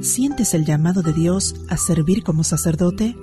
¿Sientes 0.00 0.54
el 0.54 0.64
llamado 0.64 1.02
de 1.02 1.12
Dios 1.12 1.54
a 1.68 1.76
servir 1.76 2.22
como 2.22 2.44
sacerdote? 2.44 3.16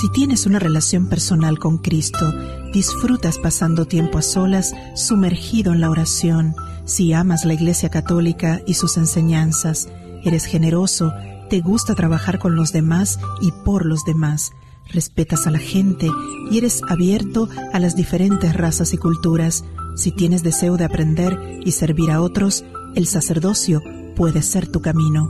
Si 0.00 0.10
tienes 0.12 0.44
una 0.44 0.58
relación 0.58 1.08
personal 1.08 1.58
con 1.58 1.78
Cristo, 1.78 2.32
disfrutas 2.72 3.38
pasando 3.38 3.86
tiempo 3.86 4.18
a 4.18 4.22
solas, 4.22 4.74
sumergido 4.94 5.72
en 5.72 5.80
la 5.80 5.88
oración, 5.88 6.54
si 6.84 7.12
amas 7.12 7.44
la 7.44 7.54
Iglesia 7.54 7.88
Católica 7.88 8.60
y 8.66 8.74
sus 8.74 8.96
enseñanzas, 8.96 9.88
eres 10.22 10.44
generoso, 10.44 11.12
te 11.48 11.60
gusta 11.60 11.94
trabajar 11.94 12.38
con 12.38 12.56
los 12.56 12.72
demás 12.72 13.18
y 13.40 13.52
por 13.64 13.86
los 13.86 14.04
demás, 14.04 14.52
respetas 14.92 15.46
a 15.46 15.50
la 15.50 15.58
gente 15.58 16.10
y 16.50 16.58
eres 16.58 16.82
abierto 16.88 17.48
a 17.72 17.78
las 17.78 17.96
diferentes 17.96 18.54
razas 18.54 18.92
y 18.92 18.98
culturas, 18.98 19.64
si 19.96 20.12
tienes 20.12 20.42
deseo 20.42 20.76
de 20.76 20.84
aprender 20.84 21.38
y 21.64 21.72
servir 21.72 22.10
a 22.10 22.20
otros, 22.20 22.64
el 22.94 23.06
sacerdocio 23.06 23.82
puede 24.14 24.42
ser 24.42 24.68
tu 24.68 24.80
camino. 24.80 25.28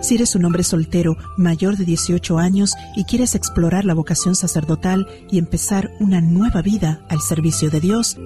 Si 0.00 0.16
eres 0.16 0.34
un 0.34 0.44
hombre 0.44 0.64
soltero 0.64 1.16
mayor 1.36 1.76
de 1.76 1.84
18 1.84 2.38
años 2.38 2.74
y 2.96 3.04
quieres 3.04 3.34
explorar 3.34 3.84
la 3.84 3.94
vocación 3.94 4.34
sacerdotal 4.34 5.06
y 5.30 5.38
empezar 5.38 5.90
una 6.00 6.20
nueva 6.20 6.60
vida 6.60 7.06
al 7.08 7.20
servicio 7.20 7.70
de 7.70 7.80
Dios, 7.80 8.18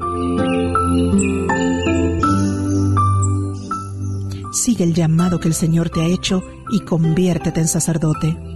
sigue 4.53 4.85
el 4.85 4.95
llamado 4.95 5.39
que 5.39 5.49
el 5.49 5.55
Señor 5.55 5.91
te 5.91 6.01
ha 6.01 6.07
hecho 6.07 6.43
y 6.71 6.81
conviértete 6.81 7.61
en 7.61 7.69
sacerdote. 7.69 8.56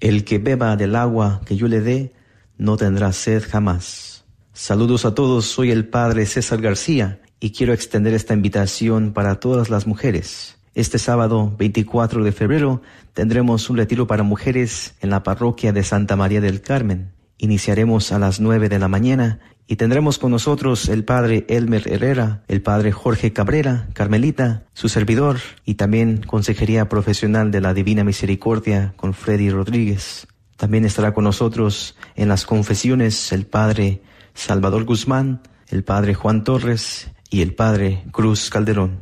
El 0.00 0.24
que 0.24 0.38
beba 0.38 0.76
del 0.76 0.94
agua 0.94 1.40
que 1.46 1.56
yo 1.56 1.68
le 1.68 1.80
dé, 1.80 2.12
no 2.58 2.76
tendrá 2.76 3.12
sed 3.12 3.42
jamás. 3.48 4.24
Saludos 4.52 5.04
a 5.04 5.14
todos, 5.14 5.46
soy 5.46 5.70
el 5.70 5.88
Padre 5.88 6.26
César 6.26 6.60
García 6.60 7.20
y 7.40 7.52
quiero 7.52 7.72
extender 7.72 8.12
esta 8.12 8.34
invitación 8.34 9.12
para 9.12 9.40
todas 9.40 9.70
las 9.70 9.86
mujeres. 9.86 10.58
Este 10.74 10.98
sábado 10.98 11.54
24 11.58 12.22
de 12.22 12.32
febrero 12.32 12.82
tendremos 13.14 13.70
un 13.70 13.78
retiro 13.78 14.06
para 14.06 14.22
mujeres 14.22 14.94
en 15.00 15.08
la 15.08 15.22
parroquia 15.22 15.72
de 15.72 15.82
Santa 15.82 16.16
María 16.16 16.42
del 16.42 16.60
Carmen. 16.60 17.12
Iniciaremos 17.38 18.12
a 18.12 18.18
las 18.18 18.40
9 18.40 18.68
de 18.68 18.78
la 18.78 18.88
mañana 18.88 19.40
y 19.68 19.76
tendremos 19.76 20.18
con 20.18 20.30
nosotros 20.30 20.88
el 20.88 21.04
padre 21.04 21.44
Elmer 21.48 21.90
Herrera, 21.92 22.42
el 22.48 22.62
padre 22.62 22.92
Jorge 22.92 23.32
Cabrera, 23.32 23.88
Carmelita, 23.94 24.64
su 24.74 24.88
servidor 24.88 25.38
y 25.64 25.74
también 25.74 26.22
Consejería 26.22 26.88
Profesional 26.88 27.50
de 27.50 27.60
la 27.60 27.74
Divina 27.74 28.04
Misericordia 28.04 28.94
con 28.96 29.12
Freddy 29.12 29.50
Rodríguez. 29.50 30.28
También 30.56 30.84
estará 30.84 31.12
con 31.12 31.24
nosotros 31.24 31.96
en 32.14 32.28
las 32.28 32.46
confesiones 32.46 33.32
el 33.32 33.46
padre 33.46 34.02
Salvador 34.34 34.84
Guzmán, 34.84 35.42
el 35.68 35.82
padre 35.82 36.14
Juan 36.14 36.44
Torres 36.44 37.10
y 37.28 37.42
el 37.42 37.54
padre 37.54 38.04
Cruz 38.12 38.50
Calderón. 38.50 39.00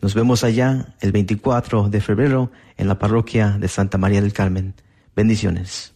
Nos 0.00 0.14
vemos 0.14 0.44
allá 0.44 0.94
el 1.00 1.12
24 1.12 1.88
de 1.88 2.00
febrero 2.00 2.50
en 2.76 2.88
la 2.88 2.98
parroquia 2.98 3.56
de 3.58 3.68
Santa 3.68 3.98
María 3.98 4.22
del 4.22 4.32
Carmen. 4.32 4.74
Bendiciones. 5.14 5.95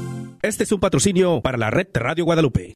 Este 0.41 0.63
es 0.63 0.71
un 0.71 0.79
patrocinio 0.79 1.39
para 1.41 1.55
la 1.55 1.69
red 1.69 1.87
Radio 1.93 2.25
Guadalupe. 2.25 2.73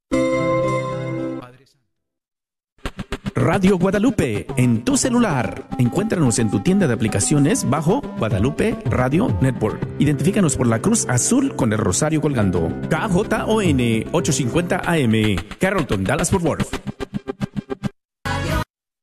Radio 3.33 3.79
Guadalupe 3.79 4.45
en 4.55 4.83
tu 4.83 4.97
celular. 4.97 5.67
Encuéntranos 5.79 6.37
en 6.37 6.51
tu 6.51 6.59
tienda 6.59 6.87
de 6.87 6.93
aplicaciones 6.93 7.67
bajo 7.67 8.01
Guadalupe 8.19 8.77
Radio 8.85 9.35
Network. 9.41 9.81
Identifícanos 9.97 10.55
por 10.55 10.67
la 10.67 10.79
cruz 10.79 11.07
azul 11.09 11.55
con 11.55 11.73
el 11.73 11.79
rosario 11.79 12.21
colgando. 12.21 12.71
KJON 12.87 14.09
850 14.11 14.81
AM, 14.85 15.35
Carrollton, 15.59 16.03
Dallas 16.03 16.29
Fort 16.29 16.45
Worth. 16.45 16.94